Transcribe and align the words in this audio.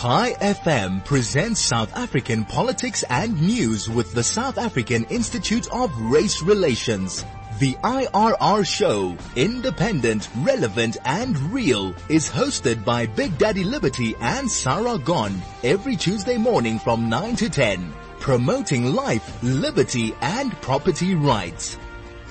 Chai 0.00 0.34
FM 0.34 1.04
presents 1.04 1.60
South 1.60 1.92
African 1.96 2.44
politics 2.44 3.02
and 3.10 3.42
news 3.42 3.90
with 3.90 4.14
the 4.14 4.22
South 4.22 4.56
African 4.56 5.02
Institute 5.06 5.66
of 5.72 5.90
Race 6.00 6.40
Relations. 6.40 7.24
The 7.58 7.74
IRR 7.82 8.64
show, 8.64 9.16
independent, 9.34 10.28
relevant 10.36 10.98
and 11.04 11.36
real, 11.52 11.96
is 12.08 12.30
hosted 12.30 12.84
by 12.84 13.06
Big 13.06 13.38
Daddy 13.38 13.64
Liberty 13.64 14.14
and 14.20 14.48
Sarah 14.48 14.98
Gon 14.98 15.42
every 15.64 15.96
Tuesday 15.96 16.36
morning 16.36 16.78
from 16.78 17.08
9 17.08 17.34
to 17.34 17.50
10, 17.50 17.92
promoting 18.20 18.94
life, 18.94 19.42
liberty 19.42 20.14
and 20.20 20.52
property 20.62 21.16
rights. 21.16 21.76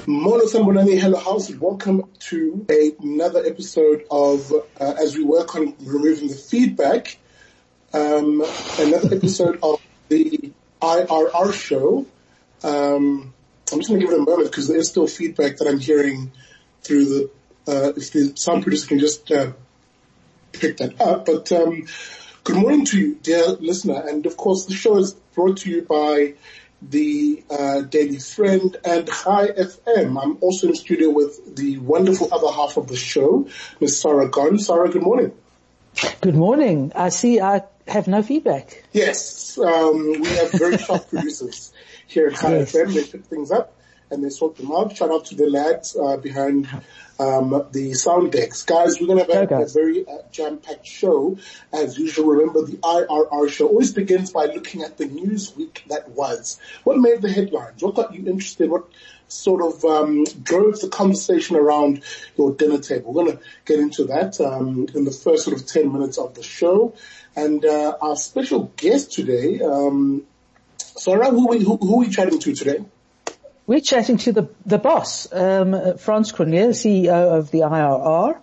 Mono 0.06 0.46
Sambonani, 0.46 0.98
hello 0.98 1.20
house. 1.20 1.54
Welcome 1.54 2.04
to 2.30 2.66
another 3.04 3.46
episode 3.46 4.06
of 4.10 4.54
uh, 4.80 4.94
as 4.98 5.18
we 5.18 5.26
work 5.26 5.54
on 5.58 5.76
removing 5.82 6.30
the 6.30 6.36
feedback. 6.36 7.18
Um, 7.98 8.44
another 8.78 9.16
episode 9.16 9.58
of 9.64 9.82
the 10.08 10.52
IRR 10.80 11.52
show. 11.52 12.06
Um, 12.64 13.34
I'm 13.72 13.80
just 13.80 13.90
going 13.90 14.00
to 14.00 14.06
give 14.06 14.14
it 14.14 14.20
a 14.20 14.24
moment 14.24 14.52
because 14.52 14.68
there 14.68 14.78
is 14.78 14.90
still 14.90 15.08
feedback 15.08 15.58
that 15.58 15.68
I'm 15.68 15.80
hearing 15.80 16.32
through 16.84 17.06
the. 17.06 17.32
Uh, 17.68 17.94
if 17.98 18.12
the 18.12 18.34
sound 18.36 18.62
producer 18.62 18.88
can 18.88 19.00
just 19.00 19.32
uh, 19.32 19.52
pick 20.52 20.78
that 20.78 21.02
up. 21.02 21.26
But 21.26 21.52
um, 21.52 21.88
good 22.44 22.58
morning 22.58 22.86
to 22.86 23.00
you, 23.00 23.16
dear 23.16 23.48
listener, 23.48 24.04
and 24.08 24.26
of 24.28 24.38
course 24.38 24.68
the 24.68 24.76
show 24.76 24.98
is 24.98 25.14
brought 25.34 25.58
to 25.58 25.70
you 25.72 25.82
by 25.82 26.36
the 26.84 27.44
uh, 27.50 27.82
Daily 27.82 28.20
Friend 28.20 28.78
and 28.86 29.08
Chai 29.08 29.48
FM. 29.48 30.22
I'm 30.22 30.38
also 30.42 30.68
in 30.68 30.76
studio 30.76 31.10
with 31.10 31.56
the 31.56 31.80
wonderful 31.80 32.32
other 32.32 32.54
half 32.54 32.78
of 32.78 32.88
the 32.88 32.96
show, 32.96 33.50
Miss 33.82 34.00
Sarah 34.00 34.30
Gon. 34.30 34.60
Sarah, 34.60 34.88
good 34.88 35.02
morning. 35.02 35.32
Good 36.22 36.36
morning. 36.36 36.92
I 36.96 37.10
see 37.10 37.42
I 37.42 37.64
have 37.88 38.08
no 38.08 38.22
feedback. 38.22 38.84
Yes, 38.92 39.58
um, 39.58 40.22
we 40.22 40.28
have 40.28 40.52
very 40.52 40.78
sharp 40.86 41.10
producers 41.10 41.74
here 42.08 42.28
at 42.28 42.34
yes. 42.44 42.74
FM. 42.74 42.94
They 42.94 43.04
pick 43.04 43.26
things 43.26 43.52
up 43.52 43.74
and 44.10 44.24
they 44.24 44.30
sort 44.30 44.56
them 44.58 44.72
out. 44.72 44.96
Shout 44.96 45.12
out 45.12 45.26
to 45.26 45.36
the 45.36 45.50
lads 45.50 45.96
uh, 45.96 46.18
behind 46.18 46.68
um, 47.20 47.68
the 47.72 47.94
sound 47.94 48.32
decks. 48.32 48.64
Guys, 48.64 49.00
we're 49.00 49.08
going 49.08 49.26
to 49.26 49.34
have 49.34 49.52
a, 49.52 49.64
a 49.64 49.68
very 49.68 50.08
uh, 50.08 50.20
jam-packed 50.32 50.86
show. 50.86 51.38
As 51.74 51.98
usual, 51.98 52.28
remember 52.28 52.66
the 52.66 52.78
IRR 52.78 53.50
show 53.50 53.68
always 53.68 53.92
begins 53.92 54.32
by 54.32 54.46
looking 54.46 54.84
at 54.84 54.98
the 54.98 55.06
news 55.06 55.56
week 55.56 55.84
that 55.88 56.10
was. 56.10 56.60
What 56.84 56.98
made 56.98 57.22
the 57.22 57.32
headlines? 57.32 57.84
What 57.84 57.96
got 57.96 58.14
you 58.14 58.26
interested? 58.28 58.70
What 58.70 58.88
sort 59.28 59.62
of 59.62 59.84
um, 59.86 60.24
drove 60.44 60.80
the 60.80 60.90
conversation 60.90 61.56
around 61.56 62.04
your 62.38 62.54
dinner 62.54 62.80
table? 62.80 63.14
We're 63.14 63.26
going 63.26 63.38
to 63.38 63.44
get 63.66 63.80
into 63.80 64.06
that 64.06 64.40
um, 64.42 64.88
in 64.94 65.06
the 65.06 65.12
first 65.12 65.44
sort 65.44 65.60
of 65.60 65.66
10 65.66 65.92
minutes 65.92 66.18
of 66.18 66.34
the 66.34 66.44
show. 66.44 66.96
And 67.36 67.64
uh, 67.64 67.98
our 68.02 68.16
special 68.16 68.72
guest 68.76 69.12
today, 69.12 69.62
um, 69.62 70.24
Sarah, 70.78 71.30
who, 71.30 71.58
who, 71.58 71.78
who 71.78 71.96
are 71.96 72.00
we 72.00 72.10
chatting 72.10 72.40
to 72.40 72.56
today? 72.56 72.84
We're 73.68 73.82
chatting 73.82 74.16
to 74.20 74.32
the, 74.32 74.50
the 74.66 74.78
boss, 74.78 75.32
um, 75.34 75.98
Frans 75.98 76.32
Cronje, 76.32 76.70
CEO 76.70 77.38
of 77.38 77.52
the 77.52 77.60
IRR. 77.60 78.40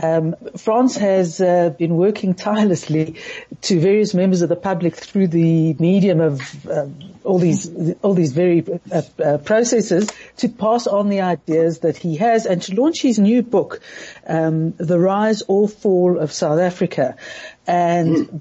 Um, 0.00 0.34
Frans 0.56 0.96
has 0.96 1.40
uh, 1.40 1.70
been 1.70 1.96
working 1.96 2.34
tirelessly 2.34 3.16
to 3.62 3.78
various 3.78 4.14
members 4.14 4.42
of 4.42 4.48
the 4.48 4.56
public 4.56 4.96
through 4.96 5.28
the 5.28 5.74
medium 5.74 6.20
of 6.20 6.66
uh, 6.66 6.86
all 7.22 7.38
these 7.38 7.70
all 8.02 8.14
these 8.14 8.32
very 8.32 8.64
uh, 8.92 9.02
uh, 9.22 9.38
processes 9.38 10.10
to 10.38 10.48
pass 10.48 10.86
on 10.86 11.08
the 11.08 11.20
ideas 11.20 11.80
that 11.80 11.96
he 11.96 12.16
has 12.16 12.46
and 12.46 12.62
to 12.62 12.74
launch 12.74 13.02
his 13.02 13.18
new 13.18 13.42
book, 13.42 13.80
um, 14.26 14.72
"The 14.72 14.98
Rise 14.98 15.42
or 15.46 15.68
Fall 15.68 16.18
of 16.18 16.32
South 16.32 16.60
Africa," 16.60 17.16
and. 17.66 18.16
Mm. 18.16 18.40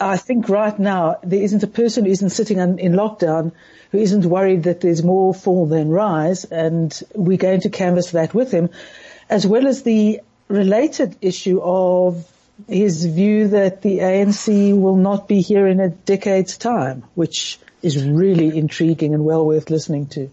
I 0.00 0.18
think 0.18 0.48
right 0.48 0.78
now 0.78 1.16
there 1.24 1.42
isn't 1.42 1.64
a 1.64 1.66
person 1.66 2.04
who 2.04 2.10
isn't 2.12 2.30
sitting 2.30 2.58
in 2.58 2.92
lockdown 2.92 3.50
who 3.94 4.00
isn't 4.00 4.24
worried 4.24 4.64
that 4.64 4.80
there's 4.80 5.04
more 5.04 5.32
fall 5.32 5.66
than 5.66 5.88
rise, 5.88 6.44
and 6.44 7.00
we're 7.14 7.36
going 7.36 7.60
to 7.60 7.70
canvass 7.70 8.10
that 8.10 8.34
with 8.34 8.50
him, 8.50 8.70
as 9.28 9.46
well 9.46 9.68
as 9.68 9.84
the 9.84 10.20
related 10.48 11.16
issue 11.20 11.60
of 11.62 12.28
his 12.68 13.04
view 13.04 13.48
that 13.48 13.82
the 13.82 13.98
ANC 13.98 14.78
will 14.78 14.96
not 14.96 15.28
be 15.28 15.40
here 15.40 15.66
in 15.66 15.80
a 15.80 15.88
decade's 15.88 16.56
time, 16.56 17.04
which 17.14 17.58
is 17.82 18.02
really 18.06 18.56
intriguing 18.56 19.14
and 19.14 19.24
well 19.24 19.44
worth 19.44 19.70
listening 19.70 20.06
to. 20.06 20.30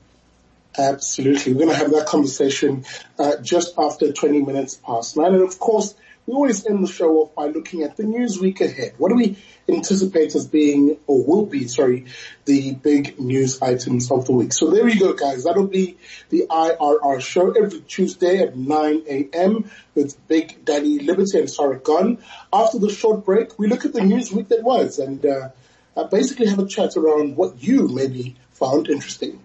Absolutely. 0.77 1.53
We're 1.53 1.65
going 1.65 1.71
to 1.71 1.75
have 1.75 1.91
that 1.91 2.07
conversation 2.07 2.85
uh, 3.19 3.37
just 3.41 3.73
after 3.77 4.13
20 4.13 4.41
minutes 4.41 4.75
past 4.75 5.17
nine. 5.17 5.33
And 5.33 5.43
of 5.43 5.59
course, 5.59 5.93
we 6.25 6.33
always 6.33 6.65
end 6.65 6.83
the 6.83 6.91
show 6.91 7.17
off 7.17 7.35
by 7.35 7.47
looking 7.47 7.83
at 7.83 7.97
the 7.97 8.03
news 8.03 8.39
week 8.39 8.61
ahead. 8.61 8.93
What 8.97 9.09
do 9.09 9.15
we 9.15 9.37
anticipate 9.67 10.35
as 10.35 10.47
being, 10.47 10.97
or 11.07 11.23
will 11.23 11.45
be, 11.45 11.67
sorry, 11.67 12.05
the 12.45 12.73
big 12.73 13.19
news 13.19 13.61
items 13.61 14.11
of 14.11 14.25
the 14.25 14.33
week? 14.33 14.53
So 14.53 14.69
there 14.69 14.87
you 14.87 14.99
go, 14.99 15.13
guys. 15.13 15.43
That'll 15.45 15.67
be 15.67 15.97
the 16.29 16.47
IRR 16.49 17.21
show 17.21 17.51
every 17.51 17.81
Tuesday 17.81 18.39
at 18.39 18.55
9 18.55 19.03
a.m. 19.07 19.69
with 19.95 20.15
Big 20.27 20.63
Daddy 20.63 20.99
Liberty 20.99 21.39
and 21.39 21.49
Sarah 21.49 21.79
Gon. 21.79 22.19
After 22.53 22.79
the 22.79 22.89
short 22.89 23.25
break, 23.25 23.57
we 23.57 23.67
look 23.67 23.85
at 23.85 23.93
the 23.93 24.01
news 24.01 24.31
week 24.31 24.49
that 24.49 24.63
was 24.63 24.99
and 24.99 25.25
uh, 25.25 25.49
uh, 25.95 26.03
basically 26.05 26.47
have 26.47 26.59
a 26.59 26.67
chat 26.67 26.95
around 26.97 27.35
what 27.35 27.61
you 27.63 27.87
maybe 27.87 28.35
found 28.51 28.89
interesting. 28.89 29.41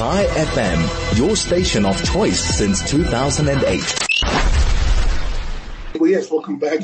Chai 0.00 0.24
FM, 0.24 1.18
your 1.18 1.36
station 1.36 1.84
of 1.84 2.02
choice 2.04 2.40
since 2.40 2.90
2008. 2.90 4.09
Well, 6.00 6.10
yes, 6.10 6.30
welcome 6.30 6.58
back 6.58 6.80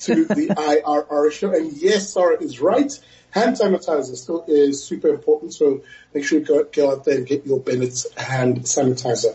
to 0.00 0.26
the 0.26 0.48
IRR 0.84 1.32
show. 1.32 1.50
And 1.54 1.72
yes, 1.72 2.12
Sarah 2.12 2.36
is 2.42 2.60
right. 2.60 2.92
Hand 3.30 3.56
sanitizer 3.56 4.14
still 4.16 4.44
is 4.46 4.84
super 4.84 5.08
important. 5.08 5.54
So 5.54 5.80
make 6.12 6.26
sure 6.26 6.40
you 6.40 6.44
go, 6.44 6.64
go 6.64 6.92
out 6.92 7.06
there 7.06 7.16
and 7.16 7.26
get 7.26 7.46
your 7.46 7.58
Bennett's 7.58 8.06
hand 8.18 8.60
sanitizer. 8.64 9.34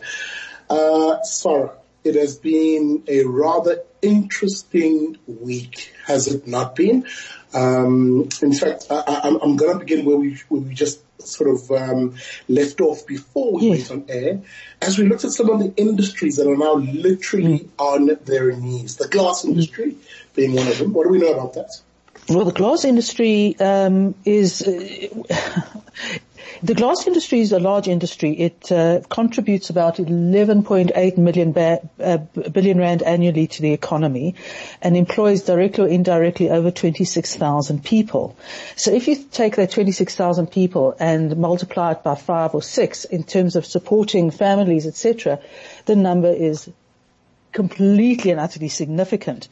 Uh, 0.70 1.24
Sarah, 1.24 1.76
it 2.04 2.14
has 2.14 2.38
been 2.38 3.04
a 3.08 3.24
rather 3.24 3.82
interesting 4.04 5.18
week, 5.26 5.92
has 6.06 6.28
it 6.28 6.46
not 6.46 6.76
been? 6.76 7.08
Um, 7.52 8.30
in 8.44 8.54
fact, 8.54 8.86
I, 8.92 9.28
am 9.42 9.56
going 9.56 9.74
to 9.74 9.80
begin 9.80 10.06
where 10.06 10.18
we, 10.18 10.40
where 10.50 10.62
we 10.62 10.76
just 10.76 11.02
sort 11.20 11.50
of 11.50 11.72
um, 11.72 12.16
left 12.48 12.82
off 12.82 13.06
before 13.08 13.54
we 13.54 13.70
yes. 13.70 13.90
went 13.90 14.10
on 14.10 14.16
air, 14.16 14.42
as 14.82 14.98
we 14.98 15.06
looked 15.06 15.24
at 15.24 15.32
some 15.32 15.50
of 15.50 15.60
the 15.60 15.74
industries 15.76 16.38
that 16.38 16.48
are 16.48 16.58
now 16.58 16.76
literally 16.76 17.60
mm. 17.60 17.70
on 17.78 18.18
their 18.26 18.56
knees. 18.56 18.98
The 18.98 19.08
glass 19.08 19.46
industry 19.46 19.96
being 20.36 20.54
one 20.54 20.68
of 20.68 20.78
them. 20.78 20.94
What 20.94 21.06
do 21.06 21.10
we 21.10 21.20
know 21.20 21.34
about 21.34 21.54
that? 21.54 21.72
Well, 22.30 22.46
the 22.46 22.52
glass 22.52 22.86
industry 22.86 23.56
um, 23.60 24.16
is 24.26 24.62
uh, 24.62 25.62
the 26.64 26.74
glass 26.74 27.08
industry 27.08 27.42
is 27.42 27.52
a 27.52 27.60
large 27.60 27.88
industry. 27.88 28.32
It 28.32 28.72
uh, 28.72 29.02
contributes 29.10 29.70
about 29.70 29.98
11.8 29.98 31.18
million 31.18 31.52
ba- 31.52 31.88
uh, 32.00 32.18
billion 32.18 32.78
rand 32.78 33.04
annually 33.04 33.48
to 33.48 33.62
the 33.62 33.74
economy, 33.74 34.36
and 34.82 34.96
employs 34.96 35.44
directly 35.44 35.86
or 35.86 35.88
indirectly 35.88 36.50
over 36.50 36.72
26,000 36.72 37.84
people. 37.84 38.38
So 38.76 38.92
if 38.92 39.08
you 39.08 39.16
take 39.16 39.56
that 39.58 39.72
26,000 39.72 40.48
people 40.48 40.96
and 41.00 41.38
multiply 41.38 41.92
it 41.92 42.04
by 42.04 42.16
five 42.16 42.54
or 42.56 42.62
six 42.62 43.06
in 43.06 43.24
terms 43.24 43.56
of 43.56 43.66
supporting 43.66 44.32
families, 44.32 44.86
etc., 44.86 45.40
the 45.86 45.96
number 45.96 46.32
is 46.32 46.70
completely 47.56 48.30
and 48.32 48.40
utterly 48.40 48.70
significant. 48.70 49.48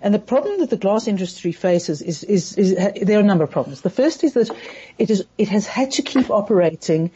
And 0.00 0.14
the 0.14 0.18
problem 0.18 0.60
that 0.60 0.70
the 0.70 0.76
glass 0.78 1.08
industry 1.08 1.52
faces 1.52 2.00
is, 2.00 2.24
is, 2.24 2.56
is, 2.56 2.74
there 2.74 3.18
are 3.18 3.22
a 3.22 3.24
number 3.24 3.44
of 3.44 3.50
problems. 3.50 3.82
The 3.82 3.90
first 3.90 4.24
is 4.24 4.32
that 4.34 4.50
it 4.96 5.10
is, 5.10 5.26
it 5.36 5.48
has 5.48 5.66
had 5.66 5.90
to 5.92 6.02
keep 6.02 6.30
operating 6.30 7.10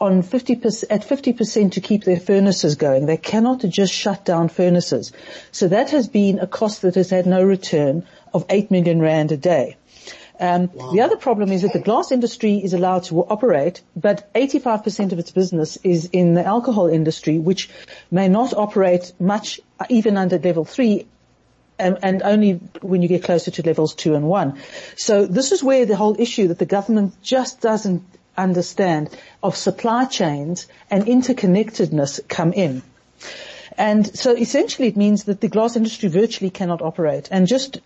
on 0.00 0.22
50%, 0.22 0.84
at 0.90 1.06
50% 1.06 1.72
to 1.72 1.80
keep 1.80 2.04
their 2.04 2.18
furnaces 2.18 2.76
going. 2.76 3.06
They 3.06 3.18
cannot 3.18 3.60
just 3.60 3.92
shut 3.92 4.24
down 4.24 4.48
furnaces. 4.48 5.12
So 5.52 5.68
that 5.68 5.90
has 5.90 6.08
been 6.08 6.38
a 6.38 6.46
cost 6.46 6.82
that 6.82 6.94
has 6.94 7.10
had 7.10 7.26
no 7.26 7.42
return 7.44 8.06
of 8.32 8.46
8 8.48 8.70
million 8.70 9.00
rand 9.00 9.32
a 9.32 9.36
day. 9.36 9.76
Um, 10.40 10.70
wow. 10.72 10.92
The 10.92 11.00
other 11.02 11.16
problem 11.16 11.52
is 11.52 11.62
that 11.62 11.72
the 11.72 11.80
glass 11.80 12.10
industry 12.10 12.56
is 12.56 12.74
allowed 12.74 13.04
to 13.04 13.20
operate, 13.20 13.82
but 13.94 14.32
85% 14.34 15.12
of 15.12 15.18
its 15.18 15.30
business 15.30 15.76
is 15.84 16.06
in 16.12 16.34
the 16.34 16.44
alcohol 16.44 16.88
industry, 16.88 17.38
which 17.38 17.70
may 18.10 18.28
not 18.28 18.52
operate 18.52 19.12
much 19.20 19.60
even 19.88 20.16
under 20.16 20.38
level 20.38 20.64
three 20.64 21.06
and, 21.78 21.98
and, 22.02 22.22
only 22.22 22.52
when 22.82 23.02
you 23.02 23.08
get 23.08 23.24
closer 23.24 23.50
to 23.50 23.62
levels 23.62 23.94
two 23.94 24.14
and 24.14 24.28
one. 24.28 24.60
So 24.96 25.26
this 25.26 25.50
is 25.50 25.62
where 25.62 25.86
the 25.86 25.96
whole 25.96 26.14
issue 26.20 26.48
that 26.48 26.58
the 26.58 26.66
government 26.66 27.20
just 27.20 27.60
doesn't 27.60 28.04
understand 28.36 29.10
of 29.42 29.56
supply 29.56 30.04
chains 30.04 30.68
and 30.90 31.04
interconnectedness 31.04 32.28
come 32.28 32.52
in. 32.52 32.82
And 33.76 34.06
so 34.16 34.36
essentially 34.36 34.88
it 34.88 34.96
means 34.96 35.24
that 35.24 35.40
the 35.40 35.48
glass 35.48 35.74
industry 35.76 36.08
virtually 36.08 36.50
cannot 36.50 36.80
operate. 36.80 37.28
And 37.30 37.46
just 37.46 37.80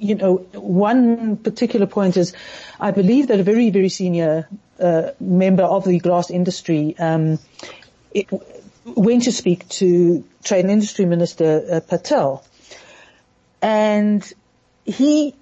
you 0.00 0.14
know, 0.14 0.36
one 0.52 1.36
particular 1.36 1.86
point 1.86 2.16
is, 2.16 2.32
I 2.80 2.90
believe 2.90 3.28
that 3.28 3.40
a 3.40 3.42
very, 3.42 3.70
very 3.70 3.88
senior 3.88 4.48
uh, 4.80 5.10
member 5.20 5.62
of 5.62 5.84
the 5.84 5.98
glass 5.98 6.30
industry 6.30 6.94
um, 6.98 7.38
it, 8.12 8.28
went 8.84 9.24
to 9.24 9.32
speak 9.32 9.68
to 9.68 10.24
Trade 10.44 10.60
and 10.60 10.70
Industry 10.70 11.04
Minister 11.06 11.66
uh, 11.70 11.80
Patel, 11.80 12.44
and 13.62 14.32
he 14.84 15.34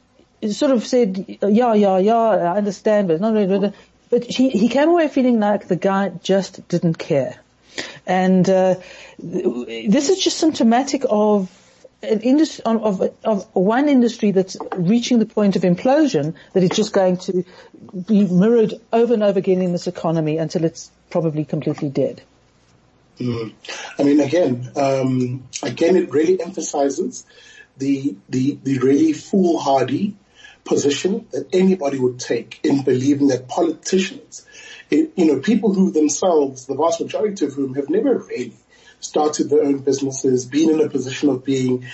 sort 0.50 0.72
of 0.72 0.86
said, 0.86 1.38
yeah, 1.42 1.74
yeah, 1.74 1.98
yeah, 1.98 2.14
I 2.14 2.56
understand, 2.56 3.08
but 3.08 3.20
not 3.20 3.34
really, 3.34 3.72
but 4.10 4.24
he, 4.24 4.50
he 4.50 4.68
came 4.68 4.88
away 4.88 5.08
feeling 5.08 5.40
like 5.40 5.68
the 5.68 5.76
guy 5.76 6.10
just 6.22 6.66
didn't 6.68 6.98
care. 6.98 7.40
And, 8.06 8.48
uh, 8.48 8.76
this 9.18 10.10
is 10.10 10.18
just 10.18 10.38
symptomatic 10.38 11.04
of 11.08 11.50
an 12.04 12.20
industry, 12.20 12.62
of, 12.64 13.02
of 13.24 13.46
one 13.54 13.88
industry 13.88 14.30
that's 14.30 14.56
reaching 14.76 15.18
the 15.18 15.26
point 15.26 15.56
of 15.56 15.62
implosion 15.62 16.34
that 16.52 16.62
is 16.62 16.70
just 16.70 16.92
going 16.92 17.16
to 17.18 17.44
be 18.06 18.24
mirrored 18.26 18.74
over 18.92 19.14
and 19.14 19.22
over 19.22 19.38
again 19.38 19.62
in 19.62 19.72
this 19.72 19.86
economy 19.86 20.38
until 20.38 20.64
it's 20.64 20.90
probably 21.10 21.44
completely 21.44 21.88
dead. 21.88 22.22
Mm. 23.18 23.52
I 23.98 24.02
mean, 24.02 24.20
again, 24.20 24.70
um, 24.76 25.44
again, 25.62 25.96
it 25.96 26.10
really 26.10 26.40
emphasizes 26.40 27.24
the 27.76 28.16
the 28.28 28.58
the 28.62 28.78
really 28.78 29.12
foolhardy 29.12 30.16
position 30.64 31.26
that 31.32 31.48
anybody 31.52 31.98
would 31.98 32.18
take 32.18 32.60
in 32.64 32.82
believing 32.82 33.28
that 33.28 33.48
politicians, 33.48 34.46
it, 34.90 35.12
you 35.16 35.26
know, 35.26 35.40
people 35.40 35.74
who 35.74 35.90
themselves, 35.90 36.66
the 36.66 36.74
vast 36.74 37.00
majority 37.00 37.44
of 37.44 37.52
whom 37.52 37.74
have 37.74 37.90
never 37.90 38.18
really 38.18 38.54
started 39.04 39.50
their 39.50 39.62
own 39.62 39.78
businesses, 39.78 40.46
been 40.46 40.70
in 40.70 40.80
a 40.80 40.88
position 40.88 41.28
of 41.28 41.44
being 41.44 41.86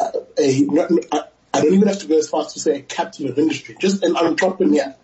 uh, 0.00 0.10
a, 0.38 0.66
I 1.54 1.60
don't 1.60 1.74
even 1.74 1.86
have 1.86 2.00
to 2.00 2.06
go 2.08 2.18
as 2.18 2.28
far 2.28 2.40
as 2.40 2.54
to 2.54 2.60
say 2.60 2.78
a 2.78 2.82
captain 2.82 3.28
of 3.28 3.38
industry, 3.38 3.76
just 3.78 4.02
an 4.02 4.16
entrepreneur 4.16 4.96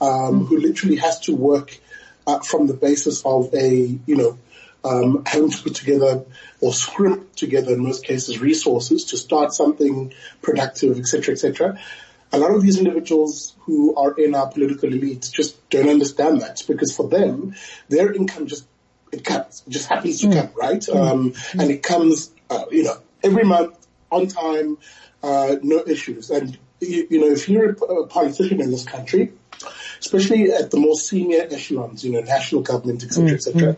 um, 0.00 0.46
who 0.46 0.58
literally 0.58 0.96
has 0.96 1.20
to 1.20 1.36
work 1.36 1.78
uh, 2.26 2.40
from 2.40 2.66
the 2.66 2.74
basis 2.74 3.24
of 3.24 3.54
a, 3.54 3.98
you 4.06 4.16
know, 4.16 4.38
um, 4.84 5.22
having 5.26 5.50
to 5.50 5.62
put 5.62 5.76
together 5.76 6.24
or 6.60 6.72
scrimp 6.72 7.36
together 7.36 7.72
in 7.72 7.84
most 7.84 8.04
cases 8.04 8.40
resources 8.40 9.04
to 9.06 9.16
start 9.16 9.52
something 9.52 10.12
productive, 10.40 10.98
etc., 10.98 11.34
etc. 11.34 11.80
A 12.32 12.38
lot 12.38 12.50
of 12.52 12.62
these 12.62 12.78
individuals 12.78 13.54
who 13.60 13.94
are 13.94 14.12
in 14.18 14.34
our 14.34 14.48
political 14.48 14.92
elite 14.92 15.30
just 15.32 15.70
don't 15.70 15.88
understand 15.88 16.40
that 16.40 16.64
because 16.66 16.96
for 16.96 17.08
them, 17.08 17.54
their 17.88 18.12
income 18.12 18.46
just 18.46 18.66
it 19.12 19.24
comes, 19.24 19.62
it 19.66 19.70
just 19.70 19.88
happens 19.88 20.20
to 20.20 20.28
mm. 20.28 20.40
come, 20.40 20.50
right? 20.56 20.80
Mm. 20.80 20.96
Um, 20.96 21.34
and 21.60 21.70
it 21.70 21.82
comes, 21.82 22.32
uh, 22.50 22.64
you 22.70 22.84
know, 22.84 22.96
every 23.22 23.44
month 23.44 23.86
on 24.10 24.26
time, 24.26 24.78
uh, 25.22 25.56
no 25.62 25.84
issues. 25.86 26.30
And 26.30 26.58
you, 26.80 27.06
you, 27.10 27.20
know, 27.20 27.28
if 27.28 27.48
you're 27.48 27.70
a 27.70 28.06
politician 28.06 28.60
in 28.60 28.70
this 28.70 28.84
country, 28.84 29.32
especially 30.00 30.50
at 30.50 30.70
the 30.70 30.78
more 30.78 30.96
senior 30.96 31.46
echelons, 31.50 32.04
you 32.04 32.12
know, 32.12 32.20
national 32.20 32.62
government, 32.62 33.04
etc., 33.04 33.30
mm. 33.30 33.34
etc., 33.34 33.76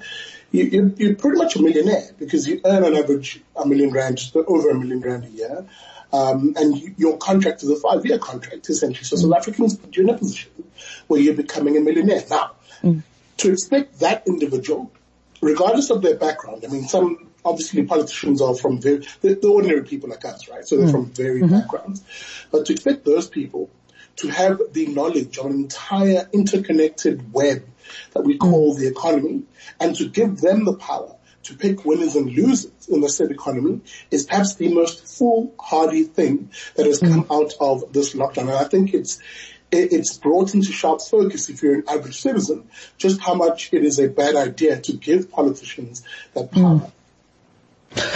you, 0.52 0.94
you, 0.96 1.10
are 1.10 1.14
pretty 1.16 1.36
much 1.36 1.56
a 1.56 1.62
millionaire 1.62 2.10
because 2.16 2.46
you 2.46 2.60
earn 2.64 2.84
on 2.84 2.96
average 2.96 3.42
a 3.56 3.66
million 3.66 3.90
rand, 3.90 4.20
over 4.34 4.70
a 4.70 4.74
million 4.74 5.00
rand 5.00 5.24
a 5.24 5.28
year. 5.28 5.66
Um, 6.12 6.54
and 6.56 6.78
you, 6.78 6.94
your 6.96 7.18
contract 7.18 7.64
is 7.64 7.70
a 7.70 7.76
five-year 7.76 8.18
contract 8.18 8.68
essentially. 8.68 9.04
So 9.04 9.16
mm. 9.16 9.22
South 9.22 9.34
Africans 9.34 9.76
put 9.76 9.96
you 9.96 10.04
in 10.04 10.10
a 10.10 10.16
position 10.16 10.52
where 11.08 11.20
you're 11.20 11.34
becoming 11.34 11.76
a 11.76 11.80
millionaire. 11.80 12.22
Now, 12.30 12.52
mm. 12.84 13.02
to 13.38 13.52
expect 13.52 13.98
that 13.98 14.28
individual, 14.28 14.92
regardless 15.44 15.90
of 15.90 16.02
their 16.02 16.16
background, 16.16 16.64
I 16.66 16.70
mean, 16.70 16.88
some 16.88 17.30
obviously 17.44 17.84
politicians 17.84 18.40
are 18.40 18.54
from 18.54 18.80
very, 18.80 19.06
the, 19.20 19.38
ordinary 19.46 19.84
people 19.84 20.08
like 20.08 20.24
us, 20.24 20.48
right? 20.48 20.66
So 20.66 20.76
they're 20.76 20.86
mm. 20.86 20.92
from 20.92 21.06
varied 21.06 21.44
mm-hmm. 21.44 21.60
backgrounds. 21.60 22.02
But 22.50 22.66
to 22.66 22.72
expect 22.72 23.04
those 23.04 23.28
people 23.28 23.70
to 24.16 24.28
have 24.28 24.60
the 24.72 24.86
knowledge 24.86 25.38
of 25.38 25.46
an 25.46 25.52
entire 25.52 26.28
interconnected 26.32 27.32
web 27.32 27.64
that 28.12 28.22
we 28.22 28.38
call 28.38 28.74
the 28.74 28.86
economy 28.86 29.42
and 29.80 29.94
to 29.96 30.08
give 30.08 30.40
them 30.40 30.64
the 30.64 30.74
power 30.74 31.16
to 31.42 31.54
pick 31.54 31.84
winners 31.84 32.16
and 32.16 32.30
losers 32.30 32.88
in 32.88 33.00
the 33.00 33.08
said 33.08 33.30
economy 33.30 33.80
is 34.10 34.24
perhaps 34.24 34.54
the 34.54 34.72
most 34.72 35.18
foolhardy 35.18 36.04
thing 36.04 36.50
that 36.76 36.86
has 36.86 37.00
come 37.00 37.26
out 37.30 37.52
of 37.60 37.92
this 37.92 38.14
lockdown. 38.14 38.42
And 38.42 38.52
I 38.52 38.64
think 38.64 38.94
it's, 38.94 39.20
it's 39.74 40.16
brought 40.16 40.54
into 40.54 40.72
sharp 40.72 41.00
focus 41.00 41.48
if 41.48 41.62
you're 41.62 41.76
an 41.76 41.84
average 41.88 42.20
citizen, 42.20 42.68
just 42.96 43.20
how 43.20 43.34
much 43.34 43.72
it 43.72 43.84
is 43.84 43.98
a 43.98 44.08
bad 44.08 44.36
idea 44.36 44.80
to 44.80 44.92
give 44.92 45.30
politicians 45.30 46.02
that 46.34 46.50
power. 46.50 46.80
Mm. 46.80 46.90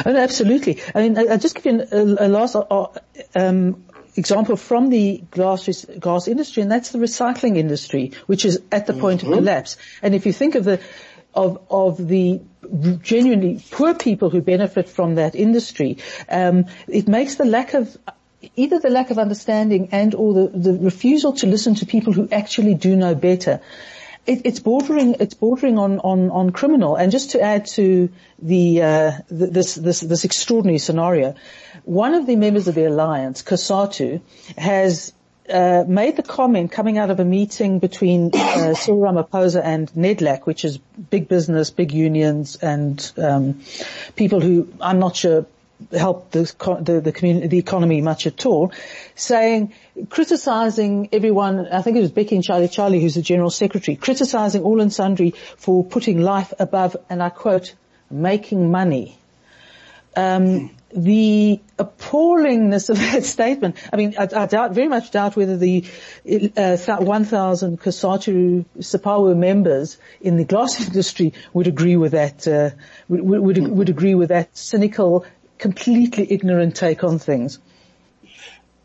Oh, 0.06 0.16
absolutely. 0.16 0.80
I 0.94 1.02
mean, 1.02 1.18
I'll 1.18 1.38
just 1.38 1.54
give 1.54 1.66
you 1.66 1.80
a, 1.80 2.26
a 2.26 2.28
last 2.28 2.56
uh, 2.56 2.86
um, 3.34 3.84
example 4.16 4.56
from 4.56 4.90
the 4.90 5.22
glass 5.30 5.84
glass 5.84 6.28
industry, 6.28 6.62
and 6.62 6.70
that's 6.70 6.90
the 6.90 6.98
recycling 6.98 7.56
industry, 7.56 8.12
which 8.26 8.44
is 8.44 8.60
at 8.72 8.86
the 8.86 8.92
point 8.94 9.20
mm-hmm. 9.20 9.32
of 9.32 9.38
collapse. 9.38 9.76
And 10.02 10.14
if 10.14 10.26
you 10.26 10.32
think 10.32 10.56
of 10.56 10.64
the 10.64 10.80
of 11.34 11.60
of 11.70 12.08
the 12.08 12.40
genuinely 13.02 13.62
poor 13.70 13.94
people 13.94 14.30
who 14.30 14.42
benefit 14.42 14.88
from 14.88 15.14
that 15.14 15.34
industry, 15.34 15.98
um, 16.28 16.66
it 16.88 17.06
makes 17.06 17.36
the 17.36 17.44
lack 17.44 17.74
of 17.74 17.96
either 18.56 18.78
the 18.78 18.90
lack 18.90 19.10
of 19.10 19.18
understanding 19.18 19.88
and 19.92 20.14
or 20.14 20.34
the, 20.34 20.58
the 20.58 20.72
refusal 20.78 21.32
to 21.32 21.46
listen 21.46 21.74
to 21.76 21.86
people 21.86 22.12
who 22.12 22.28
actually 22.30 22.74
do 22.74 22.96
know 22.96 23.14
better 23.14 23.60
it, 24.28 24.42
it's 24.44 24.60
bordering 24.60 25.16
it's 25.20 25.34
bordering 25.34 25.78
on, 25.78 25.98
on, 26.00 26.30
on 26.30 26.50
criminal. 26.50 26.96
And 26.96 27.10
just 27.10 27.30
to 27.30 27.40
add 27.40 27.66
to 27.78 28.10
the, 28.40 28.82
uh, 28.82 29.12
this 29.30 29.74
this 29.74 30.00
this 30.00 30.24
extraordinary 30.24 30.78
scenario, 30.78 31.34
one 31.84 32.14
of 32.14 32.26
the 32.26 32.36
members 32.36 32.68
of 32.68 32.74
the 32.74 32.84
alliance, 32.84 33.42
COSATU, 33.42 34.20
has 34.58 35.14
uh, 35.48 35.84
made 35.88 36.16
the 36.16 36.22
comment 36.22 36.70
coming 36.70 36.98
out 36.98 37.10
of 37.10 37.20
a 37.20 37.24
meeting 37.24 37.78
between 37.78 38.30
uh, 38.34 38.74
Cyril 38.74 39.00
Ramaphosa 39.00 39.62
and 39.64 39.90
NEDLAC, 39.94 40.44
which 40.44 40.62
is 40.66 40.76
big 40.76 41.26
business, 41.26 41.70
big 41.70 41.92
unions, 41.92 42.56
and 42.56 43.10
um, 43.16 43.62
people 44.14 44.40
who 44.40 44.68
I'm 44.78 44.98
not 44.98 45.16
sure 45.16 45.46
help 45.92 46.30
the 46.30 46.42
the, 46.80 47.00
the, 47.00 47.12
community, 47.12 47.46
the 47.46 47.58
economy 47.58 48.00
much 48.00 48.26
at 48.26 48.44
all, 48.46 48.72
saying 49.14 49.72
criticizing 50.08 51.08
everyone, 51.12 51.68
I 51.68 51.82
think 51.82 51.96
it 51.96 52.00
was 52.00 52.12
Bheki 52.12 52.38
Ntshalintshali, 52.38 53.00
who's 53.00 53.14
the 53.14 53.22
General 53.22 53.50
Secretary, 53.50 53.96
criticizing 53.96 54.62
all 54.62 54.80
and 54.80 54.92
sundry 54.92 55.30
for 55.56 55.84
putting 55.84 56.20
life 56.20 56.52
above, 56.58 56.96
and 57.08 57.22
I 57.22 57.30
quote, 57.30 57.74
making 58.10 58.70
money. 58.70 59.16
Um, 60.16 60.70
the 60.94 61.60
appallingness 61.78 62.88
of 62.88 62.96
that 62.98 63.24
statement. 63.36 63.76
I 63.92 63.96
mean, 63.96 64.14
I, 64.18 64.22
I 64.22 64.46
doubt, 64.46 64.72
very 64.72 64.88
much 64.88 65.10
doubt 65.10 65.36
whether 65.36 65.56
the 65.56 65.84
uh, 66.26 66.76
1,000 66.76 67.80
COSATU 67.80 68.64
SAPAWU 68.78 69.36
members 69.36 69.98
in 70.20 70.36
the 70.36 70.44
glass 70.44 70.80
industry 70.86 71.34
would 71.52 71.66
agree 71.66 71.96
with 71.96 72.12
that, 72.12 72.48
uh, 72.48 72.70
would, 73.08 73.20
would, 73.22 73.58
would 73.58 73.88
agree 73.88 74.14
with 74.14 74.30
that 74.30 74.56
cynical, 74.56 75.26
completely 75.58 76.30
ignorant 76.30 76.76
take 76.76 77.04
on 77.04 77.18
things. 77.18 77.58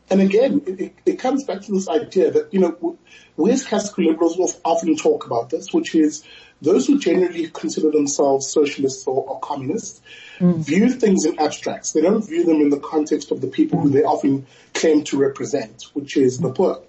And 0.10 0.22
again, 0.22 0.62
it, 0.68 0.94
it, 1.06 1.20
comes 1.20 1.44
back 1.44 1.62
to 1.62 1.72
this 1.72 1.88
idea 1.88 2.30
that, 2.32 2.54
you 2.54 2.60
know, 2.60 2.98
we 3.36 3.52
as 3.52 3.66
classical 3.66 4.04
liberals 4.04 4.38
will 4.38 4.52
often 4.64 4.96
talk 4.96 5.26
about 5.26 5.50
this, 5.50 5.74
which 5.74 5.96
is 5.96 6.24
those 6.62 6.86
who 6.88 7.00
generally 7.00 7.50
consider 7.50 7.90
themselves 7.90 8.48
socialists 8.48 9.08
or, 9.08 9.24
or 9.24 9.40
communists 9.40 10.02
mm. 10.40 10.58
view 10.58 10.90
things 10.90 11.26
in 11.26 11.40
abstracts. 11.40 11.94
They 11.94 12.02
don't 12.02 12.22
view 12.22 12.44
them 12.46 12.62
in 12.62 12.70
the 12.70 12.80
context 12.80 13.32
of 13.32 13.42
the 13.42 13.48
people 13.48 13.80
who 13.80 13.90
they 13.90 14.04
often 14.04 14.46
claim 14.74 15.04
to 15.06 15.18
represent, 15.18 15.84
which 15.94 16.16
is 16.16 16.38
the 16.38 16.52
poor. 16.52 16.84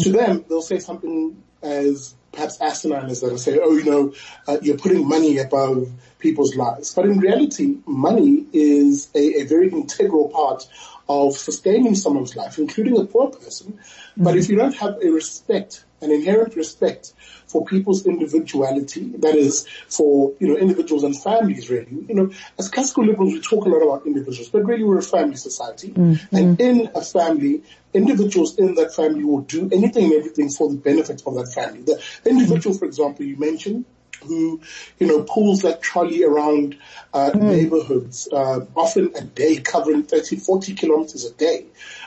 To 0.00 0.10
them, 0.10 0.44
they'll 0.48 0.62
say 0.62 0.78
something 0.78 1.42
as 1.62 2.14
perhaps 2.34 2.60
asinine 2.60 3.10
as 3.10 3.20
that 3.20 3.30
and 3.30 3.40
say, 3.40 3.58
oh, 3.62 3.76
you 3.76 3.84
know, 3.84 4.14
uh, 4.46 4.58
you're 4.62 4.78
putting 4.78 5.08
money 5.08 5.38
above 5.38 5.88
people's 6.18 6.56
lives. 6.56 6.94
But 6.94 7.06
in 7.06 7.18
reality, 7.18 7.78
money 7.86 8.46
is 8.52 9.08
a, 9.14 9.42
a 9.42 9.44
very 9.44 9.70
integral 9.70 10.28
part 10.28 10.66
of 11.08 11.36
sustaining 11.36 11.94
someone's 11.94 12.34
life, 12.34 12.58
including 12.58 12.98
a 12.98 13.04
poor 13.04 13.30
person. 13.30 13.72
Mm-hmm. 13.72 14.24
But 14.24 14.36
if 14.36 14.48
you 14.48 14.56
don't 14.56 14.74
have 14.76 14.96
a 15.02 15.10
respect, 15.10 15.84
an 16.00 16.10
inherent 16.10 16.56
respect 16.56 17.12
for 17.46 17.64
people's 17.66 18.06
individuality, 18.06 19.12
that 19.18 19.34
is 19.34 19.68
for, 19.88 20.32
you 20.40 20.48
know, 20.48 20.56
individuals 20.56 21.04
and 21.04 21.20
families 21.20 21.68
really, 21.68 22.04
you 22.08 22.14
know, 22.14 22.30
as 22.58 22.68
classical 22.68 23.04
liberals 23.04 23.34
we 23.34 23.40
talk 23.40 23.66
a 23.66 23.68
lot 23.68 23.82
about 23.82 24.06
individuals, 24.06 24.48
but 24.48 24.64
really 24.64 24.82
we're 24.82 24.98
a 24.98 25.02
family 25.02 25.36
society. 25.36 25.90
Mm-hmm. 25.90 26.36
And 26.36 26.60
in 26.60 26.90
a 26.94 27.02
family, 27.02 27.62
individuals 27.94 28.58
in 28.58 28.74
that 28.74 28.94
family 28.94 29.24
will 29.24 29.42
do 29.42 29.70
anything 29.72 30.04
and 30.04 30.14
everything 30.14 30.50
for 30.50 30.68
the 30.68 30.76
benefit 30.76 31.22
of 31.26 31.34
that 31.36 31.52
family. 31.54 31.82
The 31.82 32.02
individual, 32.26 32.76
for 32.76 32.84
example, 32.84 33.24
you 33.24 33.36
mentioned, 33.36 33.84
who, 34.22 34.60
you 34.98 35.06
know, 35.06 35.22
pulls 35.22 35.62
that 35.62 35.82
trolley 35.82 36.24
around 36.24 36.76
uh, 37.12 37.30
mm. 37.34 37.42
neighborhoods, 37.42 38.28
uh, 38.32 38.60
often 38.74 39.12
a 39.14 39.22
day, 39.22 39.56
covering 39.56 40.02
30, 40.02 40.36
40 40.36 40.74
kilometers 40.74 41.24
a 41.24 41.32
day, 41.32 41.66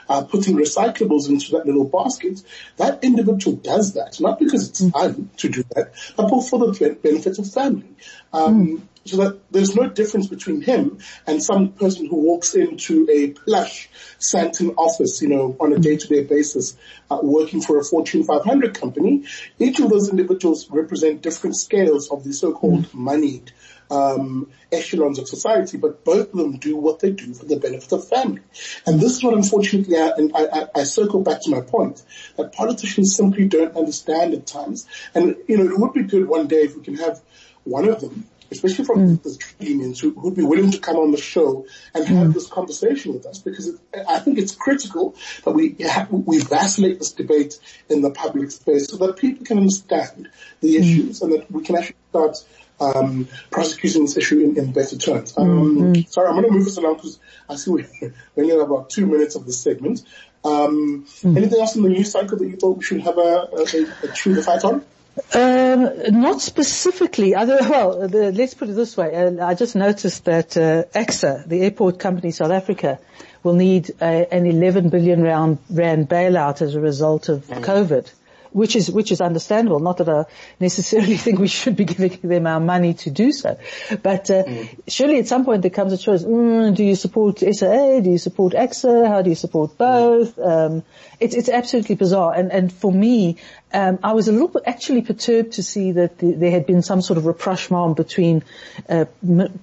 uh, 0.09 0.23
putting 0.23 0.55
recyclables 0.55 1.29
into 1.29 1.51
that 1.51 1.65
little 1.65 1.85
basket. 1.85 2.41
That 2.77 3.03
individual 3.03 3.57
does 3.57 3.93
that, 3.93 4.19
not 4.19 4.39
because 4.39 4.69
it's 4.69 4.81
mm. 4.81 4.91
fun 4.91 5.29
to 5.37 5.49
do 5.49 5.63
that, 5.75 5.93
but 6.15 6.29
for 6.41 6.59
the 6.59 6.97
benefit 7.01 7.39
of 7.39 7.51
family. 7.51 7.95
Um, 8.33 8.67
mm 8.67 8.81
so 9.07 9.17
that 9.17 9.51
there's 9.51 9.75
no 9.75 9.89
difference 9.89 10.27
between 10.27 10.61
him 10.61 10.99
and 11.25 11.41
some 11.41 11.73
person 11.73 12.07
who 12.07 12.17
walks 12.17 12.55
into 12.55 13.07
a 13.11 13.29
plush 13.31 13.89
Sandton 14.19 14.73
office, 14.77 15.21
you 15.21 15.29
know, 15.29 15.55
on 15.59 15.73
a 15.73 15.79
day-to-day 15.79 16.23
basis, 16.23 16.77
uh, 17.09 17.19
working 17.21 17.61
for 17.61 17.79
a 17.79 17.83
Fortune 17.83 18.23
500 18.23 18.79
company. 18.79 19.25
Each 19.59 19.79
of 19.79 19.89
those 19.89 20.09
individuals 20.09 20.69
represent 20.69 21.21
different 21.21 21.55
scales 21.55 22.09
of 22.09 22.23
the 22.23 22.33
so-called 22.33 22.93
moneyed 22.93 23.51
um, 23.89 24.51
echelons 24.71 25.19
of 25.19 25.27
society, 25.27 25.77
but 25.77 26.03
both 26.03 26.33
of 26.33 26.37
them 26.37 26.57
do 26.57 26.75
what 26.75 26.99
they 26.99 27.11
do 27.11 27.33
for 27.33 27.45
the 27.45 27.57
benefit 27.57 27.91
of 27.93 28.07
family. 28.07 28.41
And 28.85 28.99
this 28.99 29.17
is 29.17 29.23
what 29.23 29.33
unfortunately, 29.33 29.97
I, 29.97 30.11
and 30.17 30.31
I, 30.35 30.45
I, 30.45 30.67
I 30.75 30.83
circle 30.83 31.21
back 31.21 31.41
to 31.43 31.49
my 31.49 31.61
point, 31.61 32.03
that 32.35 32.53
politicians 32.53 33.15
simply 33.15 33.45
don't 33.45 33.75
understand 33.75 34.33
at 34.33 34.45
times. 34.45 34.87
And, 35.13 35.37
you 35.47 35.57
know, 35.57 35.65
it 35.65 35.79
would 35.79 35.93
be 35.93 36.03
good 36.03 36.27
one 36.27 36.47
day 36.47 36.63
if 36.63 36.75
we 36.75 36.83
can 36.83 36.95
have 36.95 37.21
one 37.63 37.87
of 37.87 38.01
them 38.01 38.25
especially 38.51 38.85
from 38.85 38.99
mm. 38.99 39.23
the 39.23 39.35
trade 39.35 39.69
unions 39.69 39.99
who 39.99 40.11
would 40.11 40.35
be 40.35 40.43
willing 40.43 40.71
to 40.71 40.79
come 40.79 40.97
on 40.97 41.11
the 41.11 41.17
show 41.17 41.65
and 41.93 42.05
have 42.05 42.27
mm. 42.27 42.33
this 42.33 42.47
conversation 42.47 43.13
with 43.13 43.25
us 43.25 43.39
because 43.39 43.67
it, 43.67 43.79
I 44.07 44.19
think 44.19 44.37
it's 44.37 44.55
critical 44.55 45.15
that 45.43 45.51
we 45.51 45.75
have, 45.79 46.11
we 46.11 46.39
vacillate 46.39 46.99
this 46.99 47.13
debate 47.13 47.59
in 47.89 48.01
the 48.01 48.11
public 48.11 48.51
space 48.51 48.89
so 48.89 48.97
that 48.97 49.17
people 49.17 49.45
can 49.45 49.57
understand 49.57 50.29
the 50.61 50.75
mm. 50.75 50.79
issues 50.79 51.21
and 51.21 51.33
that 51.33 51.51
we 51.51 51.63
can 51.63 51.77
actually 51.77 51.95
start 52.09 52.37
um, 52.79 53.27
prosecuting 53.49 54.03
this 54.03 54.17
issue 54.17 54.39
in, 54.39 54.57
in 54.57 54.71
better 54.71 54.97
terms. 54.97 55.37
Um, 55.37 55.77
mm-hmm. 55.77 56.01
Sorry, 56.09 56.27
I'm 56.27 56.35
going 56.35 56.45
to 56.45 56.51
move 56.51 56.65
this 56.65 56.77
along 56.77 56.95
because 56.95 57.19
I 57.49 57.55
see 57.55 57.71
we're 57.71 57.87
only 58.37 58.51
have 58.51 58.61
about 58.61 58.89
two 58.89 59.05
minutes 59.05 59.35
of 59.35 59.45
the 59.45 59.53
segment. 59.53 60.03
Um, 60.45 61.05
mm. 61.05 61.37
Anything 61.37 61.59
else 61.59 61.75
in 61.75 61.83
the 61.83 61.89
news 61.89 62.11
cycle 62.11 62.37
that 62.37 62.47
you 62.47 62.55
thought 62.55 62.77
we 62.77 62.83
should 62.83 63.01
have 63.01 63.17
a, 63.17 63.21
a, 63.21 63.65
a, 63.73 64.09
a 64.09 64.13
true 64.13 64.35
the 64.35 64.43
fight 64.43 64.63
on? 64.63 64.85
Um, 65.33 66.19
not 66.19 66.41
specifically. 66.41 67.35
Other, 67.35 67.57
well, 67.61 68.07
the, 68.07 68.31
let's 68.31 68.53
put 68.53 68.69
it 68.69 68.73
this 68.73 68.95
way. 68.95 69.15
Uh, 69.15 69.45
I 69.45 69.53
just 69.53 69.75
noticed 69.75 70.25
that 70.25 70.55
uh, 70.57 70.83
ACSA, 70.93 71.47
the 71.47 71.61
airport 71.61 71.99
company 71.99 72.31
South 72.31 72.51
Africa, 72.51 72.99
will 73.43 73.53
need 73.53 73.91
a, 74.01 74.33
an 74.33 74.45
11 74.45 74.89
billion 74.89 75.21
rand, 75.23 75.59
rand 75.69 76.09
bailout 76.09 76.61
as 76.61 76.75
a 76.75 76.79
result 76.79 77.29
of 77.29 77.45
mm. 77.45 77.63
COVID 77.63 78.11
which 78.51 78.75
is 78.75 78.89
which 78.89 79.11
is 79.11 79.21
understandable. 79.21 79.79
Not 79.79 79.97
that 79.97 80.09
I 80.09 80.25
necessarily 80.59 81.17
think 81.25 81.39
we 81.39 81.47
should 81.47 81.75
be 81.75 81.85
giving 81.85 82.19
them 82.21 82.47
our 82.47 82.59
money 82.59 82.93
to 82.95 83.11
do 83.11 83.31
so, 83.31 83.57
but 84.01 84.29
uh, 84.31 84.43
mm. 84.43 84.69
surely 84.87 85.19
at 85.19 85.27
some 85.27 85.45
point 85.45 85.61
there 85.61 85.71
comes 85.71 85.93
a 85.93 85.97
choice: 85.97 86.23
mm, 86.23 86.75
do 86.75 86.83
you 86.83 86.95
support 86.95 87.39
SAA? 87.39 87.99
Do 87.99 88.09
you 88.09 88.17
support 88.17 88.53
ACSA? 88.53 89.07
How 89.07 89.21
do 89.21 89.29
you 89.29 89.35
support 89.35 89.77
both? 89.77 90.35
Mm. 90.35 90.47
Um, 90.47 90.83
it's 91.19 91.35
it's 91.35 91.49
absolutely 91.49 91.95
bizarre, 91.95 92.33
and 92.33 92.51
and 92.51 92.73
for 92.73 92.91
me, 92.91 93.37
um, 93.73 93.99
I 94.01 94.13
was 94.13 94.27
a 94.27 94.31
little 94.31 94.47
bit 94.47 94.63
actually 94.65 95.01
perturbed 95.01 95.53
to 95.53 95.63
see 95.63 95.91
that 95.93 96.17
the, 96.19 96.31
there 96.31 96.51
had 96.51 96.65
been 96.65 96.81
some 96.81 97.01
sort 97.01 97.17
of 97.17 97.25
rapprochement 97.25 97.97
between 97.97 98.43
uh, 98.87 99.05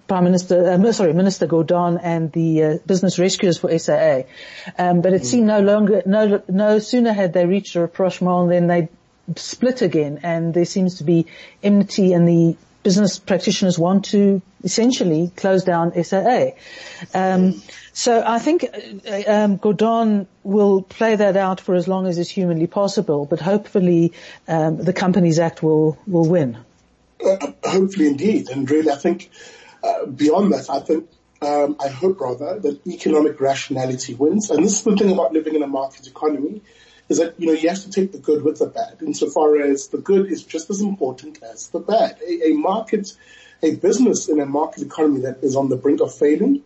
Prime 0.08 0.25
Minister, 0.25 0.70
uh, 0.70 0.92
sorry, 0.92 1.14
Minister 1.14 1.46
Gordhan 1.46 1.99
and 2.02 2.30
the 2.32 2.62
uh, 2.62 2.78
business 2.87 3.18
rescuers 3.18 3.58
for 3.58 3.76
SAA. 3.78 4.23
Um, 4.78 5.00
but 5.00 5.14
it 5.14 5.23
mm. 5.23 5.26
seemed 5.26 5.46
no 5.46 5.61
longer, 5.61 6.02
no, 6.04 6.42
no 6.49 6.78
sooner 6.80 7.12
had 7.12 7.32
they 7.32 7.46
reached 7.46 7.76
a 7.76 7.80
rapprochement 7.80 8.50
than 8.50 8.66
they 8.66 8.88
split 9.37 9.80
again, 9.80 10.20
and 10.23 10.52
there 10.52 10.66
seems 10.66 10.99
to 10.99 11.04
be 11.04 11.26
enmity, 11.62 12.12
and 12.12 12.28
the 12.28 12.56
business 12.85 13.19
practitioners 13.19 13.76
want 13.79 14.05
to 14.05 14.41
essentially 14.62 15.33
close 15.37 15.64
down 15.64 15.93
SAA. 16.05 16.50
Um, 17.12 17.61
so 17.93 18.23
I 18.25 18.38
think 18.38 18.64
uh, 18.64 19.23
um, 19.26 19.59
Gordhan 19.59 20.26
will 20.45 20.83
play 20.83 21.17
that 21.17 21.37
out 21.37 21.61
for 21.61 21.75
as 21.75 21.88
long 21.88 22.07
as 22.07 22.19
is 22.19 22.29
humanly 22.29 22.69
possible, 22.69 23.26
but 23.26 23.41
hopefully 23.41 24.12
um, 24.47 24.76
the 24.76 24.93
Companies 24.93 25.41
Act 25.41 25.62
will 25.62 25.99
will 26.07 26.29
win. 26.29 26.59
Uh, 27.25 27.53
hopefully, 27.64 28.07
indeed, 28.09 28.50
and 28.50 28.71
really, 28.71 28.91
I 28.91 28.97
think 28.97 29.31
uh, 29.83 30.07
beyond 30.07 30.53
that, 30.53 30.69
I 30.69 30.81
think 30.81 31.09
um, 31.41 31.76
I 31.81 31.88
hope 31.88 32.21
rather 32.21 32.61
that 32.61 32.87
economic 32.87 33.41
rationality 33.41 34.14
wins. 34.14 34.50
And 34.50 34.64
this 34.64 34.75
is 34.75 34.85
the 34.85 34.97
thing 34.97 35.11
about 35.11 35.33
living 35.33 35.55
in 35.55 35.62
a 35.62 35.67
market 35.67 36.07
economy 36.07 36.62
is 37.08 37.18
that, 37.18 37.38
you 37.38 37.46
know, 37.46 37.52
you 37.52 37.68
have 37.68 37.82
to 37.82 37.90
take 37.90 38.12
the 38.12 38.18
good 38.18 38.42
with 38.42 38.58
the 38.58 38.66
bad 38.66 38.99
insofar 39.02 39.61
as 39.61 39.88
the 39.88 39.99
good 39.99 40.30
is 40.30 40.42
just 40.42 40.70
as 40.70 40.80
important 40.80 41.42
as 41.42 41.68
the 41.68 41.80
bad. 41.80 42.18
A, 42.26 42.50
a 42.50 42.52
market, 42.54 43.12
a 43.62 43.75
business 43.75 44.28
in 44.28 44.40
a 44.40 44.46
market 44.46 44.82
economy 44.82 45.20
that 45.20 45.42
is 45.42 45.56
on 45.56 45.68
the 45.68 45.76
brink 45.76 46.00
of 46.00 46.14
failing 46.14 46.62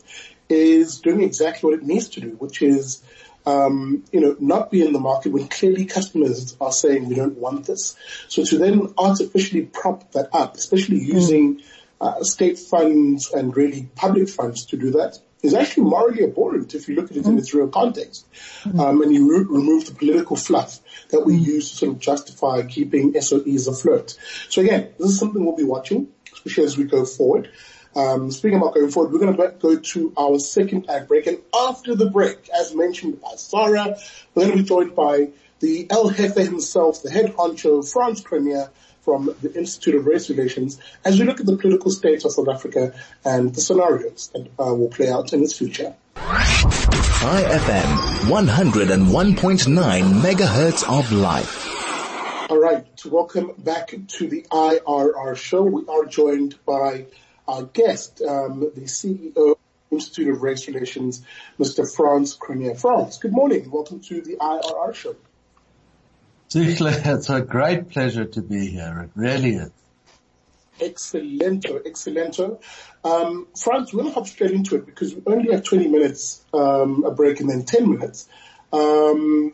is 0.49 1.01
doing 1.01 1.23
exactly 1.23 1.69
what 1.69 1.79
it 1.79 1.85
needs 1.85 2.11
to 2.11 2.21
do, 2.21 2.31
which 2.39 2.63
is, 2.63 3.03
um, 3.47 4.05
you 4.13 4.21
know, 4.21 4.37
not 4.39 4.71
be 4.71 4.83
in 4.83 4.93
the 4.93 5.01
market 5.01 5.33
when 5.33 5.49
clearly 5.49 5.85
customers 5.85 6.57
are 6.61 6.73
saying 6.73 7.09
we 7.09 7.15
don't 7.15 7.39
want 7.39 7.67
this. 7.67 7.97
So 8.29 8.45
to 8.45 8.59
then 8.59 8.95
artificially 8.97 9.63
prop 9.63 10.13
that 10.13 10.29
up, 10.33 10.57
especially 10.57 11.01
using 11.01 11.63
uh, 12.01 12.23
state 12.23 12.59
funds 12.59 13.33
and 13.33 13.57
really 13.57 13.89
public 13.95 14.29
funds 14.29 14.67
to 14.67 14.77
do 14.77 14.93
that, 14.93 15.19
is 15.43 15.55
actually 15.55 15.85
morally 15.85 16.25
abhorrent 16.25 16.75
if 16.75 16.89
you 16.89 16.97
look 16.97 17.11
at 17.11 17.17
it 17.17 17.27
in 17.27 17.39
its 17.39 17.55
real 17.55 17.69
context. 17.69 18.27
Um, 18.65 19.03
and 19.03 19.13
you 19.13 19.31
re- 19.31 19.47
remove 19.49 19.87
the 19.87 19.95
political 19.95 20.37
fluff 20.37 20.81
that 21.11 21.21
we 21.21 21.37
use 21.37 21.71
to 21.71 21.77
sort 21.77 21.93
of 21.93 21.99
justify 22.01 22.63
keeping 22.63 23.13
SOEs 23.15 23.69
afloat. 23.69 24.19
So 24.49 24.63
again, 24.63 24.93
this 24.99 25.11
is 25.11 25.19
something 25.19 25.45
we'll 25.45 25.57
be 25.57 25.65
watching, 25.65 26.09
especially 26.33 26.65
as 26.65 26.77
we 26.77 26.85
go 26.85 27.05
forward. 27.05 27.51
Um, 27.95 28.31
speaking 28.31 28.59
about 28.59 28.75
going 28.75 28.91
forward, 28.91 29.13
we're 29.13 29.21
going 29.21 29.37
to 29.37 29.59
go 29.59 29.79
to 29.79 30.13
our 30.17 30.39
second 30.39 30.91
ad 30.91 31.09
break. 31.09 31.27
And 31.27 31.39
after 31.55 31.95
the 31.95 32.11
break, 32.11 32.49
as 32.51 32.75
mentioned 32.75 33.21
by 33.21 33.35
Sarah, 33.37 33.97
we're 34.35 34.45
going 34.45 34.57
to 34.57 34.63
be 34.63 34.69
joined 34.69 34.95
by 34.95 35.31
the 35.61 35.87
El 35.91 36.11
Jefe 36.11 36.37
himself, 36.37 37.03
the 37.03 37.11
head 37.11 37.35
honcho, 37.35 37.89
Frans 37.91 38.23
Cronje, 38.23 38.71
from 39.09 39.35
the 39.41 39.51
Institute 39.55 39.95
of 39.95 40.05
Race 40.05 40.29
Relations 40.29 40.79
as 41.03 41.19
we 41.19 41.25
look 41.25 41.41
at 41.41 41.47
the 41.47 41.57
political 41.57 41.91
state 41.91 42.27
of 42.27 42.33
South 42.33 42.47
Africa 42.47 42.93
and 43.25 43.55
the 43.55 43.63
scenarios 43.63 44.29
that 44.35 44.47
uh, 44.61 44.75
will 44.75 44.91
play 44.91 45.11
out 45.11 45.33
in 45.33 45.43
its 45.43 45.57
future. 45.57 45.97
Chai 46.15 47.43
FM 47.43 47.89
101.9 48.29 50.21
megahertz 50.21 50.99
of 50.99 51.11
life. 51.11 52.51
All 52.51 52.59
right, 52.59 52.85
to 52.99 53.09
welcome 53.09 53.53
back 53.57 53.95
to 54.09 54.29
the 54.29 54.43
IRR 54.51 55.35
show, 55.39 55.63
we 55.63 55.87
are 55.89 56.05
joined 56.05 56.63
by 56.67 57.07
our 57.47 57.63
guest, 57.63 58.21
um, 58.21 58.61
the 58.61 58.83
CEO 58.83 59.29
of 59.53 59.57
the 59.91 59.97
Institute 59.97 60.35
of 60.35 60.43
Race 60.43 60.69
Relations, 60.69 61.23
Mr. 61.59 61.91
Frans 61.91 62.37
Cronje. 62.37 62.79
Frans, 62.79 63.17
good 63.17 63.33
morning. 63.33 63.71
Welcome 63.71 64.01
to 64.01 64.21
the 64.21 64.37
IRR 64.37 64.95
show. 64.95 65.17
Zihle, 66.49 66.93
it's 67.17 67.31
a 67.31 67.41
great 67.41 67.91
pleasure 67.91 68.25
to 68.25 68.43
be 68.43 68.67
here. 68.69 69.11
It 69.15 69.21
really 69.21 69.55
is. 69.55 69.71
Excellento, 70.81 71.85
excellento. 71.87 72.61
Um, 73.05 73.49
Frans, 73.57 73.93
we'll 73.93 74.11
hop 74.11 74.29
straight 74.29 74.53
into 74.53 74.77
it 74.77 74.87
because 74.87 75.15
we 75.15 75.23
only 75.27 75.53
have 75.53 75.65
20 75.65 75.89
minutes, 75.89 76.45
um, 76.55 77.05
a 77.05 77.11
break 77.11 77.41
and 77.41 77.51
then 77.51 77.65
10 77.65 77.91
minutes. 77.91 78.29
Um, 78.73 79.53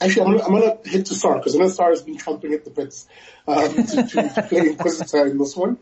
actually, 0.00 0.40
I'm 0.40 0.50
going 0.50 0.78
to 0.82 0.88
hit 0.88 1.06
to 1.06 1.14
Sarah 1.14 1.38
because 1.38 1.56
I 1.56 1.58
know 1.58 1.68
Sarah's 1.68 2.02
been 2.02 2.18
chomping 2.18 2.52
at 2.52 2.64
the 2.64 2.70
bits 2.70 3.08
um, 3.48 3.74
to, 3.74 4.02
to, 4.02 4.28
to 4.34 4.46
play 4.48 4.68
Inquisitor 4.68 5.26
in 5.26 5.38
this 5.38 5.56
one. 5.56 5.78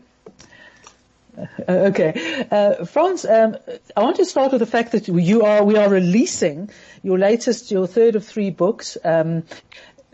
Uh, 1.37 1.45
okay, 1.67 2.45
uh, 2.51 2.85
Frans, 2.85 3.25
um, 3.25 3.57
I 3.95 4.01
want 4.01 4.17
to 4.17 4.25
start 4.25 4.51
with 4.51 4.59
the 4.59 4.65
fact 4.65 4.91
that 4.91 5.07
you 5.07 5.43
are 5.43 5.63
we 5.63 5.77
are 5.77 5.89
releasing 5.89 6.69
your 7.03 7.17
latest, 7.17 7.71
your 7.71 7.87
third 7.87 8.15
of 8.15 8.25
three 8.25 8.49
books. 8.49 8.97
Um, 9.03 9.43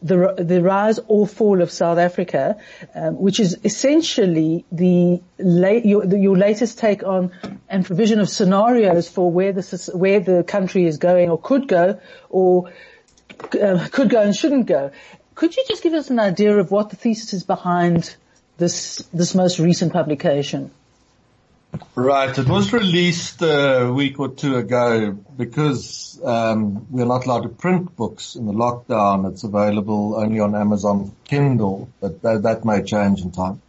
the, 0.01 0.35
the 0.37 0.61
rise 0.61 0.99
or 1.07 1.27
fall 1.27 1.61
of 1.61 1.71
South 1.71 1.97
Africa, 1.97 2.57
um, 2.93 3.17
which 3.17 3.39
is 3.39 3.57
essentially 3.63 4.63
the 4.71 5.21
late, 5.39 5.85
your, 5.85 6.05
the, 6.05 6.19
your, 6.19 6.37
latest 6.37 6.77
take 6.77 7.03
on 7.03 7.31
and 7.67 7.83
provision 7.83 8.19
of 8.19 8.29
scenarios 8.29 9.09
for 9.09 9.31
where 9.31 9.53
the 9.53 9.91
where 9.95 10.19
the 10.19 10.43
country 10.43 10.85
is 10.85 10.97
going 10.97 11.29
or 11.31 11.39
could 11.39 11.67
go 11.67 11.99
or 12.29 12.71
uh, 13.59 13.87
could 13.91 14.09
go 14.09 14.21
and 14.21 14.35
shouldn't 14.35 14.67
go. 14.67 14.91
Could 15.33 15.55
you 15.55 15.63
just 15.67 15.81
give 15.81 15.93
us 15.93 16.09
an 16.09 16.19
idea 16.19 16.55
of 16.57 16.69
what 16.69 16.91
the 16.91 16.95
thesis 16.95 17.33
is 17.33 17.43
behind 17.43 18.15
this 18.57 18.97
this 19.13 19.33
most 19.33 19.57
recent 19.57 19.93
publication? 19.93 20.71
Right. 21.95 22.37
It 22.37 22.47
was 22.47 22.71
released 22.73 23.41
a 23.41 23.91
week 23.93 24.19
or 24.19 24.29
two 24.29 24.57
ago 24.57 25.11
because 25.11 26.19
um, 26.23 26.87
we're 26.89 27.05
not 27.05 27.25
allowed 27.25 27.43
to 27.43 27.49
print 27.49 27.95
books 27.95 28.35
in 28.35 28.45
the 28.45 28.53
lockdown. 28.53 29.29
It's 29.31 29.43
available 29.43 30.15
only 30.15 30.39
on 30.39 30.55
Amazon 30.55 31.13
Kindle, 31.25 31.89
but 31.99 32.21
that, 32.21 32.43
that 32.43 32.65
may 32.65 32.83
change 32.83 33.21
in 33.21 33.31
time. 33.31 33.61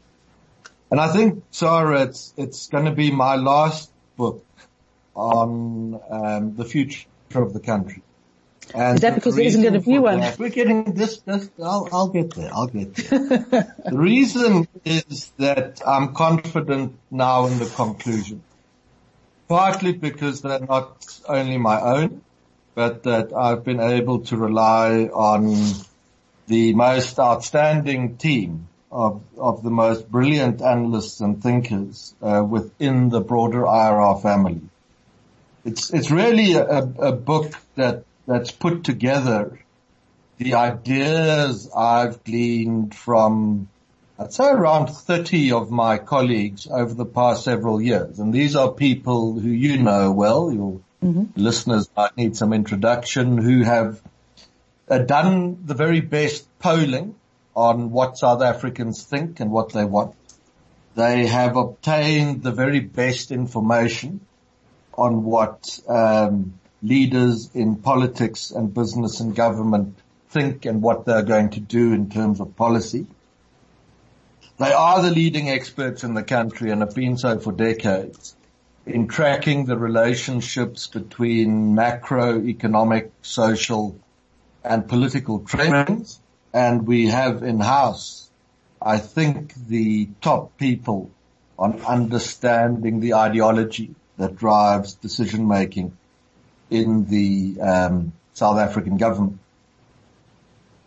And 0.91 1.01
I 1.01 1.13
think, 1.13 1.43
Sarah, 1.51 2.03
it's 2.03 2.33
it's 2.37 2.69
going 2.69 2.87
to 2.87 2.93
be 2.93 3.11
my 3.11 3.37
last 3.37 3.91
book 4.17 4.45
on 5.15 6.01
um, 6.11 6.57
the 6.57 6.65
future 6.65 7.07
of 7.35 7.53
the 7.53 7.61
country. 7.61 8.03
And 8.75 8.97
Is 8.97 9.03
that 9.03 9.15
because 9.15 9.37
there 9.37 9.45
isn't 9.45 9.63
going 9.63 9.75
to 9.75 9.81
be 9.81 9.99
one? 9.99 10.23
We're 10.39 10.51
getting 10.51 10.93
this, 10.95 11.19
this 11.21 11.51
I'll, 11.63 11.89
I'll 11.91 12.09
get 12.09 12.35
there, 12.35 12.51
I'll 12.53 12.67
get 12.67 12.95
there. 12.95 13.75
the 13.85 13.97
reason 13.97 14.69
is 14.85 15.33
that 15.39 15.81
I'm 15.87 16.15
confident 16.15 16.99
now 17.11 17.47
in 17.47 17.59
the 17.59 17.67
conclusion. 17.67 18.43
Partly 19.49 19.93
because 19.93 20.43
they're 20.43 20.61
not 20.61 21.07
only 21.27 21.57
my 21.57 21.81
own, 21.81 22.23
but 22.75 23.05
that 23.05 23.33
I've 23.33 23.65
been 23.65 23.81
able 23.81 24.21
to 24.27 24.37
rely 24.37 25.05
on 25.13 25.55
the 26.47 26.75
most 26.75 27.19
outstanding 27.19 28.17
team 28.19 28.69
of, 28.93 29.23
of 29.37 29.63
the 29.63 29.71
most 29.71 30.11
brilliant 30.11 30.63
analysts 30.63 31.21
and 31.21 31.43
thinkers 31.43 32.15
uh, 32.23 32.45
within 32.49 33.09
the 33.09 33.21
broader 33.21 33.63
IRR 33.63 34.23
family. 34.23 34.61
It's, 35.65 35.91
it's 35.93 36.11
really 36.11 36.55
a, 36.55 36.79
a 36.79 37.13
book 37.13 37.53
that 37.77 38.05
that's 38.29 38.53
put 38.53 38.85
together 38.85 39.59
the 40.37 40.55
ideas 40.55 41.69
I've 41.75 42.23
gleaned 42.23 42.95
from 42.95 43.69
I'd 44.21 44.33
say 44.33 44.49
around 44.49 44.89
30 44.89 45.53
of 45.53 45.71
my 45.71 45.99
colleagues 45.99 46.67
over 46.69 46.93
the 46.93 47.07
past 47.07 47.45
several 47.45 47.81
years. 47.81 48.19
And 48.19 48.35
these 48.35 48.57
are 48.57 48.71
people 48.73 49.39
who 49.39 49.49
you 49.49 49.79
know 49.79 50.11
well, 50.11 50.53
your 50.53 50.81
mm-hmm. 51.03 51.41
listeners 51.41 51.89
might 51.97 52.17
need 52.17 52.37
some 52.37 52.53
introduction, 52.53 53.39
who 53.39 53.63
have 53.63 54.03
uh, 54.89 54.99
done 54.99 55.63
the 55.65 55.75
very 55.75 56.01
best 56.01 56.47
polling 56.59 57.15
on 57.55 57.91
what 57.91 58.19
South 58.19 58.43
Africans 58.43 59.05
think 59.05 59.39
and 59.39 59.53
what 59.53 59.73
they 59.73 59.85
want. 59.85 60.17
They 60.97 61.27
have 61.27 61.57
obtained 61.57 62.43
the 62.43 62.53
very 62.53 62.81
best 62.81 63.31
information 63.31 64.21
on 64.95 65.23
what 65.23 65.79
um, 65.89 66.59
leaders 66.83 67.51
in 67.55 67.77
politics 67.77 68.51
and 68.51 68.73
business 68.73 69.21
and 69.21 69.35
government 69.35 69.99
think 70.31 70.65
and 70.67 70.83
what 70.83 71.05
they're 71.05 71.23
going 71.23 71.51
to 71.51 71.61
do 71.61 71.93
in 71.93 72.11
terms 72.11 72.41
of 72.41 72.55
policy. 72.57 73.07
They 74.59 74.73
are 74.73 75.03
the 75.03 75.11
leading 75.11 75.49
experts 75.49 76.05
in 76.05 76.15
the 76.15 76.23
country 76.23 76.71
and 76.71 76.81
have 76.81 76.95
been 76.95 77.17
so 77.17 77.39
for 77.39 77.53
decades 77.53 78.37
in 78.87 79.07
tracking 79.07 79.67
the 79.67 79.77
relationships 79.77 80.87
between 80.87 81.77
macroeconomic, 81.77 83.11
social 83.23 83.99
and 84.65 84.89
political 84.89 85.41
trends. 85.41 86.21
And 86.53 86.87
we 86.87 87.07
have 87.09 87.43
in-house, 87.43 88.31
I 88.81 88.99
think, 88.99 89.55
the 89.69 90.09
top 90.21 90.57
people 90.57 91.11
on 91.59 91.81
understanding 91.83 93.01
the 93.01 93.15
ideology 93.15 93.95
that 94.17 94.37
drives 94.37 94.95
decision 94.95 95.47
making 95.47 95.97
in 96.71 97.07
the 97.07 97.61
um, 97.61 98.13
South 98.35 98.59
African 98.59 98.97
government. 98.97 99.39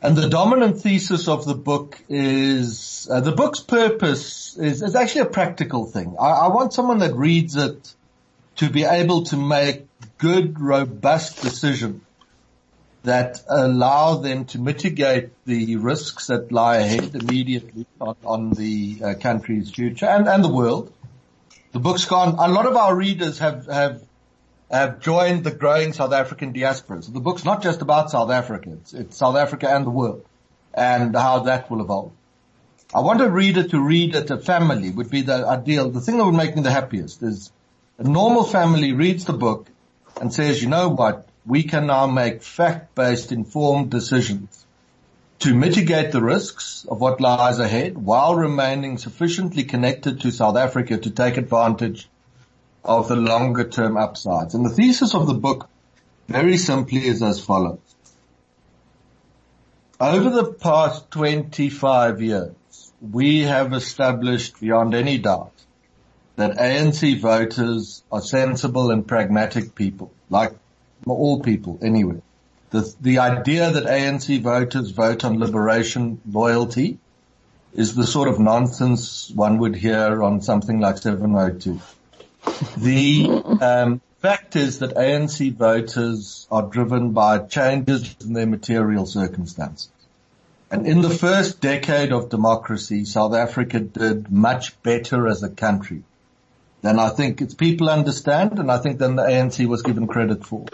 And 0.03 0.17
the 0.17 0.29
dominant 0.29 0.81
thesis 0.81 1.27
of 1.27 1.45
the 1.45 1.53
book 1.53 2.01
is, 2.09 3.07
uh, 3.11 3.21
the 3.21 3.31
book's 3.31 3.59
purpose 3.59 4.57
is, 4.57 4.81
is 4.81 4.95
actually 4.95 5.21
a 5.21 5.25
practical 5.25 5.85
thing. 5.85 6.15
I, 6.19 6.29
I 6.29 6.47
want 6.47 6.73
someone 6.73 6.99
that 6.99 7.13
reads 7.13 7.55
it 7.55 7.93
to 8.57 8.69
be 8.69 8.83
able 8.83 9.23
to 9.25 9.37
make 9.37 9.87
good, 10.17 10.59
robust 10.59 11.41
decisions 11.41 12.01
that 13.03 13.41
allow 13.47 14.15
them 14.15 14.45
to 14.45 14.59
mitigate 14.59 15.29
the 15.45 15.75
risks 15.77 16.27
that 16.27 16.51
lie 16.51 16.77
ahead 16.77 17.15
immediately 17.15 17.85
on, 17.99 18.15
on 18.23 18.49
the 18.51 19.01
uh, 19.03 19.13
country's 19.15 19.71
future 19.71 20.05
and, 20.05 20.27
and 20.27 20.43
the 20.43 20.49
world. 20.49 20.91
The 21.71 21.79
book's 21.79 22.05
gone, 22.05 22.35
a 22.37 22.51
lot 22.51 22.65
of 22.65 22.75
our 22.75 22.95
readers 22.95 23.39
have, 23.39 23.65
have 23.67 24.03
have 24.71 25.01
joined 25.01 25.43
the 25.43 25.51
growing 25.51 25.91
South 25.93 26.13
African 26.13 26.53
diaspora. 26.53 27.01
So 27.01 27.11
the 27.11 27.19
book's 27.19 27.43
not 27.43 27.61
just 27.61 27.81
about 27.81 28.09
South 28.09 28.31
Africa. 28.31 28.71
It's, 28.71 28.93
it's 28.93 29.17
South 29.17 29.35
Africa 29.35 29.69
and 29.69 29.85
the 29.85 29.91
world 29.91 30.25
and 30.73 31.15
how 31.15 31.39
that 31.39 31.69
will 31.69 31.81
evolve. 31.81 32.13
I 32.93 33.01
want 33.01 33.21
a 33.21 33.29
reader 33.29 33.67
to 33.67 33.79
read 33.79 34.15
it, 34.15 34.31
a 34.31 34.37
family 34.37 34.89
would 34.89 35.09
be 35.09 35.21
the 35.21 35.45
ideal. 35.45 35.89
The 35.89 36.01
thing 36.01 36.17
that 36.17 36.25
would 36.25 36.35
make 36.35 36.55
me 36.55 36.61
the 36.61 36.71
happiest 36.71 37.21
is 37.21 37.51
a 37.97 38.03
normal 38.03 38.43
family 38.43 38.93
reads 38.93 39.25
the 39.25 39.33
book 39.33 39.67
and 40.19 40.33
says, 40.33 40.61
you 40.61 40.69
know 40.69 40.89
what? 40.89 41.27
We 41.45 41.63
can 41.63 41.87
now 41.87 42.07
make 42.07 42.43
fact-based 42.43 43.31
informed 43.31 43.91
decisions 43.91 44.65
to 45.39 45.55
mitigate 45.55 46.11
the 46.11 46.21
risks 46.21 46.85
of 46.87 47.01
what 47.01 47.19
lies 47.19 47.59
ahead 47.59 47.97
while 47.97 48.35
remaining 48.35 48.97
sufficiently 48.97 49.63
connected 49.63 50.21
to 50.21 50.31
South 50.31 50.55
Africa 50.55 50.97
to 50.97 51.09
take 51.09 51.37
advantage 51.37 52.07
of 52.83 53.07
the 53.07 53.15
longer 53.15 53.63
term 53.63 53.97
upsides. 53.97 54.53
And 54.53 54.65
the 54.65 54.69
thesis 54.69 55.13
of 55.13 55.27
the 55.27 55.33
book 55.33 55.69
very 56.27 56.57
simply 56.57 57.05
is 57.05 57.21
as 57.21 57.43
follows. 57.43 57.79
Over 59.99 60.29
the 60.31 60.51
past 60.53 61.11
25 61.11 62.21
years, 62.21 62.53
we 63.01 63.41
have 63.41 63.73
established 63.73 64.59
beyond 64.59 64.95
any 64.95 65.17
doubt 65.19 65.51
that 66.37 66.57
ANC 66.57 67.19
voters 67.19 68.03
are 68.11 68.21
sensible 68.21 68.89
and 68.89 69.07
pragmatic 69.07 69.75
people, 69.75 70.11
like 70.29 70.53
all 71.05 71.41
people 71.41 71.77
anyway. 71.83 72.21
The, 72.71 72.91
the 73.01 73.19
idea 73.19 73.69
that 73.71 73.83
ANC 73.83 74.41
voters 74.41 74.91
vote 74.91 75.25
on 75.25 75.39
liberation 75.39 76.21
loyalty 76.31 76.97
is 77.73 77.95
the 77.95 78.07
sort 78.07 78.27
of 78.27 78.39
nonsense 78.39 79.29
one 79.35 79.57
would 79.59 79.75
hear 79.75 80.23
on 80.23 80.41
something 80.41 80.79
like 80.79 80.97
702. 80.97 81.79
The 82.77 83.29
um, 83.61 84.01
fact 84.19 84.55
is 84.55 84.79
that 84.79 84.95
ANC 84.95 85.53
voters 85.55 86.47
are 86.51 86.63
driven 86.63 87.11
by 87.11 87.39
changes 87.39 88.15
in 88.21 88.33
their 88.33 88.47
material 88.47 89.05
circumstances. 89.05 89.89
And 90.69 90.87
in 90.87 91.01
the 91.01 91.09
first 91.09 91.59
decade 91.59 92.13
of 92.13 92.29
democracy, 92.29 93.05
South 93.05 93.33
Africa 93.33 93.79
did 93.79 94.31
much 94.31 94.81
better 94.83 95.27
as 95.27 95.43
a 95.43 95.49
country 95.49 96.03
than 96.81 96.97
I 96.97 97.09
think 97.09 97.41
its 97.41 97.53
people 97.53 97.89
understand 97.89 98.57
and 98.57 98.71
I 98.71 98.77
think 98.77 98.97
than 98.97 99.15
the 99.15 99.23
ANC 99.23 99.65
was 99.67 99.81
given 99.81 100.07
credit 100.07 100.45
for. 100.45 100.65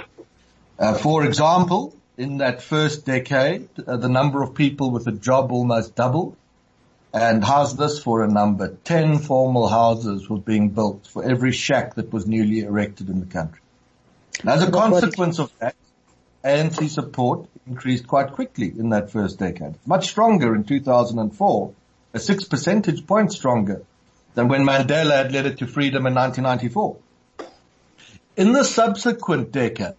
Uh, 0.77 0.93
for 0.93 1.25
example, 1.25 1.95
in 2.17 2.37
that 2.37 2.61
first 2.61 3.05
decade, 3.05 3.69
uh, 3.85 3.97
the 3.97 4.09
number 4.09 4.43
of 4.43 4.53
people 4.53 4.91
with 4.91 5.07
a 5.07 5.11
job 5.11 5.51
almost 5.51 5.95
doubled. 5.95 6.35
And 7.13 7.43
how's 7.43 7.75
this 7.75 7.99
for 7.99 8.23
a 8.23 8.27
number? 8.27 8.75
Ten 8.83 9.19
formal 9.19 9.67
houses 9.67 10.29
were 10.29 10.39
being 10.39 10.69
built 10.69 11.07
for 11.07 11.23
every 11.23 11.51
shack 11.51 11.95
that 11.95 12.11
was 12.11 12.27
newly 12.27 12.59
erected 12.59 13.09
in 13.09 13.19
the 13.19 13.25
country. 13.25 13.61
And 14.41 14.49
as 14.49 14.61
a 14.61 14.71
consequence 14.71 15.39
of 15.39 15.51
that, 15.59 15.75
ANC 16.43 16.89
support 16.89 17.47
increased 17.65 18.07
quite 18.07 18.31
quickly 18.33 18.67
in 18.67 18.89
that 18.89 19.11
first 19.11 19.39
decade. 19.39 19.75
Much 19.85 20.09
stronger 20.09 20.55
in 20.55 20.63
2004, 20.63 21.73
a 22.13 22.19
six 22.19 22.43
percentage 22.43 23.05
point 23.07 23.31
stronger 23.31 23.81
than 24.35 24.47
when 24.47 24.63
Mandela 24.63 25.17
had 25.17 25.31
led 25.31 25.45
it 25.45 25.57
to 25.59 25.67
freedom 25.67 26.05
in 26.05 26.13
1994. 26.13 26.97
In 28.35 28.51
the 28.51 28.63
subsequent 28.63 29.51
decade, 29.51 29.95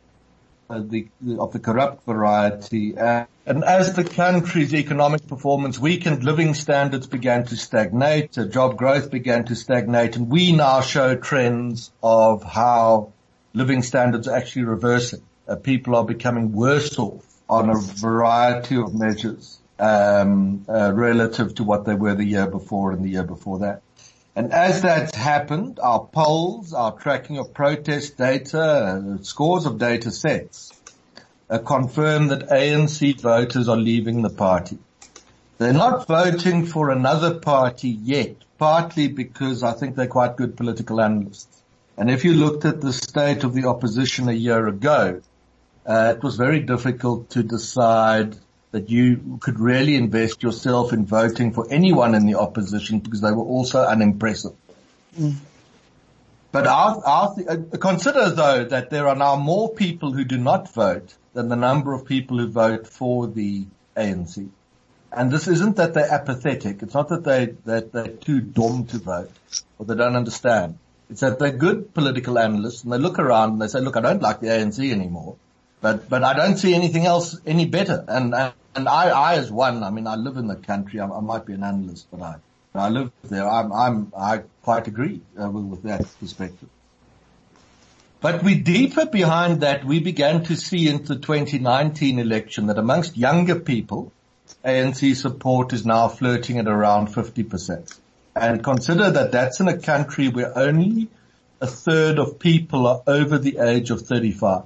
uh, 0.70 0.80
the, 0.84 1.08
of 1.38 1.52
the 1.52 1.58
corrupt 1.58 2.04
variety. 2.04 2.96
Uh, 2.96 3.24
and 3.46 3.64
as 3.64 3.94
the 3.94 4.04
country's 4.04 4.74
economic 4.74 5.26
performance 5.26 5.78
weakened, 5.78 6.22
living 6.24 6.54
standards 6.54 7.06
began 7.06 7.44
to 7.46 7.56
stagnate, 7.56 8.36
uh, 8.36 8.44
job 8.44 8.76
growth 8.76 9.10
began 9.10 9.44
to 9.46 9.54
stagnate, 9.54 10.16
and 10.16 10.28
we 10.28 10.52
now 10.52 10.80
show 10.82 11.16
trends 11.16 11.90
of 12.02 12.42
how 12.42 13.12
living 13.54 13.82
standards 13.82 14.28
are 14.28 14.36
actually 14.36 14.64
reversing. 14.64 15.22
Uh, 15.46 15.56
people 15.56 15.96
are 15.96 16.04
becoming 16.04 16.52
worse 16.52 16.98
off 16.98 17.24
on 17.48 17.70
a 17.70 17.74
variety 17.74 18.76
of 18.76 18.94
measures 18.94 19.58
um, 19.78 20.66
uh, 20.68 20.92
relative 20.92 21.54
to 21.54 21.64
what 21.64 21.86
they 21.86 21.94
were 21.94 22.14
the 22.14 22.24
year 22.24 22.46
before 22.46 22.92
and 22.92 23.04
the 23.04 23.08
year 23.08 23.24
before 23.24 23.60
that. 23.60 23.80
And 24.38 24.52
as 24.52 24.82
that's 24.82 25.16
happened, 25.16 25.80
our 25.82 26.04
polls, 26.04 26.72
our 26.72 26.92
tracking 26.92 27.38
of 27.38 27.52
protest 27.52 28.16
data, 28.16 29.18
scores 29.22 29.66
of 29.66 29.78
data 29.78 30.12
sets 30.12 30.72
uh, 31.50 31.58
confirm 31.58 32.28
that 32.28 32.48
ANC 32.48 33.20
voters 33.20 33.68
are 33.68 33.76
leaving 33.76 34.22
the 34.22 34.30
party. 34.30 34.78
They're 35.58 35.72
not 35.72 36.06
voting 36.06 36.66
for 36.66 36.90
another 36.90 37.40
party 37.40 37.88
yet, 37.88 38.36
partly 38.58 39.08
because 39.08 39.64
I 39.64 39.72
think 39.72 39.96
they're 39.96 40.06
quite 40.06 40.36
good 40.36 40.56
political 40.56 41.00
analysts. 41.00 41.60
And 41.96 42.08
if 42.08 42.24
you 42.24 42.34
looked 42.34 42.64
at 42.64 42.80
the 42.80 42.92
state 42.92 43.42
of 43.42 43.54
the 43.54 43.66
opposition 43.66 44.28
a 44.28 44.32
year 44.46 44.68
ago, 44.68 45.20
uh, 45.84 46.14
it 46.16 46.22
was 46.22 46.36
very 46.36 46.60
difficult 46.60 47.30
to 47.30 47.42
decide 47.42 48.36
that 48.70 48.90
you 48.90 49.38
could 49.40 49.58
really 49.58 49.96
invest 49.96 50.42
yourself 50.42 50.92
in 50.92 51.06
voting 51.06 51.52
for 51.52 51.66
anyone 51.70 52.14
in 52.14 52.26
the 52.26 52.34
opposition 52.34 52.98
because 53.00 53.20
they 53.20 53.32
were 53.32 53.44
also 53.44 53.82
unimpressive. 53.82 54.52
Mm. 55.18 55.36
But 56.50 56.66
our, 56.66 57.02
our, 57.04 57.34
uh, 57.48 57.76
consider 57.78 58.30
though 58.30 58.64
that 58.64 58.90
there 58.90 59.08
are 59.08 59.16
now 59.16 59.36
more 59.36 59.72
people 59.72 60.12
who 60.12 60.24
do 60.24 60.38
not 60.38 60.72
vote 60.72 61.14
than 61.34 61.48
the 61.48 61.56
number 61.56 61.92
of 61.92 62.04
people 62.04 62.38
who 62.38 62.48
vote 62.48 62.86
for 62.86 63.26
the 63.26 63.66
ANC. 63.96 64.48
And 65.10 65.30
this 65.30 65.48
isn't 65.48 65.76
that 65.76 65.94
they're 65.94 66.12
apathetic. 66.12 66.82
It's 66.82 66.94
not 66.94 67.08
that 67.08 67.24
they, 67.24 67.54
that 67.64 67.92
they're 67.92 68.08
too 68.08 68.40
dumb 68.40 68.86
to 68.86 68.98
vote 68.98 69.30
or 69.78 69.86
they 69.86 69.94
don't 69.94 70.16
understand. 70.16 70.78
It's 71.10 71.20
that 71.20 71.38
they're 71.38 71.50
good 71.52 71.94
political 71.94 72.38
analysts 72.38 72.84
and 72.84 72.92
they 72.92 72.98
look 72.98 73.18
around 73.18 73.52
and 73.52 73.62
they 73.62 73.68
say, 73.68 73.80
look, 73.80 73.96
I 73.96 74.00
don't 74.00 74.20
like 74.20 74.40
the 74.40 74.48
ANC 74.48 74.90
anymore. 74.90 75.36
But, 75.80 76.08
but 76.08 76.24
I 76.24 76.34
don't 76.34 76.56
see 76.56 76.74
anything 76.74 77.06
else 77.06 77.38
any 77.46 77.66
better. 77.66 78.04
And, 78.08 78.34
and 78.74 78.88
I, 78.88 79.10
I 79.10 79.34
as 79.34 79.50
one, 79.50 79.82
I 79.82 79.90
mean, 79.90 80.06
I 80.06 80.16
live 80.16 80.36
in 80.36 80.46
the 80.46 80.56
country. 80.56 81.00
I, 81.00 81.06
I 81.06 81.20
might 81.20 81.46
be 81.46 81.52
an 81.52 81.62
analyst, 81.62 82.08
but 82.10 82.20
I, 82.22 82.36
I 82.74 82.88
live 82.88 83.12
there. 83.24 83.48
I'm, 83.48 83.72
I'm, 83.72 84.12
I 84.16 84.42
quite 84.62 84.88
agree 84.88 85.20
uh, 85.40 85.48
with, 85.50 85.64
with 85.64 85.82
that 85.84 86.06
perspective. 86.20 86.68
But 88.20 88.42
we 88.42 88.56
deeper 88.56 89.06
behind 89.06 89.60
that, 89.60 89.84
we 89.84 90.00
began 90.00 90.42
to 90.44 90.56
see 90.56 90.88
into 90.88 91.14
the 91.14 91.20
2019 91.20 92.18
election 92.18 92.66
that 92.66 92.78
amongst 92.78 93.16
younger 93.16 93.60
people, 93.60 94.12
ANC 94.64 95.14
support 95.14 95.72
is 95.72 95.86
now 95.86 96.08
flirting 96.08 96.58
at 96.58 96.66
around 96.66 97.08
50%. 97.08 97.98
And 98.34 98.62
consider 98.64 99.10
that 99.10 99.32
that's 99.32 99.60
in 99.60 99.68
a 99.68 99.78
country 99.78 100.28
where 100.28 100.56
only 100.58 101.08
a 101.60 101.66
third 101.66 102.18
of 102.18 102.38
people 102.38 102.86
are 102.86 103.02
over 103.06 103.38
the 103.38 103.58
age 103.58 103.90
of 103.90 104.02
35. 104.02 104.64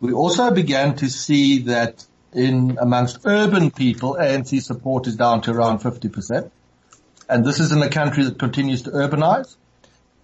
We 0.00 0.12
also 0.12 0.50
began 0.50 0.96
to 0.96 1.08
see 1.10 1.60
that 1.64 2.06
in 2.32 2.78
amongst 2.80 3.20
urban 3.24 3.70
people, 3.70 4.14
ANC 4.14 4.62
support 4.62 5.06
is 5.06 5.16
down 5.16 5.42
to 5.42 5.52
around 5.52 5.80
50%. 5.80 6.50
And 7.28 7.44
this 7.44 7.60
is 7.60 7.72
in 7.72 7.82
a 7.82 7.90
country 7.90 8.24
that 8.24 8.38
continues 8.38 8.82
to 8.82 8.90
urbanize. 8.90 9.56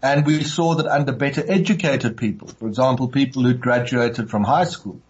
And 0.03 0.27
we 0.27 0.45
saw 0.45 0.75
that 0.75 0.87
under 0.87 1.13
better 1.13 1.43
educated 1.47 2.17
people, 2.17 2.49
for 2.49 2.69
example, 2.69 3.09
people 3.09 3.43
who 3.43 3.55
graduated 3.55 4.31
from 4.31 4.45
high 4.45 4.65
school, 4.65 5.01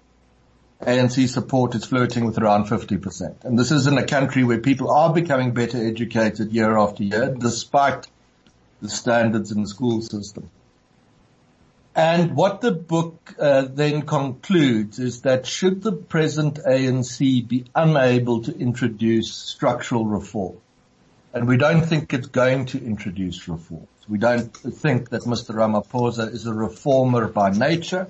ANC 0.80 1.28
support 1.28 1.74
is 1.74 1.84
flirting 1.84 2.24
with 2.26 2.38
around 2.38 2.66
50%. 2.66 3.44
And 3.44 3.58
this 3.58 3.70
is 3.70 3.86
in 3.86 3.98
a 3.98 4.06
country 4.06 4.44
where 4.44 4.58
people 4.58 4.90
are 4.90 5.12
becoming 5.12 5.52
better 5.52 5.84
educated 5.84 6.52
year 6.52 6.76
after 6.76 7.02
year, 7.02 7.34
despite 7.36 8.06
the 8.82 8.88
standards 8.88 9.50
in 9.50 9.62
the 9.62 9.68
school 9.68 10.00
system. 10.00 10.48
And 11.96 12.34
what 12.34 12.60
the 12.60 12.72
book 12.72 13.34
uh, 13.38 13.66
then 13.70 14.02
concludes 14.02 14.98
is 14.98 15.20
that 15.20 15.46
should 15.46 15.82
the 15.82 15.92
present 15.92 16.58
ANC 16.66 17.46
be 17.46 17.66
unable 17.74 18.42
to 18.42 18.58
introduce 18.58 19.32
structural 19.32 20.04
reform, 20.04 20.56
and 21.32 21.46
we 21.46 21.56
don't 21.56 21.86
think 21.86 22.12
it's 22.12 22.26
going 22.26 22.66
to 22.66 22.84
introduce 22.84 23.46
reforms. 23.46 23.86
We 24.08 24.18
don't 24.18 24.52
think 24.56 25.10
that 25.10 25.22
Mr. 25.22 25.54
Ramaphosa 25.54 26.32
is 26.32 26.46
a 26.46 26.52
reformer 26.52 27.28
by 27.28 27.50
nature. 27.50 28.08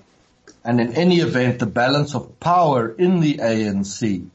And 0.64 0.80
in 0.80 0.94
any 0.94 1.20
event, 1.20 1.58
the 1.58 1.66
balance 1.66 2.14
of 2.14 2.40
power 2.40 2.90
in 2.90 3.20
the 3.20 3.36
ANC 3.36 4.26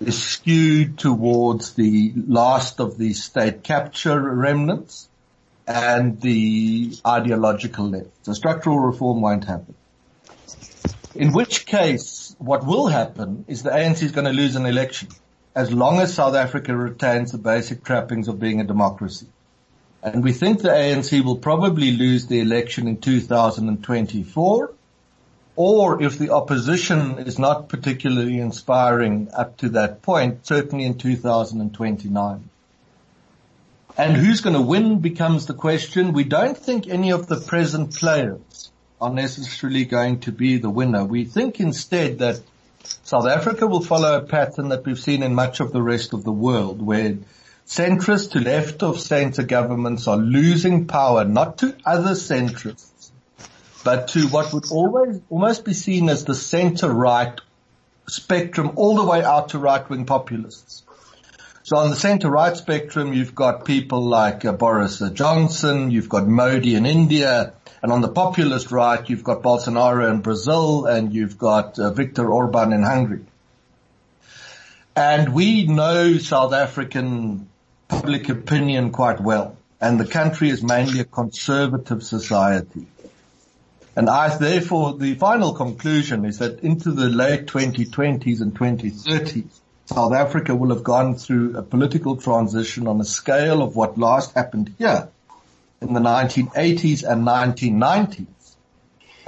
is 0.00 0.22
skewed 0.22 0.98
towards 0.98 1.74
the 1.74 2.12
last 2.14 2.80
of 2.80 2.98
the 2.98 3.12
state 3.12 3.62
capture 3.62 4.20
remnants 4.20 5.08
and 5.66 6.20
the 6.20 6.92
ideological 7.06 7.88
left. 7.88 8.24
So 8.24 8.32
structural 8.32 8.78
reform 8.78 9.20
won't 9.20 9.44
happen. 9.44 9.74
In 11.14 11.32
which 11.32 11.66
case, 11.66 12.36
what 12.38 12.66
will 12.66 12.86
happen 12.88 13.44
is 13.48 13.62
the 13.62 13.70
ANC 13.70 14.02
is 14.02 14.12
going 14.12 14.26
to 14.26 14.32
lose 14.32 14.54
an 14.56 14.66
election 14.66 15.08
as 15.54 15.72
long 15.72 16.00
as 16.00 16.12
South 16.12 16.34
Africa 16.34 16.76
retains 16.76 17.32
the 17.32 17.38
basic 17.38 17.82
trappings 17.82 18.28
of 18.28 18.38
being 18.38 18.60
a 18.60 18.64
democracy. 18.64 19.26
And 20.02 20.22
we 20.22 20.32
think 20.32 20.60
the 20.60 20.68
ANC 20.68 21.24
will 21.24 21.38
probably 21.38 21.92
lose 21.92 22.26
the 22.26 22.40
election 22.40 22.86
in 22.86 22.98
2024 22.98 24.72
or 25.56 26.02
if 26.02 26.18
the 26.18 26.30
opposition 26.30 27.18
is 27.18 27.38
not 27.38 27.70
particularly 27.70 28.38
inspiring 28.38 29.30
up 29.34 29.56
to 29.56 29.70
that 29.70 30.02
point, 30.02 30.46
certainly 30.46 30.84
in 30.84 30.98
2029. 30.98 32.50
And 33.98 34.14
who's 34.14 34.42
going 34.42 34.54
to 34.54 34.60
win 34.60 34.98
becomes 34.98 35.46
the 35.46 35.54
question. 35.54 36.12
We 36.12 36.24
don't 36.24 36.56
think 36.56 36.86
any 36.86 37.12
of 37.12 37.28
the 37.28 37.40
present 37.40 37.94
players 37.94 38.70
are 39.00 39.12
necessarily 39.12 39.86
going 39.86 40.20
to 40.20 40.32
be 40.32 40.58
the 40.58 40.68
winner. 40.68 41.04
We 41.04 41.24
think 41.24 41.60
instead 41.60 42.18
that 42.18 42.40
South 43.04 43.26
Africa 43.26 43.66
will 43.66 43.80
follow 43.80 44.16
a 44.16 44.20
pattern 44.20 44.68
that 44.68 44.84
we've 44.84 44.98
seen 44.98 45.22
in 45.22 45.34
much 45.34 45.60
of 45.60 45.72
the 45.72 45.82
rest 45.82 46.12
of 46.12 46.24
the 46.24 46.32
world 46.32 46.82
where 46.82 47.16
centrist 47.66 48.32
to 48.32 48.40
left 48.40 48.82
of 48.82 49.00
center 49.00 49.42
governments 49.42 50.06
are 50.06 50.18
losing 50.18 50.86
power, 50.86 51.24
not 51.24 51.58
to 51.58 51.74
other 51.84 52.12
centrists, 52.12 53.10
but 53.82 54.08
to 54.08 54.28
what 54.28 54.52
would 54.52 54.70
always 54.70 55.20
almost 55.30 55.64
be 55.64 55.72
seen 55.72 56.08
as 56.08 56.24
the 56.24 56.34
center 56.34 56.92
right 56.92 57.40
spectrum 58.08 58.72
all 58.76 58.96
the 58.96 59.04
way 59.04 59.24
out 59.24 59.48
to 59.50 59.58
right 59.58 59.88
wing 59.88 60.04
populists. 60.04 60.84
So 61.66 61.78
on 61.78 61.90
the 61.90 61.96
center 61.96 62.30
right 62.30 62.56
spectrum, 62.56 63.12
you've 63.12 63.34
got 63.34 63.64
people 63.64 64.00
like 64.00 64.44
uh, 64.44 64.52
Boris 64.52 65.02
Johnson, 65.14 65.90
you've 65.90 66.08
got 66.08 66.28
Modi 66.28 66.76
in 66.76 66.86
India, 66.86 67.54
and 67.82 67.90
on 67.90 68.02
the 68.02 68.08
populist 68.08 68.70
right, 68.70 69.10
you've 69.10 69.24
got 69.24 69.42
Bolsonaro 69.42 70.08
in 70.08 70.20
Brazil 70.20 70.86
and 70.86 71.12
you've 71.12 71.36
got 71.36 71.76
uh, 71.76 71.90
Viktor 71.90 72.30
Orban 72.30 72.72
in 72.72 72.84
Hungary. 72.84 73.24
And 74.94 75.34
we 75.34 75.66
know 75.66 76.18
South 76.18 76.52
African 76.52 77.48
public 77.88 78.28
opinion 78.28 78.92
quite 78.92 79.20
well. 79.20 79.56
And 79.80 79.98
the 79.98 80.06
country 80.06 80.50
is 80.50 80.62
mainly 80.62 81.00
a 81.00 81.04
conservative 81.04 82.04
society. 82.04 82.86
And 83.96 84.08
I, 84.08 84.38
therefore, 84.38 84.94
the 84.94 85.16
final 85.16 85.52
conclusion 85.52 86.26
is 86.26 86.38
that 86.38 86.60
into 86.60 86.92
the 86.92 87.08
late 87.08 87.46
2020s 87.46 88.40
and 88.40 88.56
2030s, 88.56 89.62
South 89.86 90.12
Africa 90.12 90.54
will 90.54 90.70
have 90.70 90.82
gone 90.82 91.14
through 91.14 91.56
a 91.56 91.62
political 91.62 92.16
transition 92.16 92.88
on 92.88 93.00
a 93.00 93.04
scale 93.04 93.62
of 93.62 93.76
what 93.76 93.96
last 93.96 94.34
happened 94.34 94.74
here 94.78 95.08
in 95.80 95.94
the 95.94 96.00
1980s 96.00 97.04
and 97.08 97.24
1990s. 97.24 98.26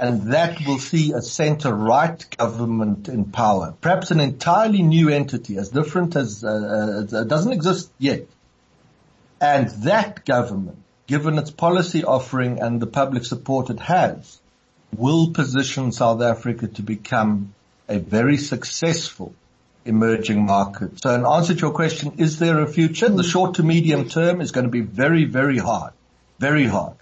And 0.01 0.33
that 0.33 0.59
will 0.65 0.79
see 0.79 1.13
a 1.13 1.21
center-right 1.21 2.37
government 2.37 3.07
in 3.07 3.25
power, 3.25 3.73
perhaps 3.79 4.11
an 4.11 4.19
entirely 4.19 4.81
new 4.81 5.09
entity, 5.09 5.57
as 5.57 5.69
different 5.69 6.15
as, 6.15 6.43
uh, 6.43 7.05
uh, 7.11 7.23
doesn't 7.23 7.51
exist 7.51 7.89
yet. 7.97 8.27
And 9.41 9.69
that 9.83 10.25
government, 10.25 10.77
given 11.07 11.37
its 11.37 11.51
policy 11.51 12.03
offering 12.03 12.59
and 12.59 12.81
the 12.81 12.87
public 12.87 13.25
support 13.25 13.69
it 13.69 13.79
has, 13.79 14.39
will 14.95 15.31
position 15.31 15.91
South 15.91 16.21
Africa 16.21 16.67
to 16.67 16.81
become 16.81 17.53
a 17.87 17.99
very 17.99 18.37
successful 18.37 19.33
emerging 19.85 20.45
market. 20.45 21.01
So 21.01 21.13
in 21.15 21.25
answer 21.25 21.53
to 21.53 21.59
your 21.59 21.71
question, 21.71 22.13
is 22.17 22.39
there 22.39 22.59
a 22.59 22.67
future? 22.67 23.09
The 23.09 23.23
short 23.23 23.55
to 23.55 23.63
medium 23.63 24.09
term 24.09 24.41
is 24.41 24.51
going 24.51 24.65
to 24.65 24.71
be 24.71 24.81
very, 24.81 25.25
very 25.25 25.57
hard 25.57 25.93
very 26.39 26.65
hard. 26.65 26.95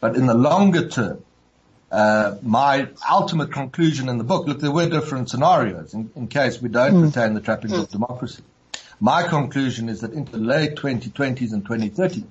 But 0.00 0.16
in 0.16 0.26
the 0.26 0.34
longer 0.34 0.88
term, 0.88 1.24
uh, 1.90 2.36
my 2.42 2.88
ultimate 3.08 3.52
conclusion 3.52 4.08
in 4.08 4.18
the 4.18 4.24
book, 4.24 4.46
look, 4.46 4.60
there 4.60 4.72
were 4.72 4.88
different 4.88 5.30
scenarios 5.30 5.94
in, 5.94 6.10
in 6.16 6.26
case 6.26 6.60
we 6.60 6.68
don't 6.68 6.94
mm. 6.94 7.02
retain 7.04 7.34
the 7.34 7.40
trappings 7.40 7.74
mm. 7.74 7.82
of 7.82 7.90
democracy. 7.90 8.42
My 8.98 9.22
conclusion 9.22 9.88
is 9.88 10.00
that 10.00 10.12
into 10.12 10.32
the 10.32 10.38
late 10.38 10.76
2020s 10.76 11.52
and 11.52 11.64
2030s, 11.64 12.24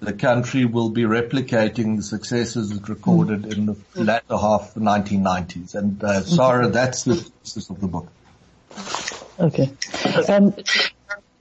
the 0.00 0.12
country 0.12 0.64
will 0.64 0.90
be 0.90 1.02
replicating 1.02 1.96
the 1.96 2.02
successes 2.02 2.70
it 2.70 2.88
recorded 2.88 3.42
mm. 3.42 3.52
in 3.52 3.66
the 3.66 3.76
latter 3.96 4.36
half 4.36 4.68
of 4.68 4.74
the 4.74 4.80
1990s. 4.80 5.74
And 5.74 6.02
uh, 6.02 6.20
Sarah, 6.22 6.68
that's 6.68 7.04
the 7.04 7.16
thesis 7.16 7.68
of 7.68 7.80
the 7.80 7.88
book. 7.88 8.06
Okay. 9.40 9.70
Um, 10.28 10.54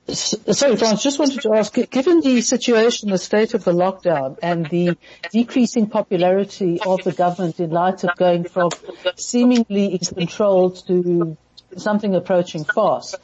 Sorry, 0.09 0.77
Frans, 0.77 1.03
just 1.03 1.19
wanted 1.19 1.41
to 1.41 1.53
ask, 1.53 1.73
given 1.89 2.21
the 2.21 2.39
situation, 2.39 3.09
the 3.09 3.17
state 3.17 3.53
of 3.53 3.65
the 3.65 3.73
lockdown 3.73 4.37
and 4.41 4.65
the 4.67 4.97
decreasing 5.33 5.89
popularity 5.89 6.79
of 6.79 7.03
the 7.03 7.11
government 7.11 7.59
in 7.59 7.71
light 7.71 8.05
of 8.05 8.15
going 8.15 8.45
from 8.45 8.69
seemingly 9.17 9.99
controlled 9.99 10.87
to 10.87 11.35
something 11.75 12.15
approaching 12.15 12.63
fast, 12.63 13.17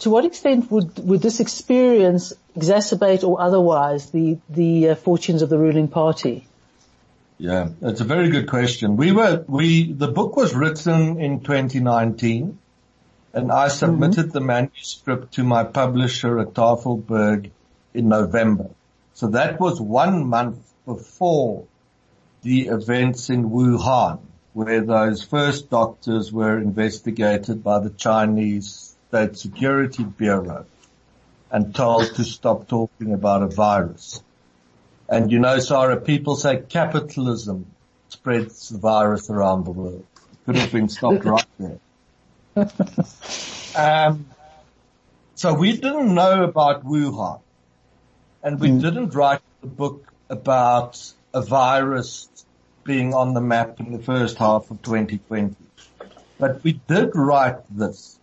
to 0.00 0.10
what 0.10 0.24
extent 0.24 0.70
would, 0.72 0.98
would 0.98 1.22
this 1.22 1.38
experience 1.38 2.32
exacerbate 2.56 3.22
or 3.22 3.40
otherwise 3.40 4.10
the, 4.10 4.38
the 4.48 4.90
uh, 4.90 4.94
fortunes 4.96 5.42
of 5.42 5.48
the 5.48 5.58
ruling 5.58 5.86
party? 5.86 6.48
Yeah, 7.38 7.68
that's 7.80 8.00
a 8.00 8.04
very 8.04 8.30
good 8.30 8.48
question. 8.48 8.96
We 8.96 9.12
were, 9.12 9.44
we, 9.46 9.92
the 9.92 10.08
book 10.08 10.36
was 10.36 10.52
written 10.52 11.20
in 11.20 11.40
2019 11.40 12.58
and 13.32 13.52
I 13.52 13.68
submitted 13.68 14.26
mm-hmm. 14.26 14.30
the 14.30 14.40
manuscript 14.40 15.34
to 15.34 15.44
my 15.44 15.64
publisher 15.64 16.38
at 16.38 16.54
Tafelberg 16.54 17.50
in 17.94 18.08
November. 18.08 18.70
So 19.14 19.28
that 19.28 19.60
was 19.60 19.80
one 19.80 20.26
month 20.26 20.58
before 20.86 21.64
the 22.42 22.68
events 22.68 23.30
in 23.30 23.50
Wuhan, 23.50 24.20
where 24.52 24.80
those 24.80 25.22
first 25.22 25.70
doctors 25.70 26.32
were 26.32 26.58
investigated 26.58 27.62
by 27.62 27.80
the 27.80 27.90
Chinese 27.90 28.96
State 29.08 29.36
Security 29.36 30.04
Bureau 30.04 30.66
and 31.50 31.74
told 31.74 32.14
to 32.14 32.24
stop 32.24 32.68
talking 32.68 33.12
about 33.12 33.42
a 33.42 33.48
virus. 33.48 34.22
And 35.08 35.32
you 35.32 35.38
know, 35.38 35.58
Sarah, 35.58 36.00
people 36.00 36.36
say 36.36 36.62
capitalism 36.68 37.66
spreads 38.08 38.68
the 38.68 38.78
virus 38.78 39.30
around 39.30 39.64
the 39.64 39.70
world. 39.70 40.06
Could 40.44 40.56
have 40.56 40.72
been 40.72 40.88
stopped 40.88 41.24
right 41.36 41.44
there. 41.58 41.80
um, 43.76 44.26
so 45.34 45.54
we 45.54 45.72
didn't 45.72 46.14
know 46.14 46.42
about 46.44 46.84
Wuhan 46.84 47.40
and 48.42 48.58
we 48.60 48.68
mm. 48.68 48.80
didn't 48.80 49.14
write 49.14 49.40
a 49.62 49.66
book 49.66 50.12
about 50.28 51.12
a 51.32 51.42
virus 51.42 52.28
being 52.84 53.14
on 53.14 53.34
the 53.34 53.40
map 53.40 53.80
in 53.80 53.92
the 53.92 53.98
first 53.98 54.38
half 54.38 54.70
of 54.70 54.82
2020. 54.82 55.54
But 56.38 56.62
we 56.64 56.80
did 56.88 57.10
write 57.14 57.58
this. 57.70 58.18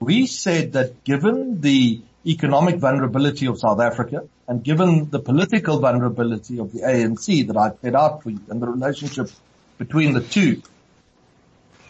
We 0.00 0.26
said 0.26 0.72
that 0.72 1.04
given 1.04 1.60
the 1.60 2.00
economic 2.26 2.76
vulnerability 2.76 3.46
of 3.46 3.58
South 3.58 3.80
Africa 3.80 4.26
and 4.48 4.64
given 4.64 5.10
the 5.10 5.20
political 5.20 5.78
vulnerability 5.78 6.58
of 6.58 6.72
the 6.72 6.80
ANC 6.80 7.46
that 7.46 7.56
I 7.56 7.72
set 7.82 7.94
out 7.94 8.22
for 8.22 8.30
you 8.30 8.40
and 8.48 8.60
the 8.60 8.66
relationship 8.66 9.30
between 9.78 10.12
the 10.12 10.20
two, 10.20 10.62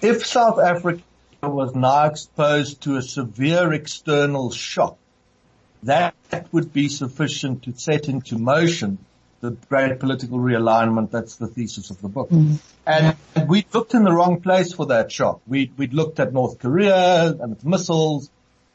if 0.02 0.26
South 0.26 0.58
Africa 0.58 1.02
was 1.48 1.74
now 1.74 2.06
exposed 2.06 2.82
to 2.82 2.96
a 2.96 3.02
severe 3.02 3.72
external 3.72 4.50
shock, 4.50 4.98
that 5.82 6.14
would 6.52 6.72
be 6.72 6.88
sufficient 6.88 7.62
to 7.64 7.72
set 7.76 8.08
into 8.08 8.38
motion 8.38 8.98
the 9.40 9.52
great 9.68 9.98
political 9.98 10.38
realignment. 10.38 11.10
That's 11.10 11.36
the 11.36 11.46
thesis 11.46 11.90
of 11.90 12.00
the 12.02 12.08
book. 12.08 12.28
Mm-hmm. 12.28 12.56
And 12.86 13.48
we 13.48 13.64
looked 13.72 13.94
in 13.94 14.04
the 14.04 14.12
wrong 14.12 14.42
place 14.42 14.74
for 14.74 14.86
that 14.86 15.10
shock. 15.10 15.40
We, 15.46 15.72
we'd 15.76 15.94
looked 15.94 16.20
at 16.20 16.32
North 16.32 16.58
Korea 16.58 17.30
and 17.30 17.52
its 17.52 17.64
missiles 17.64 18.30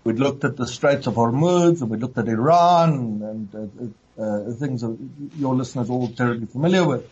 we 0.06 0.14
looked 0.14 0.44
at 0.44 0.56
the 0.56 0.68
Straits 0.68 1.08
of 1.08 1.16
Hormuz 1.16 1.82
and 1.82 1.90
we 1.90 1.98
looked 1.98 2.18
at 2.20 2.28
Iran 2.28 3.50
and 3.52 3.94
uh, 4.20 4.24
uh, 4.24 4.54
things 4.54 4.82
that 4.82 4.96
your 5.36 5.56
listeners 5.56 5.90
are 5.90 5.94
all 5.94 6.08
terribly 6.10 6.46
familiar 6.46 6.88
with. 6.88 7.10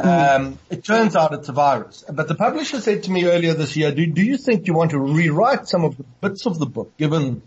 Um, 0.00 0.58
it 0.70 0.84
turns 0.84 1.16
out 1.16 1.34
it's 1.34 1.48
a 1.48 1.52
virus. 1.52 2.04
But 2.10 2.28
the 2.28 2.34
publisher 2.34 2.80
said 2.80 3.02
to 3.04 3.10
me 3.10 3.26
earlier 3.26 3.54
this 3.54 3.76
year, 3.76 3.92
do, 3.92 4.06
do 4.06 4.22
you 4.22 4.36
think 4.38 4.66
you 4.66 4.74
want 4.74 4.92
to 4.92 4.98
rewrite 4.98 5.68
some 5.68 5.84
of 5.84 5.96
the 5.96 6.04
bits 6.20 6.46
of 6.46 6.58
the 6.58 6.66
book 6.66 6.96
given, 6.96 7.42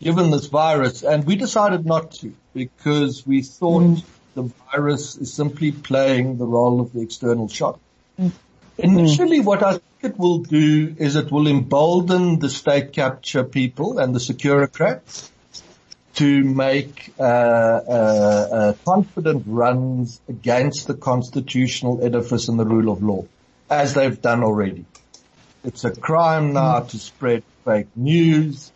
given 0.00 0.30
this 0.30 0.46
virus? 0.46 1.02
And 1.02 1.26
we 1.26 1.36
decided 1.36 1.84
not 1.86 2.12
to 2.12 2.34
because 2.54 3.26
we 3.26 3.42
thought 3.42 3.82
mm. 3.82 4.04
the 4.34 4.52
virus 4.72 5.16
is 5.16 5.32
simply 5.32 5.72
playing 5.72 6.38
the 6.38 6.46
role 6.46 6.80
of 6.80 6.92
the 6.92 7.00
external 7.00 7.48
shock. 7.48 7.80
Mm. 8.18 8.32
Initially 8.78 9.40
what 9.40 9.62
I 9.62 9.72
think 9.72 10.14
it 10.14 10.18
will 10.18 10.38
do 10.38 10.94
is 10.98 11.16
it 11.16 11.30
will 11.30 11.48
embolden 11.48 12.38
the 12.38 12.48
state 12.48 12.92
capture 12.92 13.44
people 13.44 13.98
and 13.98 14.14
the 14.14 14.20
securocrats 14.20 15.28
to 16.20 16.44
make 16.44 17.14
uh, 17.18 17.22
uh, 17.22 18.48
uh, 18.52 18.72
confident 18.84 19.42
runs 19.46 20.20
against 20.28 20.86
the 20.86 20.92
constitutional 20.92 22.04
edifice 22.04 22.48
and 22.48 22.60
the 22.60 22.64
rule 22.66 22.92
of 22.92 23.02
law, 23.02 23.24
as 23.70 23.94
they've 23.94 24.20
done 24.20 24.42
already. 24.42 24.84
It's 25.64 25.82
a 25.84 25.90
crime 25.90 26.52
now 26.52 26.80
to 26.80 26.98
spread 26.98 27.42
fake 27.64 27.88
news. 27.96 28.70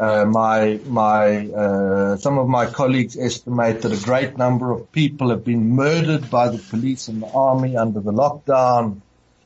Uh, 0.00 0.24
my 0.24 0.80
my 0.84 1.46
uh, 1.46 2.16
some 2.16 2.38
of 2.38 2.48
my 2.48 2.66
colleagues 2.66 3.16
estimate 3.16 3.82
that 3.82 3.92
a 3.92 4.04
great 4.04 4.36
number 4.36 4.72
of 4.72 4.90
people 4.90 5.30
have 5.30 5.44
been 5.44 5.70
murdered 5.70 6.28
by 6.28 6.48
the 6.48 6.58
police 6.58 7.06
and 7.06 7.22
the 7.22 7.30
army 7.30 7.76
under 7.76 8.00
the 8.00 8.12
lockdown. 8.12 9.00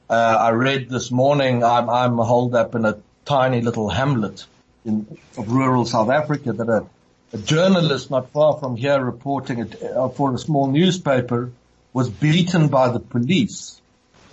Uh, 0.09 0.14
I 0.48 0.50
read 0.52 0.88
this 0.88 1.11
morning. 1.11 1.62
I'm 1.62 1.90
I'm 1.90 2.16
holed 2.16 2.54
up 2.54 2.74
in 2.74 2.87
a 2.87 2.96
tiny 3.26 3.61
little 3.61 3.90
hamlet 3.90 4.46
in 4.87 5.18
of 5.37 5.50
rural 5.50 5.85
South 5.85 6.09
Africa 6.09 6.54
that 6.54 6.68
a 6.70 6.87
a 7.35 7.38
journalist 7.38 8.12
not 8.12 8.31
far 8.31 8.57
from 8.59 8.77
here 8.77 9.05
reporting 9.05 9.59
it 9.59 9.83
uh, 9.83 10.09
for 10.09 10.33
a 10.33 10.38
small 10.38 10.68
newspaper 10.68 11.51
was 11.92 12.09
beaten 12.09 12.68
by 12.68 12.88
the 12.88 13.01
police 13.01 13.81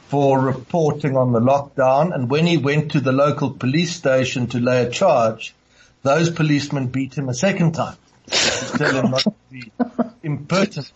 for 0.09 0.39
reporting 0.39 1.17
on 1.17 1.31
the 1.31 1.39
lockdown. 1.39 2.13
And 2.13 2.29
when 2.29 2.45
he 2.45 2.57
went 2.57 2.91
to 2.91 2.99
the 2.99 3.11
local 3.11 3.49
police 3.49 3.95
station 3.95 4.45
to 4.47 4.59
lay 4.59 4.85
a 4.85 4.89
charge, 4.91 5.55
those 6.03 6.29
policemen 6.29 6.87
beat 6.87 7.17
him 7.17 7.27
a 7.27 7.33
second 7.33 7.71
time 7.71 7.97
to 8.27 8.77
tell 8.77 8.93
him 8.93 9.09
not 9.09 9.23
to 9.23 9.33
be 9.49 9.71
impertinent. 10.23 10.91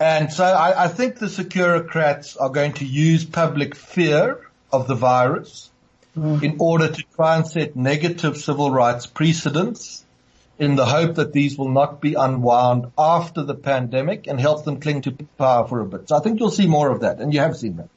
and 0.00 0.32
so 0.32 0.44
I, 0.44 0.84
I 0.84 0.88
think 0.88 1.18
the 1.18 1.26
securocrats 1.26 2.40
are 2.40 2.48
going 2.48 2.72
to 2.74 2.86
use 2.86 3.26
public 3.26 3.74
fear 3.74 4.40
of 4.72 4.88
the 4.88 4.94
virus 4.94 5.70
mm. 6.16 6.42
in 6.42 6.56
order 6.58 6.88
to 6.88 7.02
try 7.14 7.36
and 7.36 7.46
set 7.46 7.76
negative 7.76 8.36
civil 8.36 8.70
rights 8.70 9.06
precedents 9.06 10.04
in 10.58 10.74
the 10.76 10.86
hope 10.86 11.16
that 11.16 11.32
these 11.32 11.58
will 11.58 11.68
not 11.68 12.00
be 12.00 12.14
unwound 12.14 12.90
after 12.96 13.42
the 13.42 13.54
pandemic 13.54 14.26
and 14.26 14.40
help 14.40 14.64
them 14.64 14.80
cling 14.80 15.02
to 15.02 15.12
power 15.36 15.68
for 15.68 15.80
a 15.80 15.86
bit. 15.86 16.08
So 16.08 16.16
I 16.16 16.20
think 16.20 16.40
you'll 16.40 16.50
see 16.50 16.66
more 16.66 16.90
of 16.90 17.00
that 17.00 17.20
and 17.20 17.32
you 17.32 17.40
have 17.40 17.56
seen 17.56 17.76
that. 17.76 17.88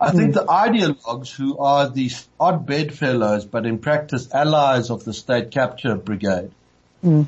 I 0.00 0.12
think 0.12 0.34
the 0.34 0.44
ideologues 0.44 1.34
who 1.34 1.58
are 1.58 1.88
these 1.88 2.28
odd 2.38 2.66
bedfellows, 2.66 3.44
but 3.44 3.66
in 3.66 3.78
practice 3.78 4.32
allies 4.32 4.90
of 4.90 5.04
the 5.04 5.12
state 5.12 5.50
capture 5.50 5.96
brigade, 5.96 6.52
mm. 7.04 7.26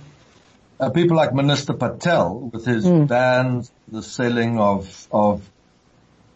are 0.79 0.91
people 0.91 1.17
like 1.17 1.35
Minister 1.35 1.73
Patel 1.73 2.51
with 2.53 2.65
his 2.65 2.85
mm. 2.85 3.09
bans, 3.09 3.73
the 3.89 4.03
selling 4.03 4.61
of, 4.61 5.09
of 5.11 5.49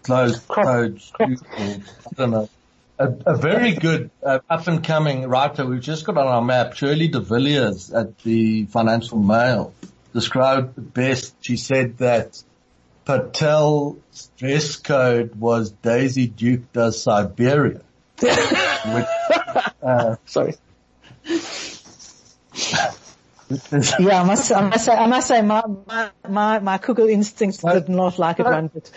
closed 0.02 0.48
codes, 0.48 1.12
I 1.20 1.80
don't 2.16 2.30
know, 2.32 2.48
a, 2.98 3.12
a 3.26 3.36
very 3.36 3.72
good 3.72 4.10
uh, 4.22 4.38
up 4.48 4.66
and 4.66 4.82
coming 4.84 5.28
writer 5.28 5.66
we've 5.66 5.80
just 5.80 6.04
got 6.06 6.16
on 6.16 6.26
our 6.26 6.42
map, 6.42 6.74
Shirley 6.74 7.08
de 7.08 7.20
Villiers 7.20 7.92
at 7.92 8.18
the 8.20 8.66
Financial 8.66 9.18
Mail 9.18 9.72
described 10.12 10.94
best. 10.94 11.34
She 11.40 11.56
said 11.56 11.98
that 11.98 12.42
Patel's 13.04 14.30
dress 14.36 14.76
code 14.76 15.34
was 15.34 15.70
Daisy 15.70 16.26
Duke 16.26 16.72
does 16.72 17.02
Siberia. 17.02 17.80
which, 18.20 19.06
uh, 19.82 20.16
Sorry. 20.26 20.54
yeah, 23.98 24.22
I 24.22 24.24
must, 24.24 24.52
I 24.52 24.68
must 24.68 24.84
say, 24.84 24.92
I 24.92 25.06
must 25.06 25.28
say, 25.28 25.42
my 25.42 25.62
my 25.86 26.10
my, 26.28 26.58
my 26.60 26.78
Google 26.78 27.08
instincts 27.08 27.58
did 27.58 27.88
not 27.88 28.18
like 28.18 28.38
it 28.38 28.44
one 28.44 28.68
bit. 28.68 28.90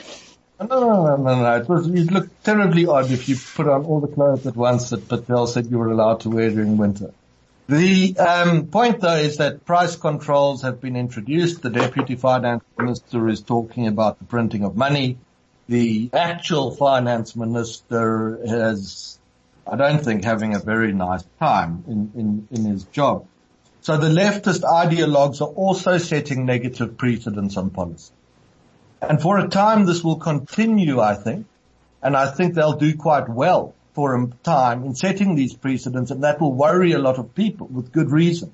No, 0.59 0.65
no, 0.65 1.15
no, 1.17 1.35
no, 1.35 1.55
It 1.57 1.69
was, 1.69 1.87
you'd 1.87 2.11
look 2.11 2.29
terribly 2.41 2.87
odd 2.87 3.11
if 3.11 3.29
you 3.29 3.35
put 3.35 3.67
on 3.67 3.85
all 3.85 3.99
the 3.99 4.07
clothes 4.07 4.47
at 4.47 4.55
once 4.55 4.89
that 4.89 5.07
Patel 5.07 5.45
said 5.45 5.67
you 5.67 5.77
were 5.77 5.91
allowed 5.91 6.21
to 6.21 6.29
wear 6.29 6.49
during 6.49 6.77
winter. 6.77 7.13
The 7.69 8.17
um, 8.17 8.67
point 8.67 9.01
though 9.01 9.17
is 9.17 9.37
that 9.37 9.65
price 9.65 9.95
controls 9.95 10.63
have 10.63 10.81
been 10.81 10.95
introduced. 10.95 11.61
The 11.61 11.69
deputy 11.69 12.15
finance 12.15 12.63
minister 12.77 13.27
is 13.27 13.41
talking 13.41 13.87
about 13.87 14.17
the 14.19 14.25
printing 14.25 14.63
of 14.63 14.75
money. 14.75 15.17
The 15.67 16.09
actual 16.13 16.71
finance 16.71 17.35
minister 17.35 18.39
has, 18.47 19.19
I 19.69 19.75
don't 19.75 20.03
think, 20.03 20.23
having 20.23 20.55
a 20.55 20.59
very 20.59 20.93
nice 20.93 21.25
time 21.39 21.83
in, 21.87 22.11
in, 22.15 22.47
in 22.51 22.65
his 22.65 22.85
job. 22.85 23.27
So 23.81 23.97
the 23.97 24.07
leftist 24.07 24.61
ideologues 24.61 25.41
are 25.41 25.53
also 25.53 25.97
setting 25.97 26.45
negative 26.45 26.97
precedents 26.97 27.57
on 27.57 27.69
policy. 27.69 28.11
And 29.01 29.21
for 29.21 29.37
a 29.37 29.47
time 29.47 29.85
this 29.85 30.03
will 30.03 30.17
continue, 30.17 30.99
I 30.99 31.15
think. 31.15 31.45
And 32.01 32.15
I 32.15 32.27
think 32.27 32.53
they'll 32.53 32.77
do 32.77 32.95
quite 32.95 33.29
well 33.29 33.73
for 33.93 34.15
a 34.15 34.27
time 34.43 34.83
in 34.83 34.95
setting 34.95 35.35
these 35.35 35.55
precedents 35.55 36.11
and 36.11 36.23
that 36.23 36.39
will 36.39 36.53
worry 36.53 36.91
a 36.91 36.99
lot 36.99 37.17
of 37.17 37.33
people 37.33 37.67
with 37.67 37.91
good 37.91 38.11
reason. 38.11 38.53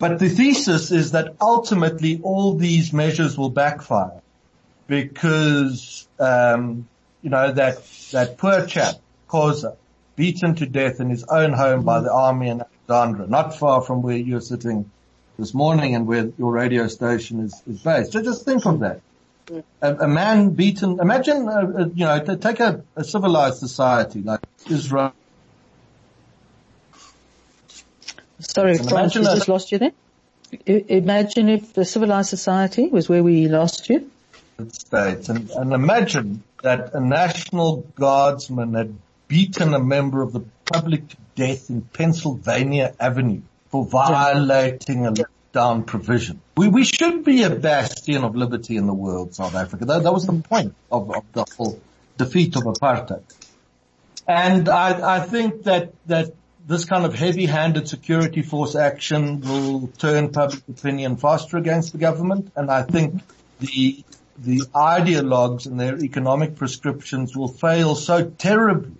But 0.00 0.18
the 0.18 0.28
thesis 0.28 0.90
is 0.90 1.12
that 1.12 1.36
ultimately 1.40 2.20
all 2.22 2.54
these 2.54 2.92
measures 2.92 3.36
will 3.36 3.50
backfire 3.50 4.22
because, 4.86 6.08
um, 6.18 6.88
you 7.22 7.30
know, 7.30 7.52
that, 7.52 7.86
that 8.10 8.38
poor 8.38 8.66
chap, 8.66 8.94
Khosa, 9.28 9.76
beaten 10.16 10.54
to 10.56 10.66
death 10.66 11.00
in 11.00 11.10
his 11.10 11.24
own 11.24 11.52
home 11.52 11.84
by 11.84 12.00
the 12.00 12.12
army 12.12 12.48
in 12.48 12.62
Alexandra, 12.62 13.26
not 13.26 13.58
far 13.58 13.82
from 13.82 14.02
where 14.02 14.16
you're 14.16 14.40
sitting 14.40 14.90
this 15.40 15.54
morning 15.54 15.94
and 15.94 16.06
where 16.06 16.30
your 16.38 16.52
radio 16.52 16.86
station 16.86 17.40
is, 17.40 17.62
is 17.66 17.80
based. 17.82 18.12
So 18.12 18.22
just 18.22 18.44
think 18.44 18.64
of 18.66 18.80
that. 18.80 19.00
A, 19.82 19.94
a 20.04 20.06
man 20.06 20.50
beaten, 20.50 21.00
imagine, 21.00 21.48
uh, 21.48 21.52
uh, 21.52 21.88
you 21.92 22.04
know, 22.04 22.22
to 22.22 22.36
take 22.36 22.60
a, 22.60 22.84
a 22.94 23.02
civilized 23.02 23.58
society 23.58 24.22
like 24.22 24.40
Israel. 24.68 25.12
Sorry, 28.38 28.72
we 28.72 29.08
just 29.08 29.48
lost 29.48 29.72
you 29.72 29.78
there. 29.78 29.92
Imagine 30.66 31.48
if 31.48 31.72
the 31.72 31.84
civilized 31.84 32.28
society 32.28 32.88
was 32.88 33.08
where 33.08 33.22
we 33.22 33.48
lost 33.48 33.88
you. 33.88 34.10
States 34.72 35.28
and, 35.30 35.50
and 35.50 35.72
imagine 35.72 36.42
that 36.62 36.94
a 36.94 37.00
national 37.00 37.86
guardsman 37.94 38.74
had 38.74 38.94
beaten 39.26 39.72
a 39.72 39.78
member 39.78 40.22
of 40.22 40.32
the 40.32 40.44
public 40.66 41.08
to 41.08 41.16
death 41.34 41.70
in 41.70 41.80
Pennsylvania 41.80 42.94
Avenue 43.00 43.40
for 43.70 43.84
violating 43.84 45.06
a 45.06 45.12
lockdown 45.12 45.86
provision. 45.86 46.40
We, 46.56 46.68
we 46.68 46.84
should 46.84 47.24
be 47.24 47.44
a 47.44 47.50
bastion 47.50 48.24
of 48.24 48.36
liberty 48.36 48.76
in 48.76 48.86
the 48.86 48.94
world, 48.94 49.34
South 49.34 49.54
Africa. 49.54 49.84
That, 49.84 50.02
that 50.02 50.12
was 50.12 50.26
the 50.26 50.34
point 50.34 50.74
of, 50.90 51.10
of 51.10 51.24
the 51.32 51.44
whole 51.56 51.80
defeat 52.16 52.56
of 52.56 52.64
apartheid. 52.64 53.22
And 54.26 54.68
I, 54.68 55.16
I 55.16 55.20
think 55.20 55.64
that, 55.64 55.92
that 56.06 56.34
this 56.66 56.84
kind 56.84 57.04
of 57.04 57.14
heavy-handed 57.14 57.88
security 57.88 58.42
force 58.42 58.76
action 58.76 59.40
will 59.40 59.88
turn 59.98 60.30
public 60.30 60.62
opinion 60.68 61.16
faster 61.16 61.56
against 61.56 61.92
the 61.92 61.98
government. 61.98 62.52
And 62.54 62.70
I 62.70 62.82
think 62.82 63.22
the, 63.58 64.04
the 64.38 64.60
ideologues 64.74 65.66
and 65.66 65.80
their 65.80 65.98
economic 65.98 66.56
prescriptions 66.56 67.36
will 67.36 67.48
fail 67.48 67.94
so 67.94 68.28
terribly 68.30 68.92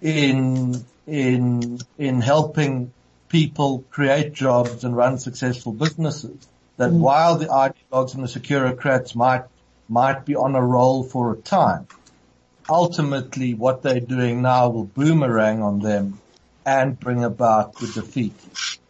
in, 0.00 0.84
in, 1.06 1.78
in 1.98 2.20
helping 2.20 2.92
people 3.28 3.84
create 3.90 4.32
jobs 4.32 4.84
and 4.84 4.96
run 4.96 5.18
successful 5.18 5.72
businesses. 5.72 6.46
That 6.76 6.90
mm. 6.90 6.98
while 6.98 7.36
the 7.36 7.46
ideologues 7.46 8.14
and 8.14 8.22
the 8.22 8.28
securocrats 8.28 9.14
might, 9.14 9.44
might 9.88 10.24
be 10.24 10.36
on 10.36 10.54
a 10.54 10.62
roll 10.62 11.02
for 11.04 11.32
a 11.32 11.36
time, 11.36 11.86
ultimately 12.68 13.54
what 13.54 13.82
they're 13.82 14.00
doing 14.00 14.42
now 14.42 14.68
will 14.68 14.84
boomerang 14.84 15.62
on 15.62 15.78
them 15.80 16.20
and 16.64 16.98
bring 16.98 17.24
about 17.24 17.76
the 17.76 17.86
defeat 17.86 18.34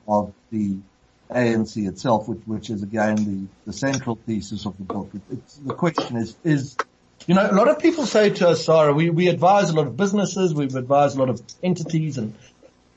of 0.09 0.33
the 0.51 0.77
ANC 1.31 1.87
itself, 1.89 2.29
which, 2.29 2.41
which 2.47 2.71
is 2.71 2.83
again 2.83 3.17
the, 3.17 3.47
the 3.67 3.73
central 3.73 4.17
thesis 4.27 4.65
of 4.65 4.77
the 4.79 4.85
book. 4.85 5.11
It, 5.15 5.21
it's, 5.33 5.57
the 5.57 5.75
question 5.75 6.17
is, 6.17 6.37
is, 6.45 6.77
you 7.27 7.35
know, 7.35 7.49
a 7.51 7.53
lot 7.53 7.69
of 7.69 7.81
people 7.81 8.07
say 8.07 8.31
to 8.31 8.49
us, 8.49 8.65
Sarah, 8.65 8.93
we, 8.93 9.11
we 9.11 9.29
advise 9.29 9.71
a 9.71 9.75
lot 9.75 9.87
of 9.87 9.97
businesses, 9.97 10.55
we've 10.55 10.75
advised 10.75 11.17
a 11.17 11.19
lot 11.19 11.29
of 11.29 11.43
entities 11.63 12.19
and 12.19 12.35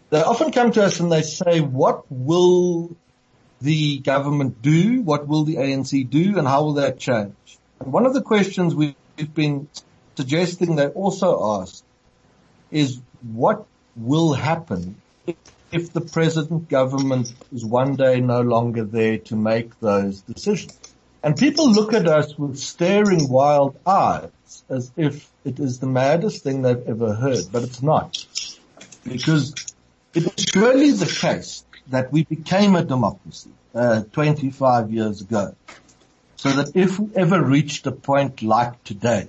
they 0.10 0.22
often 0.22 0.52
come 0.52 0.72
to 0.72 0.84
us 0.84 1.00
and 1.00 1.12
they 1.12 1.22
say, 1.22 1.62
what 1.62 2.04
will 2.10 2.96
the 3.62 4.00
government 4.00 4.62
do? 4.62 5.02
What 5.02 5.28
will 5.28 5.44
the 5.44 5.58
ANC 5.58 6.10
do? 6.10 6.38
And 6.38 6.48
how 6.48 6.64
will 6.64 6.74
that 6.74 7.00
change? 7.00 7.36
And 7.80 7.94
one 7.94 8.06
of 8.06 8.14
the 8.14 8.22
questions 8.22 8.74
we've 8.74 8.96
been 9.34 9.68
suggesting 10.16 10.76
they 10.76 10.88
also 10.88 11.62
ask 11.62 11.84
is 12.72 13.00
what, 13.22 13.66
will 13.96 14.34
happen 14.34 15.02
if 15.72 15.94
the 15.94 16.02
present 16.02 16.70
government 16.70 17.34
is 17.54 17.66
one 17.66 17.96
day 17.96 18.22
no 18.22 18.42
longer 18.42 18.84
there 18.84 19.18
to 19.18 19.36
make 19.36 19.80
those 19.80 20.22
decisions. 20.22 20.78
And 21.22 21.36
people 21.36 21.72
look 21.72 21.94
at 21.94 22.08
us 22.08 22.38
with 22.38 22.58
staring 22.58 23.30
wild 23.30 23.78
eyes 23.86 24.32
as 24.70 24.92
if 24.96 25.30
it 25.44 25.60
is 25.60 25.80
the 25.80 25.88
maddest 25.88 26.44
thing 26.44 26.62
they've 26.62 26.88
ever 26.88 27.14
heard, 27.14 27.46
but 27.52 27.64
it's 27.64 27.82
not. 27.82 28.26
Because 29.04 29.54
it 30.14 30.26
is 30.26 30.46
surely 30.54 30.92
the 30.92 31.06
case 31.06 31.64
that 31.88 32.12
we 32.12 32.24
became 32.24 32.76
a 32.76 32.84
democracy 32.84 33.52
uh, 33.76 34.04
25 34.12 34.92
years 34.92 35.22
ago. 35.22 35.56
So 36.36 36.50
that 36.52 36.76
if 36.76 37.00
we 37.00 37.16
ever 37.16 37.44
reached 37.44 37.86
a 37.86 37.92
point 37.92 38.42
like 38.42 38.84
today, 38.84 39.28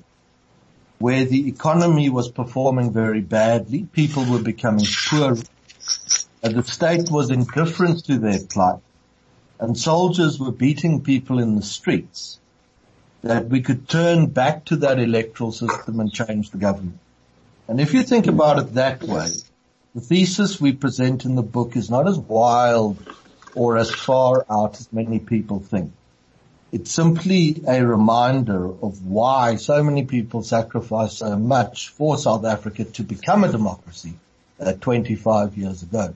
where 0.98 1.24
the 1.24 1.48
economy 1.48 2.08
was 2.08 2.30
performing 2.30 2.92
very 2.92 3.20
badly, 3.20 3.84
people 3.84 4.24
were 4.24 4.42
becoming 4.42 4.84
poor, 5.08 5.36
and 6.42 6.54
the 6.54 6.62
state 6.62 7.10
was 7.10 7.30
indifferent 7.30 8.04
to 8.04 8.18
their 8.18 8.38
plight, 8.38 8.80
and 9.58 9.76
soldiers 9.76 10.38
were 10.38 10.52
beating 10.52 11.02
people 11.02 11.40
in 11.40 11.56
the 11.56 11.62
streets, 11.62 12.38
that 13.22 13.48
we 13.48 13.60
could 13.60 13.88
turn 13.88 14.26
back 14.26 14.64
to 14.66 14.76
that 14.76 14.98
electoral 14.98 15.52
system 15.52 16.00
and 16.00 16.12
change 16.12 16.50
the 16.50 16.58
government. 16.58 16.98
And 17.66 17.80
if 17.80 17.92
you 17.92 18.02
think 18.02 18.26
about 18.26 18.58
it 18.58 18.74
that 18.74 19.02
way, 19.02 19.28
the 19.94 20.00
thesis 20.00 20.61
we 20.61 20.72
present 20.72 21.24
in 21.24 21.35
the 21.35 21.42
book 21.42 21.76
is 21.76 21.90
not 21.90 22.07
as 22.07 22.18
wild 22.18 23.05
or 23.55 23.76
as 23.76 23.90
far 23.90 24.44
out 24.48 24.79
as 24.79 24.92
many 24.92 25.18
people 25.18 25.61
think. 25.61 25.92
It's 26.72 26.92
simply 26.92 27.62
a 27.66 27.85
reminder 27.85 28.66
of 28.66 29.05
why 29.05 29.57
so 29.57 29.83
many 29.83 30.05
people 30.05 30.44
sacrificed 30.44 31.18
so 31.18 31.37
much 31.37 31.88
for 31.88 32.16
South 32.16 32.44
Africa 32.44 32.85
to 32.85 33.03
become 33.03 33.42
a 33.42 33.50
democracy 33.50 34.14
uh, 34.61 34.74
25 34.74 35.57
years 35.57 35.83
ago. 35.83 36.14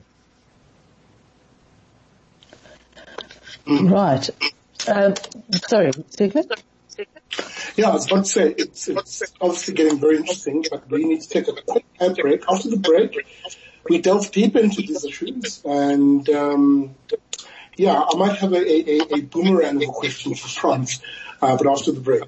Right. 3.67 4.29
Um, 4.87 5.15
sorry, 5.67 5.91
Sigrid? 6.09 6.51
Yeah, 7.75 7.89
I 7.89 7.93
was 7.93 8.05
about 8.05 8.25
to 8.25 8.31
say, 8.31 8.55
it's, 8.57 8.87
it's 8.87 9.23
obviously 9.41 9.73
getting 9.73 9.99
very 9.99 10.17
interesting, 10.17 10.63
but 10.69 10.89
we 10.89 11.03
need 11.03 11.21
to 11.21 11.27
take 11.29 11.47
a 11.47 11.53
quick 11.53 11.85
break. 12.15 12.43
After 12.49 12.69
the 12.69 12.77
break, 12.77 13.25
we 13.89 13.99
delve 13.99 14.31
deep 14.31 14.55
into 14.55 14.81
these 14.81 15.03
issues 15.03 15.61
and 15.65 16.27
um, 16.29 16.95
yeah, 17.77 18.01
I 18.01 18.17
might 18.17 18.37
have 18.37 18.53
a, 18.53 18.57
a, 18.57 19.15
a 19.15 19.21
boomerang 19.21 19.77
of 19.77 19.89
a 19.89 19.91
question 19.91 20.33
for 20.35 20.47
Frans, 20.47 21.01
uh, 21.41 21.57
but 21.57 21.67
after 21.67 21.91
the 21.91 21.99
break. 21.99 22.23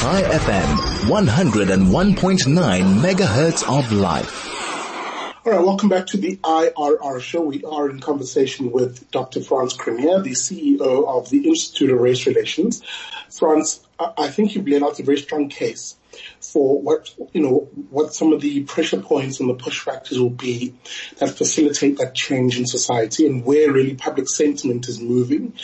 Chai 0.00 0.22
FM, 0.22 0.76
101.9 1.08 3.00
megahertz 3.00 3.78
of 3.78 3.92
life. 3.92 4.59
All 5.42 5.52
right, 5.52 5.64
welcome 5.64 5.88
back 5.88 6.08
to 6.08 6.18
the 6.18 6.36
IRR 6.36 7.18
show. 7.22 7.40
We 7.40 7.64
are 7.64 7.88
in 7.88 7.98
conversation 7.98 8.72
with 8.72 9.10
Dr. 9.10 9.40
Frans 9.40 9.74
Cronje, 9.74 10.22
the 10.22 10.32
CEO 10.32 11.08
of 11.08 11.30
the 11.30 11.48
Institute 11.48 11.88
of 11.88 11.98
Race 11.98 12.26
Relations. 12.26 12.82
Frans, 13.30 13.80
I 13.98 14.28
think 14.28 14.54
you've 14.54 14.68
laid 14.68 14.82
out 14.82 15.00
a 15.00 15.02
very 15.02 15.16
strong 15.16 15.48
case 15.48 15.96
for 16.42 16.82
what, 16.82 17.14
you 17.32 17.40
know, 17.40 17.70
what 17.88 18.12
some 18.12 18.34
of 18.34 18.42
the 18.42 18.64
pressure 18.64 19.00
points 19.00 19.40
and 19.40 19.48
the 19.48 19.54
push 19.54 19.80
factors 19.80 20.20
will 20.20 20.28
be 20.28 20.74
that 21.16 21.30
facilitate 21.30 21.96
that 21.96 22.14
change 22.14 22.58
in 22.58 22.66
society 22.66 23.24
and 23.26 23.42
where 23.42 23.72
really 23.72 23.94
public 23.94 24.28
sentiment 24.28 24.88
is 24.88 25.00
moving. 25.00 25.54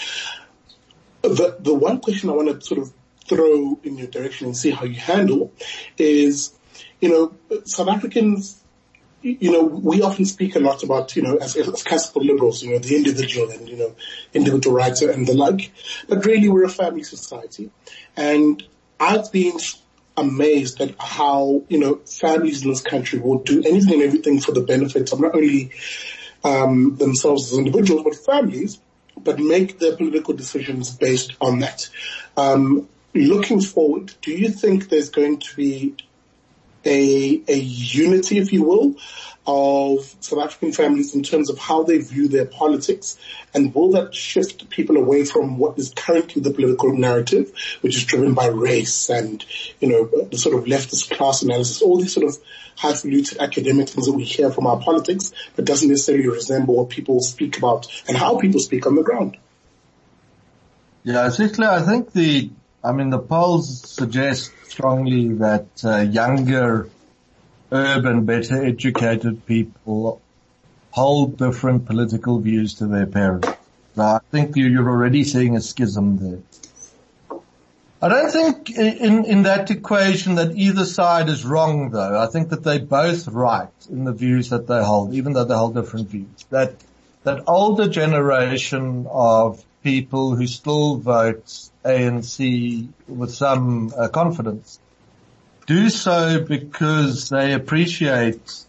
The, 1.20 1.54
the 1.60 1.74
one 1.74 2.00
question 2.00 2.30
I 2.30 2.32
want 2.32 2.48
to 2.48 2.66
sort 2.66 2.80
of 2.80 2.94
throw 3.28 3.78
in 3.84 3.98
your 3.98 4.06
direction 4.06 4.46
and 4.46 4.56
see 4.56 4.70
how 4.70 4.86
you 4.86 4.98
handle 4.98 5.52
is, 5.98 6.54
you 6.98 7.10
know, 7.10 7.60
South 7.66 7.88
Africans 7.88 8.62
you 9.26 9.50
know, 9.50 9.64
we 9.64 10.02
often 10.02 10.24
speak 10.24 10.54
a 10.54 10.60
lot 10.60 10.82
about, 10.82 11.16
you 11.16 11.22
know, 11.22 11.36
as, 11.36 11.56
as 11.56 11.82
classical 11.82 12.22
liberals, 12.22 12.62
you 12.62 12.70
know, 12.70 12.78
the 12.78 12.96
individual 12.96 13.50
and, 13.50 13.68
you 13.68 13.76
know, 13.76 13.94
individual 14.32 14.76
rights 14.76 15.02
and 15.02 15.26
the 15.26 15.34
like. 15.34 15.72
But 16.08 16.24
really 16.24 16.48
we're 16.48 16.64
a 16.64 16.68
family 16.68 17.02
society. 17.02 17.70
And 18.16 18.62
I've 19.00 19.32
been 19.32 19.58
amazed 20.16 20.80
at 20.80 20.94
how, 21.00 21.62
you 21.68 21.78
know, 21.78 21.96
families 22.06 22.62
in 22.62 22.70
this 22.70 22.80
country 22.80 23.18
will 23.18 23.38
do 23.38 23.62
anything 23.64 23.94
and 23.94 24.02
everything 24.02 24.40
for 24.40 24.52
the 24.52 24.62
benefit 24.62 25.12
of 25.12 25.20
not 25.20 25.34
only 25.34 25.72
um, 26.44 26.96
themselves 26.96 27.52
as 27.52 27.58
individuals, 27.58 28.04
but 28.04 28.14
families, 28.14 28.78
but 29.16 29.40
make 29.40 29.78
their 29.78 29.96
political 29.96 30.34
decisions 30.34 30.94
based 30.94 31.32
on 31.40 31.60
that. 31.60 31.88
Um, 32.36 32.88
looking 33.12 33.60
forward, 33.60 34.14
do 34.22 34.30
you 34.30 34.50
think 34.50 34.88
there's 34.88 35.10
going 35.10 35.40
to 35.40 35.56
be 35.56 35.96
a, 36.86 37.42
a 37.48 37.56
unity, 37.56 38.38
if 38.38 38.52
you 38.52 38.62
will, 38.62 38.96
of 39.46 40.14
South 40.20 40.40
African 40.40 40.72
families 40.72 41.14
in 41.14 41.22
terms 41.22 41.50
of 41.50 41.58
how 41.58 41.84
they 41.84 41.98
view 41.98 42.28
their 42.28 42.46
politics? 42.46 43.18
And 43.54 43.74
will 43.74 43.92
that 43.92 44.14
shift 44.14 44.68
people 44.70 44.96
away 44.96 45.24
from 45.24 45.58
what 45.58 45.78
is 45.78 45.92
currently 45.94 46.42
the 46.42 46.50
political 46.50 46.96
narrative, 46.96 47.52
which 47.80 47.96
is 47.96 48.04
driven 48.04 48.34
by 48.34 48.46
race 48.46 49.08
and, 49.08 49.44
you 49.80 49.88
know, 49.88 50.26
the 50.26 50.38
sort 50.38 50.56
of 50.56 50.64
leftist 50.64 51.16
class 51.16 51.42
analysis, 51.42 51.82
all 51.82 51.98
these 51.98 52.12
sort 52.12 52.26
of 52.26 52.36
highfalutin 52.76 53.40
academic 53.40 53.88
things 53.88 54.06
that 54.06 54.12
we 54.12 54.24
hear 54.24 54.50
from 54.50 54.66
our 54.66 54.80
politics, 54.80 55.32
but 55.54 55.64
doesn't 55.64 55.88
necessarily 55.88 56.28
resemble 56.28 56.76
what 56.76 56.90
people 56.90 57.20
speak 57.20 57.56
about 57.58 57.86
and 58.08 58.16
how 58.16 58.38
people 58.38 58.60
speak 58.60 58.86
on 58.86 58.94
the 58.94 59.02
ground? 59.02 59.36
Yeah, 61.04 61.26
essentially, 61.26 61.68
I 61.68 61.82
think 61.82 62.12
the, 62.12 62.50
I 62.86 62.92
mean, 62.92 63.10
the 63.10 63.18
polls 63.18 63.80
suggest 63.90 64.52
strongly 64.68 65.32
that 65.34 65.66
uh, 65.82 66.02
younger 66.02 66.88
urban, 67.72 68.24
better 68.24 68.64
educated 68.64 69.44
people 69.44 70.22
hold 70.92 71.36
different 71.36 71.86
political 71.86 72.38
views 72.38 72.74
to 72.74 72.86
their 72.86 73.06
parents. 73.06 73.48
So 73.96 74.02
I 74.02 74.20
think 74.30 74.54
you're 74.54 74.88
already 74.88 75.24
seeing 75.24 75.56
a 75.56 75.60
schism 75.60 76.18
there. 76.18 77.38
I 78.00 78.08
don't 78.08 78.30
think 78.30 78.70
in, 78.70 79.24
in 79.24 79.42
that 79.42 79.68
equation 79.72 80.36
that 80.36 80.54
either 80.54 80.84
side 80.84 81.28
is 81.28 81.44
wrong 81.44 81.90
though. 81.90 82.16
I 82.16 82.28
think 82.28 82.50
that 82.50 82.62
they're 82.62 82.78
both 82.78 83.26
right 83.26 83.68
in 83.90 84.04
the 84.04 84.12
views 84.12 84.50
that 84.50 84.68
they 84.68 84.84
hold, 84.84 85.12
even 85.12 85.32
though 85.32 85.44
they 85.44 85.56
hold 85.56 85.74
different 85.74 86.08
views. 86.08 86.46
That, 86.50 86.76
that 87.24 87.42
older 87.48 87.88
generation 87.88 89.08
of 89.10 89.64
people 89.86 90.34
who 90.34 90.48
still 90.48 90.96
vote 90.96 91.46
ANC 91.84 92.88
with 93.06 93.32
some 93.32 93.92
uh, 93.96 94.08
confidence 94.08 94.80
do 95.66 95.88
so 95.90 96.40
because 96.40 97.28
they 97.28 97.52
appreciate 97.52 98.64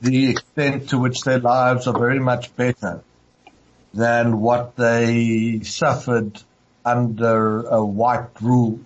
the 0.00 0.30
extent 0.30 0.90
to 0.90 1.00
which 1.00 1.22
their 1.22 1.40
lives 1.40 1.88
are 1.88 1.98
very 1.98 2.20
much 2.20 2.54
better 2.54 3.02
than 3.92 4.40
what 4.40 4.76
they 4.76 5.60
suffered 5.64 6.40
under 6.84 7.62
a 7.62 7.84
white 7.84 8.30
rule 8.40 8.78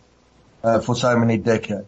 uh, 0.65 0.81
for 0.81 0.95
so 0.95 1.15
many 1.19 1.37
decades. 1.37 1.87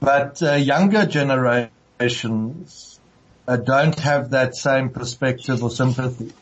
But 0.00 0.42
uh, 0.42 0.56
younger 0.56 1.06
generations 1.06 3.00
uh, 3.48 3.56
don't 3.56 3.98
have 3.98 4.30
that 4.30 4.54
same 4.56 4.90
perspective 4.90 5.62
or 5.62 5.70
sympathy. 5.70 6.32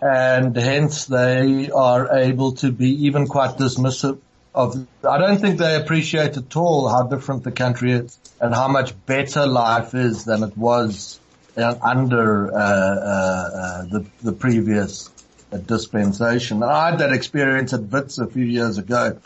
And 0.00 0.54
hence 0.54 1.06
they 1.06 1.70
are 1.70 2.16
able 2.16 2.52
to 2.52 2.70
be 2.70 3.06
even 3.06 3.26
quite 3.26 3.56
dismissive 3.56 4.18
of, 4.54 4.86
I 5.08 5.18
don't 5.18 5.38
think 5.38 5.58
they 5.58 5.76
appreciate 5.76 6.36
at 6.36 6.56
all 6.56 6.88
how 6.88 7.04
different 7.04 7.44
the 7.44 7.52
country 7.52 7.92
is 7.92 8.18
and 8.40 8.54
how 8.54 8.68
much 8.68 8.94
better 9.06 9.46
life 9.46 9.94
is 9.94 10.24
than 10.24 10.42
it 10.42 10.56
was 10.56 11.20
under 11.56 12.52
uh, 12.52 12.56
uh, 12.56 12.60
uh, 12.60 13.82
the, 13.84 14.06
the 14.22 14.32
previous 14.32 15.10
uh, 15.52 15.58
dispensation. 15.58 16.62
And 16.62 16.70
I 16.70 16.90
had 16.90 16.98
that 17.00 17.12
experience 17.12 17.72
at 17.72 17.82
WITS 17.82 18.18
a 18.18 18.26
few 18.26 18.44
years 18.44 18.78
ago. 18.78 19.18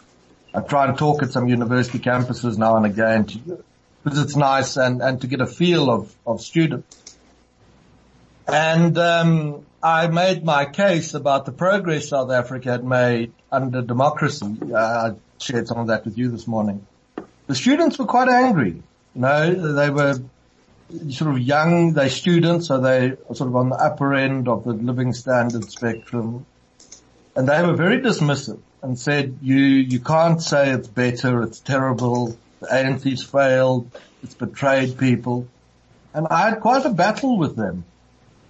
I 0.52 0.61
try 0.61 0.88
and 0.88 0.98
talk 0.98 1.22
at 1.22 1.33
some 1.33 1.48
university 1.48 1.98
campuses 1.98 2.59
now 2.59 2.76
and 2.76 2.87
again 2.87 3.24
to, 3.26 3.64
because 4.02 4.18
it's 4.18 4.37
nice 4.37 4.76
and, 4.76 5.00
and 5.00 5.20
to 5.20 5.26
get 5.26 5.40
a 5.40 5.46
feel 5.46 5.90
of, 5.90 6.14
of 6.26 6.40
students. 6.40 7.16
And 8.48 8.98
um, 8.98 9.66
I 9.83 10.09
made 10.09 10.45
my 10.45 10.66
case 10.66 11.14
about 11.14 11.47
the 11.47 11.53
progress 11.53 12.09
South 12.09 12.31
Africa 12.31 12.73
had 12.73 12.85
made 12.85 13.33
under 13.51 13.81
democracy. 13.81 14.59
Uh, 14.70 14.76
I 14.76 15.14
shared 15.39 15.68
some 15.68 15.78
of 15.78 15.87
that 15.87 16.05
with 16.05 16.18
you 16.18 16.31
this 16.31 16.47
morning. 16.47 16.87
The 17.47 17.55
students 17.55 17.99
were 17.99 18.05
quite 18.05 18.28
angry. 18.28 18.83
You 19.14 19.20
know, 19.20 19.74
they 19.74 19.89
were 19.89 20.20
sort 21.09 21.35
of 21.35 21.41
young, 21.41 21.95
they're 21.95 22.11
students, 22.11 22.66
so 22.66 22.78
they 22.78 23.12
are 23.12 23.35
sort 23.35 23.49
of 23.49 23.57
on 23.57 23.70
the 23.70 23.76
upper 23.76 24.12
end 24.14 24.49
of 24.49 24.64
the 24.64 24.74
living 24.74 25.14
standard 25.14 25.70
spectrum. 25.70 26.45
And 27.35 27.49
they 27.49 27.62
were 27.62 27.74
very 27.74 28.01
dismissive 28.01 28.61
and 28.83 28.99
said, 28.99 29.39
you, 29.41 29.57
you 29.57 30.01
can't 30.01 30.43
say 30.43 30.70
it's 30.70 30.89
better, 30.89 31.43
it's 31.43 31.61
terrible, 31.61 32.37
the 32.61 32.66
ANC's 32.66 33.24
failed, 33.24 33.91
it's 34.22 34.35
betrayed 34.35 34.99
people. 34.99 35.49
And 36.12 36.26
I 36.28 36.51
had 36.51 36.61
quite 36.61 36.85
a 36.85 36.91
battle 36.91 37.39
with 37.39 37.57
them 37.57 37.85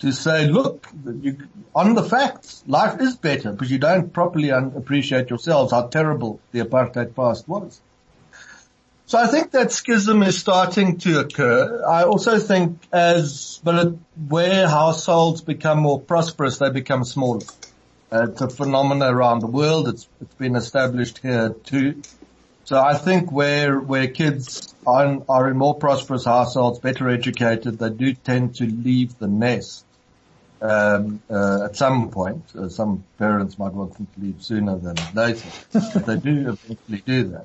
to 0.01 0.13
say, 0.13 0.47
look, 0.47 0.87
you, 1.21 1.37
on 1.75 1.95
the 1.95 2.03
facts, 2.03 2.65
life 2.67 3.01
is 3.01 3.17
better, 3.17 3.53
but 3.53 3.69
you 3.69 3.79
don't 3.79 4.13
properly 4.13 4.51
un- 4.51 4.73
appreciate 4.77 5.31
yourselves 5.31 5.73
how 5.73 5.87
terrible 5.87 6.41
the 6.53 6.61
apartheid 6.61 7.15
past 7.15 7.47
was. 7.47 7.81
So 9.07 9.19
I 9.19 9.27
think 9.27 9.51
that 9.53 9.73
schism 9.73 10.23
is 10.23 10.39
starting 10.39 10.99
to 10.99 11.21
occur. 11.21 11.85
I 11.85 12.05
also 12.05 12.39
think 12.39 12.79
as, 12.93 13.61
but 13.65 13.95
where 14.29 14.69
households 14.69 15.41
become 15.41 15.81
more 15.81 16.01
prosperous, 16.01 16.59
they 16.59 16.71
become 16.71 17.05
smaller. 17.05 17.45
Uh, 18.13 18.29
it's 18.31 18.41
a 18.41 18.49
phenomenon 18.49 19.13
around 19.13 19.41
the 19.41 19.49
world. 19.49 19.89
It's, 19.89 20.09
it's 20.21 20.35
been 20.35 20.57
established 20.57 21.19
here 21.19 21.55
too. 21.65 22.03
So 22.65 22.81
I 22.81 22.95
think 22.97 23.33
where, 23.33 23.81
where 23.81 24.07
kids 24.07 24.73
are 24.87 25.05
in, 25.05 25.25
are 25.29 25.51
in 25.51 25.57
more 25.57 25.75
prosperous 25.75 26.25
households, 26.25 26.79
better 26.79 27.09
educated, 27.09 27.81
they 27.81 27.91
do 27.91 28.15
tend 28.15 28.57
to 28.57 28.65
leave 28.65 29.19
the 29.19 29.27
nest. 29.27 29.85
Um, 30.63 31.23
uh, 31.31 31.65
at 31.65 31.77
some 31.77 32.11
point, 32.11 32.45
uh, 32.55 32.69
some 32.69 33.05
parents 33.19 33.59
might 33.59 33.73
want 33.73 33.97
them 33.97 34.07
to 34.15 34.21
leave 34.21 34.43
sooner 34.43 34.77
than 34.77 34.97
later, 35.15 35.49
but 35.73 36.07
they 36.07 36.17
do 36.17 36.51
eventually 36.51 37.03
do 37.07 37.45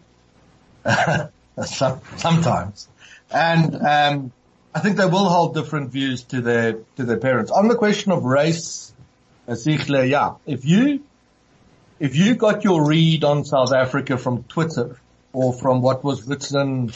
that. 0.83 1.31
some, 1.65 2.01
sometimes. 2.17 2.89
And, 3.31 3.75
um, 3.75 4.31
I 4.73 4.79
think 4.81 4.97
they 4.97 5.05
will 5.05 5.29
hold 5.29 5.53
different 5.53 5.91
views 5.91 6.23
to 6.25 6.41
their, 6.41 6.73
to 6.97 7.05
their 7.05 7.17
parents. 7.17 7.49
On 7.51 7.69
the 7.69 7.75
question 7.75 8.11
of 8.11 8.25
race, 8.25 8.93
uh, 9.47 9.55
yeah, 9.65 10.33
if 10.45 10.65
you, 10.65 11.01
if 12.01 12.17
you 12.17 12.35
got 12.35 12.65
your 12.65 12.85
read 12.85 13.23
on 13.23 13.45
South 13.45 13.71
Africa 13.71 14.17
from 14.17 14.43
Twitter 14.43 14.99
or 15.31 15.53
from 15.53 15.81
what 15.81 16.03
was 16.03 16.27
written 16.27 16.91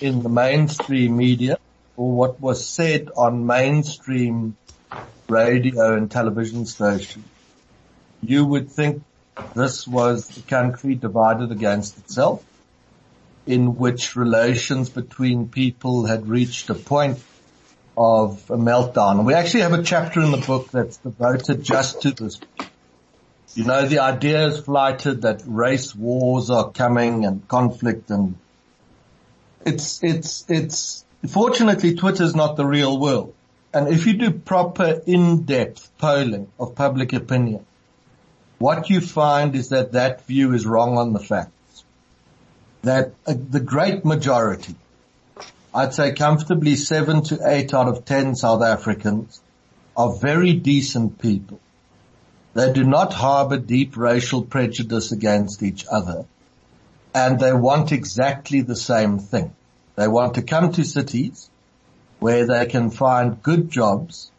in 0.00 0.22
the 0.24 0.28
mainstream 0.28 1.16
media 1.16 1.58
or 1.96 2.10
what 2.10 2.40
was 2.40 2.66
said 2.66 3.10
on 3.16 3.46
mainstream 3.46 4.56
radio 5.32 5.96
and 5.96 6.10
television 6.10 6.66
stations, 6.66 7.24
you 8.22 8.44
would 8.44 8.70
think 8.70 9.02
this 9.54 9.88
was 9.88 10.36
a 10.36 10.42
country 10.42 10.94
divided 10.94 11.50
against 11.50 11.98
itself 11.98 12.44
in 13.46 13.76
which 13.76 14.14
relations 14.14 14.90
between 14.90 15.48
people 15.48 16.04
had 16.04 16.28
reached 16.28 16.70
a 16.70 16.74
point 16.74 17.18
of 17.96 18.50
a 18.50 18.56
meltdown. 18.56 19.24
We 19.24 19.34
actually 19.34 19.62
have 19.62 19.72
a 19.72 19.82
chapter 19.82 20.20
in 20.20 20.30
the 20.30 20.38
book 20.38 20.70
that's 20.70 20.98
devoted 20.98 21.62
just 21.62 22.02
to 22.02 22.12
this. 22.12 22.40
You 23.54 23.64
know, 23.64 23.86
the 23.86 23.98
idea 23.98 24.46
is 24.46 24.60
flighted 24.60 25.22
that 25.22 25.42
race 25.46 25.94
wars 25.94 26.50
are 26.50 26.70
coming 26.70 27.26
and 27.26 27.46
conflict 27.48 28.10
and 28.10 28.36
it's, 29.64 30.02
it's, 30.02 30.44
it's, 30.48 31.04
fortunately 31.28 31.94
Twitter's 31.94 32.34
not 32.34 32.56
the 32.56 32.64
real 32.64 32.98
world. 32.98 33.34
And 33.74 33.88
if 33.88 34.06
you 34.06 34.14
do 34.14 34.30
proper 34.30 35.00
in-depth 35.06 35.96
polling 35.98 36.48
of 36.58 36.74
public 36.74 37.12
opinion, 37.12 37.64
what 38.58 38.90
you 38.90 39.00
find 39.00 39.54
is 39.56 39.70
that 39.70 39.92
that 39.92 40.26
view 40.26 40.52
is 40.52 40.66
wrong 40.66 40.98
on 40.98 41.12
the 41.12 41.18
facts 41.18 41.84
that 42.82 43.14
uh, 43.26 43.34
the 43.50 43.60
great 43.60 44.04
majority, 44.04 44.74
I'd 45.74 45.94
say 45.94 46.12
comfortably 46.12 46.76
seven 46.76 47.22
to 47.24 47.38
eight 47.44 47.72
out 47.72 47.88
of 47.88 48.04
ten 48.04 48.34
South 48.34 48.62
Africans 48.62 49.40
are 49.96 50.12
very 50.12 50.52
decent 50.52 51.18
people. 51.18 51.60
They 52.54 52.72
do 52.72 52.84
not 52.84 53.14
harbor 53.14 53.56
deep 53.56 53.96
racial 53.96 54.42
prejudice 54.42 55.12
against 55.12 55.62
each 55.62 55.86
other 55.90 56.26
and 57.14 57.38
they 57.38 57.52
want 57.52 57.92
exactly 57.92 58.62
the 58.62 58.76
same 58.76 59.18
thing. 59.18 59.54
They 59.96 60.08
want 60.08 60.34
to 60.34 60.42
come 60.42 60.72
to 60.72 60.84
cities 60.84 61.48
where 62.22 62.46
they 62.46 62.66
can 62.66 62.88
find 62.88 63.42
good 63.42 63.68
jobs. 63.68 64.30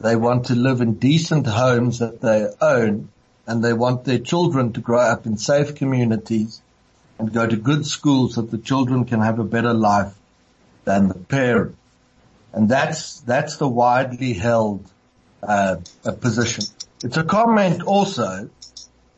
They 0.00 0.16
want 0.16 0.46
to 0.46 0.54
live 0.54 0.80
in 0.80 0.94
decent 0.94 1.46
homes 1.46 1.98
that 1.98 2.22
they 2.22 2.48
own 2.58 3.10
and 3.46 3.62
they 3.62 3.74
want 3.74 4.04
their 4.04 4.18
children 4.18 4.72
to 4.72 4.80
grow 4.80 5.00
up 5.00 5.26
in 5.26 5.36
safe 5.36 5.74
communities 5.74 6.62
and 7.18 7.30
go 7.30 7.46
to 7.46 7.56
good 7.56 7.84
schools 7.84 8.34
so 8.34 8.40
that 8.40 8.50
the 8.50 8.56
children 8.56 9.04
can 9.04 9.20
have 9.20 9.38
a 9.38 9.44
better 9.44 9.74
life 9.74 10.14
than 10.84 11.08
the 11.08 11.14
parents. 11.14 11.76
And 12.54 12.66
that's, 12.66 13.20
that's 13.20 13.56
the 13.56 13.68
widely 13.68 14.32
held, 14.32 14.90
uh, 15.42 15.76
position. 16.20 16.64
It's 17.04 17.18
a 17.18 17.24
comment 17.24 17.82
also, 17.82 18.48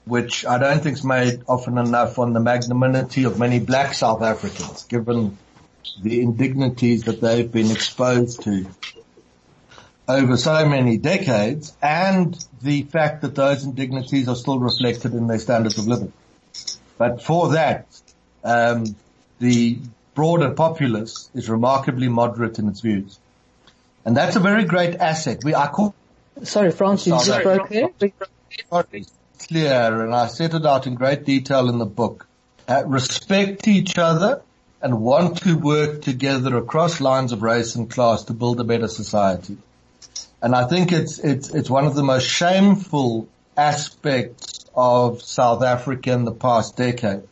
which 0.05 0.45
I 0.45 0.59
don't 0.59 0.83
think 0.83 0.97
is 0.97 1.05
made 1.05 1.43
often 1.47 1.79
enough 1.79 2.19
on 2.19 2.33
the 2.33 2.41
magnanimity 2.41 3.23
of 3.23 3.39
many 3.39 3.61
black 3.61 3.95
South 3.95 4.23
Africans, 4.23 4.83
given 4.87 5.39
the 6.03 6.23
indignities 6.23 7.05
that 7.05 7.21
they've 7.21 7.51
been 7.51 7.71
exposed 7.71 8.43
to 8.45 8.67
over 10.09 10.37
so 10.37 10.69
many 10.69 10.97
decades 10.99 11.77
and 11.81 12.37
the 12.63 12.83
fact 12.83 13.23
that 13.23 13.35
those 13.35 13.65
indignities 13.65 14.29
are 14.29 14.35
still 14.35 14.59
reflected 14.59 15.15
in 15.15 15.27
their 15.27 15.39
standards 15.39 15.79
of 15.79 15.87
living. 15.87 16.13
But 16.99 17.23
for 17.23 17.53
that, 17.53 17.87
um, 18.43 18.97
the 19.39 19.79
broader 20.15 20.51
populace 20.51 21.31
is 21.35 21.49
remarkably 21.49 22.09
moderate 22.09 22.59
in 22.59 22.69
its 22.69 22.81
views. 22.81 23.19
And 24.05 24.17
that's 24.17 24.37
a 24.37 24.41
very 24.41 24.65
great 24.65 24.97
asset. 24.97 25.45
We 25.45 25.55
are 25.55 25.71
called 25.71 25.95
Sorry, 26.43 26.71
Francis, 26.71 27.07
you 27.07 27.33
just 27.33 27.43
broke 27.43 27.69
there. 27.69 27.91
Clear, 29.49 30.05
and 30.05 30.15
I 30.15 30.27
set 30.27 30.55
it 30.55 30.67
out 30.67 30.87
in 30.87 30.95
great 30.95 31.25
detail 31.25 31.69
in 31.69 31.79
the 31.79 31.87
book. 31.87 32.27
Uh, 32.69 32.83
respect 32.87 33.69
each 33.69 33.99
other 33.99 34.43
and 34.83 35.01
want 35.01 35.39
to 35.43 35.57
work 35.57 36.03
together 36.03 36.57
across 36.57 37.01
lines 37.01 37.33
of 37.33 37.43
race 37.43 37.75
and 37.75 37.91
class 37.91 38.25
to 38.25 38.33
build 38.33 38.61
a 38.61 38.65
better 38.65 38.89
society. 38.89 39.59
And 40.43 40.55
I 40.55 40.67
think 40.67 40.93
it's, 40.93 41.19
it's, 41.19 41.51
it's 41.51 41.69
one 41.69 41.87
of 41.87 41.95
the 41.95 42.03
most 42.03 42.27
shameful 42.27 43.29
aspects 43.57 44.65
of 44.75 45.23
South 45.23 45.63
Africa 45.63 46.13
in 46.13 46.25
the 46.25 46.33
past 46.33 46.77
decade 46.77 47.23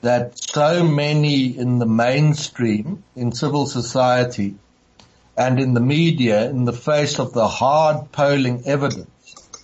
that 0.00 0.38
so 0.38 0.82
many 0.82 1.56
in 1.56 1.78
the 1.78 1.86
mainstream, 1.86 3.04
in 3.14 3.32
civil 3.32 3.66
society 3.66 4.56
and 5.36 5.58
in 5.58 5.74
the 5.74 5.80
media 5.80 6.50
in 6.50 6.64
the 6.64 6.72
face 6.72 7.18
of 7.18 7.32
the 7.32 7.48
hard 7.48 8.12
polling 8.12 8.62
evidence 8.66 9.08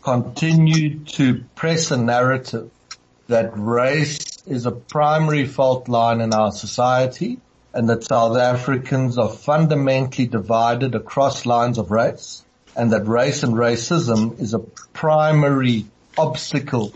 continue 0.03 1.01
to 1.01 1.45
press 1.55 1.91
a 1.91 1.97
narrative 1.97 2.71
that 3.29 3.51
race 3.55 4.36
is 4.47 4.67
a 4.67 4.73
primary 4.73 5.47
fault 5.47 5.89
line 5.89 6.21
in 6.21 6.33
our 6.33 6.53
society 6.53 7.39
and 7.75 7.89
that 7.89 8.05
South 8.05 8.37
Africans 8.37 9.19
are 9.19 9.29
fundamentally 9.29 10.27
divided 10.27 10.95
across 10.95 11.45
lines 11.45 11.79
of 11.79 11.91
race 11.91 12.45
and 12.77 12.93
that 12.93 13.07
race 13.07 13.43
and 13.43 13.55
racism 13.55 14.39
is 14.41 14.55
a 14.55 14.59
primary 14.59 15.87
obstacle 16.17 16.93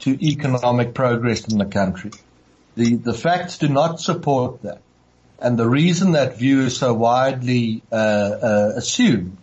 to 0.00 0.10
economic 0.24 0.94
progress 0.94 1.46
in 1.48 1.58
the 1.58 1.66
country. 1.66 2.12
The, 2.76 2.96
the 2.96 3.14
facts 3.14 3.58
do 3.58 3.68
not 3.68 4.00
support 4.00 4.62
that. 4.62 4.80
And 5.38 5.58
the 5.58 5.68
reason 5.68 6.12
that 6.12 6.38
view 6.38 6.62
is 6.62 6.76
so 6.76 6.94
widely 6.94 7.82
uh, 7.92 7.94
uh, 7.94 8.72
assumed 8.76 9.36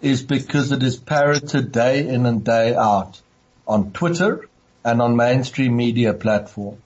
is 0.00 0.22
because 0.22 0.72
it 0.72 0.82
is 0.82 0.96
parroted 0.96 1.72
day 1.72 2.08
in 2.08 2.24
and 2.24 2.44
day 2.44 2.74
out 2.74 3.20
on 3.66 3.92
Twitter 3.92 4.47
and 4.88 5.02
on 5.02 5.16
mainstream 5.16 5.76
media 5.76 6.14
platforms. 6.14 6.80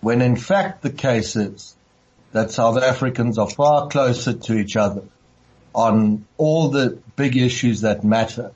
When 0.00 0.22
in 0.22 0.36
fact 0.36 0.82
the 0.82 0.90
case 0.90 1.36
is 1.36 1.76
that 2.32 2.52
South 2.52 2.80
Africans 2.80 3.38
are 3.38 3.50
far 3.50 3.88
closer 3.88 4.34
to 4.34 4.56
each 4.56 4.76
other 4.76 5.02
on 5.74 6.24
all 6.36 6.68
the 6.68 6.98
big 7.16 7.36
issues 7.36 7.80
that 7.80 8.04
matter 8.04 8.52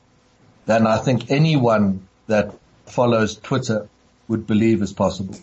than 0.66 0.86
I 0.86 0.98
think 0.98 1.30
anyone 1.30 2.06
that 2.28 2.54
follows 2.86 3.36
Twitter 3.36 3.88
would 4.28 4.46
believe 4.46 4.80
is 4.80 4.92
possible. 4.92 5.36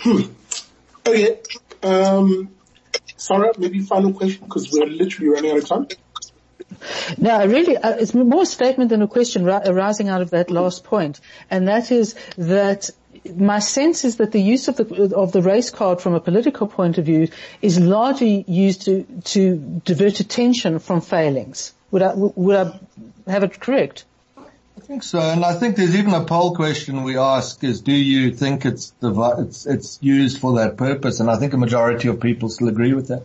Hmm. 0.00 0.22
Okay. 1.06 1.40
Um, 1.82 2.50
Sarah, 3.16 3.52
maybe 3.58 3.80
final 3.80 4.12
question 4.12 4.44
because 4.46 4.72
we're 4.72 4.86
literally 4.86 5.30
running 5.30 5.50
out 5.52 5.58
of 5.58 5.68
time. 5.68 5.88
No, 7.18 7.46
really, 7.46 7.76
uh, 7.76 7.96
it's 7.96 8.14
more 8.14 8.42
a 8.42 8.46
statement 8.46 8.90
than 8.90 9.02
a 9.02 9.08
question 9.08 9.48
arising 9.48 10.08
out 10.08 10.22
of 10.22 10.30
that 10.30 10.50
last 10.50 10.84
point, 10.84 11.20
and 11.50 11.68
that 11.68 11.90
is 11.90 12.14
that 12.36 12.90
my 13.36 13.60
sense 13.60 14.04
is 14.04 14.16
that 14.16 14.32
the 14.32 14.40
use 14.40 14.68
of 14.68 14.76
the 14.76 15.14
of 15.14 15.32
the 15.32 15.42
race 15.42 15.70
card 15.70 16.00
from 16.00 16.14
a 16.14 16.20
political 16.20 16.66
point 16.66 16.98
of 16.98 17.06
view 17.06 17.28
is 17.60 17.78
largely 17.78 18.44
used 18.48 18.82
to 18.82 19.04
to 19.24 19.80
divert 19.84 20.20
attention 20.20 20.78
from 20.78 21.00
failings. 21.00 21.72
Would 21.90 22.02
I 22.02 22.14
would 22.14 22.56
I 22.56 23.30
have 23.30 23.44
it 23.44 23.60
correct? 23.60 24.04
I 24.36 24.80
think 24.80 25.02
so, 25.02 25.20
and 25.20 25.44
I 25.44 25.54
think 25.54 25.76
there's 25.76 25.94
even 25.94 26.14
a 26.14 26.24
poll 26.24 26.56
question 26.56 27.02
we 27.04 27.16
ask 27.16 27.62
is, 27.62 27.82
do 27.82 27.92
you 27.92 28.32
think 28.32 28.64
it's 28.64 28.92
it's 29.02 29.66
it's 29.66 29.98
used 30.02 30.40
for 30.40 30.56
that 30.56 30.76
purpose? 30.76 31.20
And 31.20 31.30
I 31.30 31.36
think 31.36 31.52
a 31.52 31.58
majority 31.58 32.08
of 32.08 32.20
people 32.20 32.48
still 32.48 32.68
agree 32.68 32.94
with 32.94 33.08
that. 33.08 33.24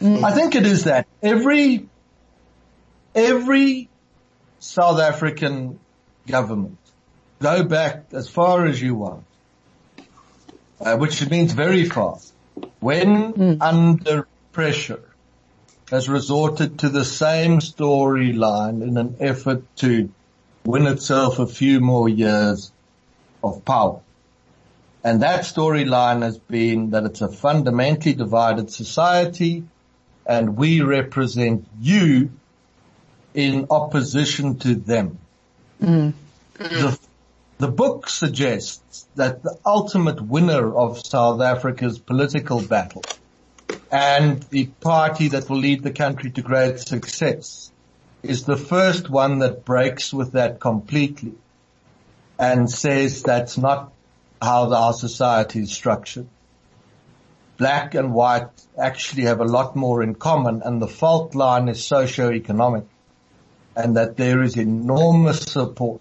Mm. 0.00 0.24
I 0.24 0.32
think 0.32 0.54
it 0.54 0.66
is 0.66 0.84
that 0.84 1.06
every 1.22 1.86
every 3.14 3.88
South 4.58 5.00
African 5.00 5.78
government, 6.26 6.78
go 7.40 7.64
back 7.64 8.06
as 8.12 8.28
far 8.28 8.66
as 8.66 8.80
you 8.80 8.94
want, 8.94 9.24
uh, 10.80 10.96
which 10.96 11.28
means 11.28 11.52
very 11.52 11.84
far, 11.84 12.18
when 12.80 13.32
mm. 13.32 13.56
under 13.60 14.26
pressure, 14.52 15.02
has 15.90 16.08
resorted 16.08 16.78
to 16.80 16.88
the 16.88 17.04
same 17.04 17.58
storyline 17.58 18.82
in 18.82 18.96
an 18.96 19.16
effort 19.18 19.64
to 19.76 20.08
win 20.64 20.86
itself 20.86 21.38
a 21.38 21.46
few 21.46 21.80
more 21.80 22.08
years 22.08 22.70
of 23.42 23.64
power. 23.64 24.00
And 25.02 25.22
that 25.22 25.44
storyline 25.44 26.22
has 26.22 26.38
been 26.38 26.90
that 26.90 27.04
it's 27.04 27.22
a 27.22 27.28
fundamentally 27.28 28.12
divided 28.12 28.70
society 28.70 29.64
and 30.26 30.56
we 30.56 30.82
represent 30.82 31.66
you 31.80 32.30
in 33.34 33.66
opposition 33.70 34.58
to 34.58 34.74
them. 34.74 35.18
Mm. 35.82 36.12
The, 36.58 36.98
the 37.58 37.68
book 37.68 38.08
suggests 38.08 39.06
that 39.14 39.42
the 39.42 39.56
ultimate 39.64 40.20
winner 40.20 40.74
of 40.74 41.04
South 41.04 41.40
Africa's 41.40 41.98
political 41.98 42.60
battle 42.60 43.02
and 43.90 44.42
the 44.44 44.66
party 44.80 45.28
that 45.28 45.48
will 45.48 45.58
lead 45.58 45.82
the 45.82 45.92
country 45.92 46.30
to 46.30 46.42
great 46.42 46.78
success 46.80 47.70
is 48.22 48.44
the 48.44 48.56
first 48.56 49.08
one 49.08 49.38
that 49.38 49.64
breaks 49.64 50.12
with 50.12 50.32
that 50.32 50.60
completely 50.60 51.34
and 52.38 52.70
says 52.70 53.22
that's 53.22 53.58
not 53.58 53.92
how 54.40 54.72
our 54.72 54.92
society 54.92 55.60
is 55.60 55.72
structured. 55.72 56.26
Black 57.56 57.94
and 57.94 58.14
white 58.14 58.48
actually 58.78 59.24
have 59.24 59.40
a 59.40 59.44
lot 59.44 59.76
more 59.76 60.02
in 60.02 60.14
common 60.14 60.62
and 60.62 60.80
the 60.80 60.88
fault 60.88 61.34
line 61.34 61.68
is 61.68 61.84
socio-economic 61.84 62.84
and 63.76 63.96
that 63.96 64.16
there 64.16 64.42
is 64.42 64.56
enormous 64.56 65.40
support 65.40 66.00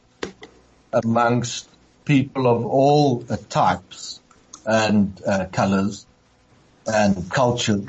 amongst 0.92 1.70
people 2.06 2.48
of 2.48 2.66
all 2.66 3.24
uh, 3.30 3.38
types 3.50 4.20
and 4.66 5.22
uh, 5.26 5.46
colors 5.52 6.06
and 6.88 7.30
cultures 7.30 7.88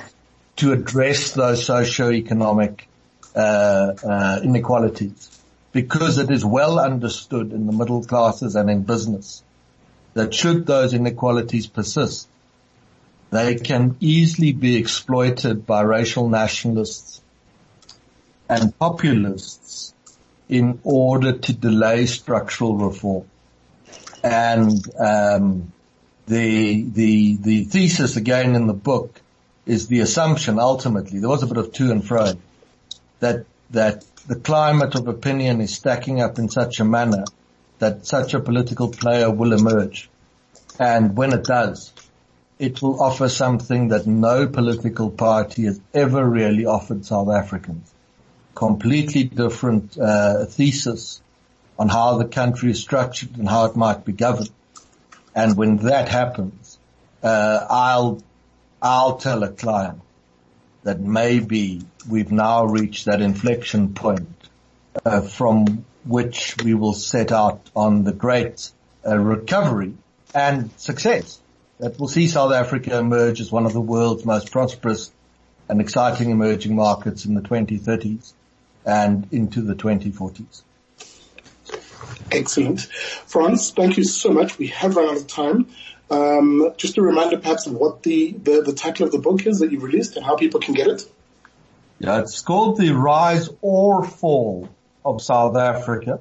to 0.56 0.72
address 0.72 1.32
those 1.32 1.64
socio-economic 1.64 2.86
uh, 3.34 3.38
uh, 3.38 4.40
inequalities. 4.42 5.30
Because 5.72 6.18
it 6.18 6.30
is 6.30 6.44
well 6.44 6.78
understood 6.78 7.52
in 7.52 7.66
the 7.66 7.72
middle 7.72 8.04
classes 8.04 8.56
and 8.56 8.68
in 8.68 8.82
business 8.82 9.42
that 10.14 10.34
should 10.34 10.66
those 10.66 10.92
inequalities 10.92 11.66
persist, 11.66 12.28
they 13.30 13.54
can 13.54 13.96
easily 14.00 14.52
be 14.52 14.76
exploited 14.76 15.64
by 15.64 15.82
racial 15.82 16.28
nationalists 16.28 17.22
and 18.50 18.76
populists 18.78 19.94
in 20.48 20.80
order 20.82 21.38
to 21.38 21.52
delay 21.52 22.06
structural 22.06 22.76
reform. 22.76 23.26
And 24.24 24.84
um, 24.98 25.72
the 26.26 26.82
the 26.82 27.36
the 27.36 27.64
thesis 27.64 28.16
again 28.16 28.56
in 28.56 28.66
the 28.66 28.74
book 28.74 29.20
is 29.66 29.86
the 29.86 30.00
assumption 30.00 30.58
ultimately 30.58 31.20
there 31.20 31.28
was 31.28 31.42
a 31.42 31.46
bit 31.46 31.56
of 31.56 31.72
to 31.72 31.90
and 31.90 32.06
fro 32.06 32.32
that 33.20 33.46
that 33.70 34.04
the 34.26 34.36
climate 34.36 34.94
of 34.94 35.08
opinion 35.08 35.60
is 35.60 35.74
stacking 35.74 36.20
up 36.20 36.38
in 36.38 36.48
such 36.48 36.80
a 36.80 36.84
manner 36.84 37.24
that 37.78 38.06
such 38.06 38.34
a 38.34 38.40
political 38.40 38.88
player 38.90 39.30
will 39.30 39.52
emerge. 39.52 40.10
And 40.78 41.16
when 41.16 41.32
it 41.32 41.44
does, 41.44 41.92
it 42.58 42.82
will 42.82 43.02
offer 43.02 43.28
something 43.28 43.88
that 43.88 44.06
no 44.06 44.46
political 44.46 45.10
party 45.10 45.64
has 45.64 45.80
ever 45.94 46.24
really 46.24 46.66
offered 46.66 47.06
South 47.06 47.30
Africans. 47.30 47.90
Completely 48.60 49.24
different 49.24 49.98
uh, 49.98 50.44
thesis 50.44 51.22
on 51.78 51.88
how 51.88 52.18
the 52.18 52.26
country 52.26 52.70
is 52.72 52.78
structured 52.78 53.38
and 53.38 53.48
how 53.48 53.64
it 53.64 53.74
might 53.74 54.04
be 54.04 54.12
governed. 54.12 54.50
And 55.34 55.56
when 55.56 55.78
that 55.78 56.10
happens, 56.10 56.78
uh, 57.22 57.66
I'll 57.70 58.22
I'll 58.82 59.16
tell 59.16 59.42
a 59.44 59.48
client 59.48 60.02
that 60.82 61.00
maybe 61.00 61.80
we've 62.06 62.30
now 62.30 62.66
reached 62.66 63.06
that 63.06 63.22
inflection 63.22 63.94
point 63.94 64.28
uh, 65.06 65.22
from 65.22 65.86
which 66.04 66.54
we 66.62 66.74
will 66.74 66.92
set 66.92 67.32
out 67.32 67.70
on 67.74 68.04
the 68.04 68.12
great 68.12 68.70
uh, 69.06 69.16
recovery 69.18 69.94
and 70.34 70.70
success 70.76 71.40
that 71.78 71.98
will 71.98 72.08
see 72.08 72.28
South 72.28 72.52
Africa 72.52 72.98
emerge 72.98 73.40
as 73.40 73.50
one 73.50 73.64
of 73.64 73.72
the 73.72 73.80
world's 73.80 74.26
most 74.26 74.52
prosperous 74.52 75.10
and 75.66 75.80
exciting 75.80 76.28
emerging 76.28 76.76
markets 76.76 77.24
in 77.24 77.32
the 77.32 77.40
2030s 77.40 78.34
and 78.84 79.28
into 79.32 79.62
the 79.62 79.74
2040s. 79.74 80.62
Excellent. 82.32 82.80
Frans, 83.26 83.70
thank 83.70 83.96
you 83.96 84.04
so 84.04 84.30
much. 84.30 84.58
We 84.58 84.68
have 84.68 84.96
run 84.96 85.08
out 85.08 85.16
of 85.16 85.26
time. 85.26 85.68
Um, 86.10 86.72
just 86.76 86.98
a 86.98 87.02
reminder 87.02 87.38
perhaps 87.38 87.66
of 87.66 87.74
what 87.74 88.02
the, 88.02 88.32
the, 88.32 88.62
the 88.62 88.72
title 88.72 89.06
of 89.06 89.12
the 89.12 89.18
book 89.18 89.46
is 89.46 89.60
that 89.60 89.70
you've 89.70 89.82
released 89.82 90.16
and 90.16 90.24
how 90.24 90.36
people 90.36 90.60
can 90.60 90.74
get 90.74 90.88
it. 90.88 91.04
Yeah, 91.98 92.20
it's 92.20 92.40
called 92.42 92.78
The 92.78 92.90
Rise 92.90 93.48
or 93.60 94.04
Fall 94.04 94.68
of 95.04 95.22
South 95.22 95.56
Africa. 95.56 96.20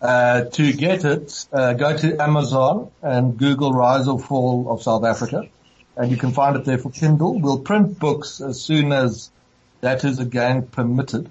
Uh, 0.00 0.44
to 0.44 0.72
get 0.72 1.04
it, 1.04 1.46
uh, 1.52 1.74
go 1.74 1.96
to 1.96 2.22
Amazon 2.22 2.90
and 3.02 3.36
Google 3.36 3.72
Rise 3.72 4.08
or 4.08 4.18
Fall 4.18 4.70
of 4.70 4.82
South 4.82 5.04
Africa 5.04 5.48
and 5.98 6.12
you 6.12 6.16
can 6.16 6.32
find 6.32 6.56
it 6.56 6.64
there 6.64 6.78
for 6.78 6.90
Kindle. 6.90 7.38
We'll 7.40 7.58
print 7.58 7.98
books 7.98 8.40
as 8.40 8.62
soon 8.62 8.92
as 8.92 9.30
that 9.80 10.04
is 10.04 10.20
again 10.20 10.66
permitted. 10.68 11.30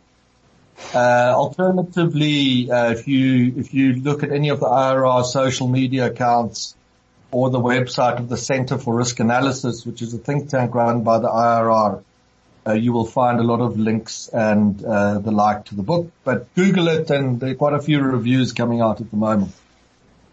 Uh, 0.93 1.33
alternatively, 1.35 2.71
uh, 2.71 2.91
if 2.91 3.07
you 3.07 3.53
if 3.57 3.73
you 3.73 3.93
look 3.93 4.23
at 4.23 4.31
any 4.31 4.49
of 4.49 4.59
the 4.59 4.65
IRR 4.67 5.25
social 5.25 5.67
media 5.67 6.05
accounts 6.07 6.75
or 7.31 7.49
the 7.49 7.59
website 7.59 8.19
of 8.19 8.29
the 8.29 8.37
Center 8.37 8.77
for 8.77 8.95
Risk 8.95 9.19
Analysis, 9.19 9.85
which 9.85 10.01
is 10.01 10.13
a 10.13 10.17
think 10.17 10.49
tank 10.49 10.73
run 10.75 11.03
by 11.03 11.19
the 11.19 11.27
IRR, 11.27 12.03
uh, 12.67 12.73
you 12.73 12.93
will 12.93 13.05
find 13.05 13.39
a 13.39 13.43
lot 13.43 13.59
of 13.59 13.77
links 13.77 14.29
and 14.29 14.83
uh, 14.83 15.19
the 15.19 15.31
like 15.31 15.65
to 15.65 15.75
the 15.75 15.83
book. 15.83 16.11
But 16.23 16.53
Google 16.55 16.87
it, 16.89 17.09
and 17.09 17.39
there 17.39 17.51
are 17.51 17.55
quite 17.55 17.73
a 17.73 17.81
few 17.81 18.01
reviews 18.01 18.53
coming 18.53 18.81
out 18.81 19.01
at 19.01 19.09
the 19.09 19.17
moment. 19.17 19.51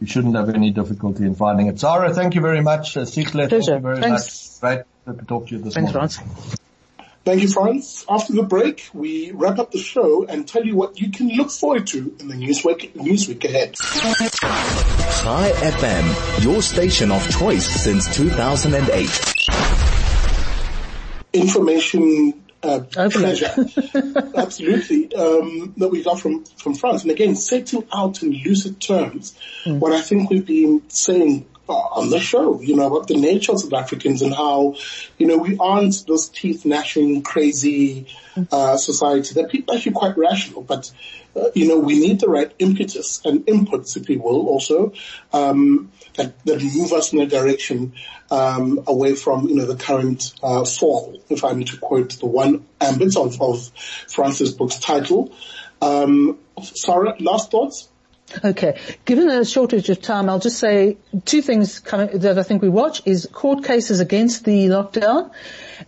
You 0.01 0.07
shouldn't 0.07 0.37
have 0.37 0.51
any 0.51 0.71
difficulty 0.71 1.25
in 1.25 1.35
finding 1.35 1.69
it. 1.69 1.81
Sarah, 1.81 2.13
thank 2.13 2.35
you 2.35 2.41
very 2.41 2.61
much. 2.61 2.97
Uh, 2.97 3.05
Pleasure. 3.07 3.23
thank 3.23 3.33
you 3.33 3.79
very 3.81 4.01
Thanks. 4.01 4.61
much. 4.63 4.85
Great 5.07 5.19
to 5.19 5.25
talk 5.25 5.49
to 5.49 5.57
you 5.57 5.63
this 5.63 5.75
Thanks, 5.75 5.93
morning. 5.93 6.11
Frans. 6.11 6.57
Thank 7.25 7.41
you, 7.41 7.49
Frans. 7.49 8.05
After 8.07 8.35
the 8.35 8.43
break, 8.43 8.87
we 8.93 9.31
wrap 9.33 9.59
up 9.59 9.73
the 9.73 9.79
show 9.79 10.27
and 10.27 10.47
tell 10.47 10.63
you 10.63 10.77
what 10.77 11.01
you 11.01 11.11
can 11.11 11.29
look 11.31 11.51
forward 11.51 11.87
to 11.89 12.15
in 12.21 12.29
the 12.29 12.35
Newsweek, 12.35 12.93
Newsweek 12.93 13.43
ahead. 13.47 13.77
Chai 15.23 15.51
FM, 15.53 16.45
your 16.45 16.61
station 16.61 17.11
of 17.11 17.27
choice 17.31 17.67
since 17.67 18.15
2008. 18.15 19.35
Information 21.33 22.45
uh, 22.63 22.81
pleasure. 22.81 23.55
Absolutely. 24.37 25.15
Um, 25.15 25.73
that 25.79 25.89
we 25.89 26.03
got 26.03 26.21
from, 26.21 26.45
from 26.45 26.75
Frans. 26.75 27.03
And 27.05 27.11
again, 27.11 27.37
setting 27.37 27.87
out 27.91 28.23
in 28.23 28.33
lucid 28.33 28.81
terms 28.83 29.35
mm. 29.65 29.79
what 29.79 29.93
I 29.93 30.03
think 30.03 30.29
we've 30.29 30.45
been 30.45 30.83
saying 30.89 31.47
on 31.69 32.11
the 32.11 32.21
show, 32.21 32.61
you 32.61 32.77
know, 32.77 32.87
about 32.87 33.09
the 33.09 33.17
nature 33.17 33.53
of 33.53 33.61
South 33.61 33.73
Africans 33.73 34.23
and 34.23 34.35
how, 34.35 34.77
you 35.19 35.27
know, 35.27 35.39
we 35.39 35.57
aren't 35.59 36.07
those 36.07 36.29
teeth 36.29 36.65
gnashing 36.65 37.23
crazy, 37.23 38.07
uh, 38.53 38.77
society. 38.77 39.35
That 39.35 39.51
people 39.51 39.75
are 39.75 39.79
actually 39.79 39.93
quite 39.93 40.19
rational, 40.19 40.63
but, 40.63 40.91
uh, 41.35 41.51
you 41.55 41.69
know, 41.69 41.79
we 41.79 41.99
need 41.99 42.21
the 42.21 42.29
right 42.29 42.53
impetus 42.59 43.25
and 43.25 43.47
inputs, 43.47 43.97
if 43.97 44.09
you 44.09 44.21
will, 44.21 44.47
also, 44.47 44.93
um, 45.33 45.91
that, 46.15 46.39
that 46.45 46.63
move 46.63 46.93
us 46.93 47.13
in 47.13 47.21
a 47.21 47.27
direction, 47.27 47.95
um, 48.31 48.85
away 48.87 49.15
from, 49.15 49.49
you 49.49 49.57
know, 49.57 49.67
the 49.67 49.77
current, 49.77 50.35
uh, 50.43 50.65
fall, 50.65 51.19
if 51.31 51.45
I'm 51.45 51.65
to 51.65 51.77
quote 51.79 52.19
the 52.19 52.27
one 52.27 52.67
ambit 52.81 53.17
of, 53.17 53.41
of 53.41 53.71
Frans's 54.09 54.53
book's 54.53 54.79
title. 54.79 55.33
Um, 55.81 56.39
Sarah, 56.63 57.17
last 57.21 57.51
thoughts? 57.51 57.89
Okay. 58.45 58.79
Given 59.05 59.29
a 59.29 59.45
shortage 59.45 59.91
of 59.91 60.01
time, 60.01 60.29
I'll 60.29 60.39
just 60.39 60.59
say 60.59 60.97
two 61.25 61.43
things 61.43 61.81
that 61.83 62.37
I 62.39 62.43
think 62.43 62.63
we 62.63 62.69
watch 62.69 63.03
is 63.05 63.29
court 63.31 63.65
cases 63.65 64.01
against 64.01 64.45
the 64.45 64.67
lockdown 64.67 65.31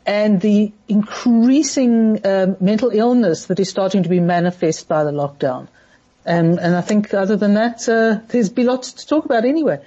and 0.05 0.41
the 0.41 0.73
increasing 0.89 2.25
um, 2.27 2.57
mental 2.61 2.91
illness 2.91 3.47
that 3.47 3.59
is 3.59 3.69
starting 3.69 4.03
to 4.03 4.09
be 4.09 4.21
manifest 4.21 4.87
by 4.87 5.05
the 5.05 5.13
lockdown. 5.13 5.69
And, 6.25 6.59
and 6.59 6.77
I 6.77 6.81
think 6.81 7.15
other 7.15 7.37
than 7.37 7.55
that, 7.55 7.89
uh, 7.89 8.21
there's 8.29 8.49
be 8.49 8.65
lots 8.65 8.93
to 8.95 9.07
talk 9.07 9.25
about 9.25 9.45
anyway. 9.45 9.81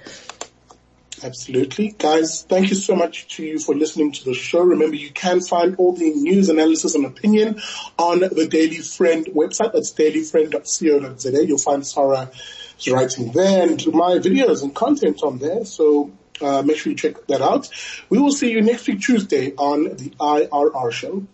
Absolutely. 1.22 1.94
Guys, 1.98 2.42
thank 2.42 2.70
you 2.70 2.76
so 2.76 2.96
much 2.96 3.36
to 3.36 3.44
you 3.44 3.58
for 3.58 3.74
listening 3.74 4.12
to 4.12 4.24
the 4.24 4.34
show. 4.34 4.60
Remember, 4.60 4.96
you 4.96 5.10
can 5.10 5.40
find 5.40 5.76
all 5.76 5.92
the 5.92 6.10
news, 6.10 6.48
analysis, 6.48 6.94
and 6.94 7.04
opinion 7.04 7.60
on 7.98 8.20
the 8.20 8.48
Daily 8.50 8.78
Friend 8.78 9.26
website. 9.26 9.72
That's 9.72 9.92
dailyfriend.co.za. 9.92 11.46
You'll 11.46 11.58
find 11.58 11.86
Sarah's 11.86 12.88
writing 12.88 13.32
there 13.32 13.68
and 13.68 13.86
my 13.88 14.18
videos 14.18 14.62
and 14.62 14.74
content 14.74 15.22
on 15.22 15.38
there. 15.38 15.64
So 15.64 16.10
uh, 16.40 16.62
make 16.62 16.78
sure 16.78 16.90
you 16.90 16.96
check 16.96 17.26
that 17.26 17.42
out. 17.42 17.68
We 18.08 18.18
will 18.18 18.32
see 18.32 18.50
you 18.50 18.62
next 18.62 18.86
week 18.88 19.00
Tuesday 19.00 19.52
on 19.52 19.84
the 19.84 20.10
IRR 20.18 20.92
show. 20.92 21.26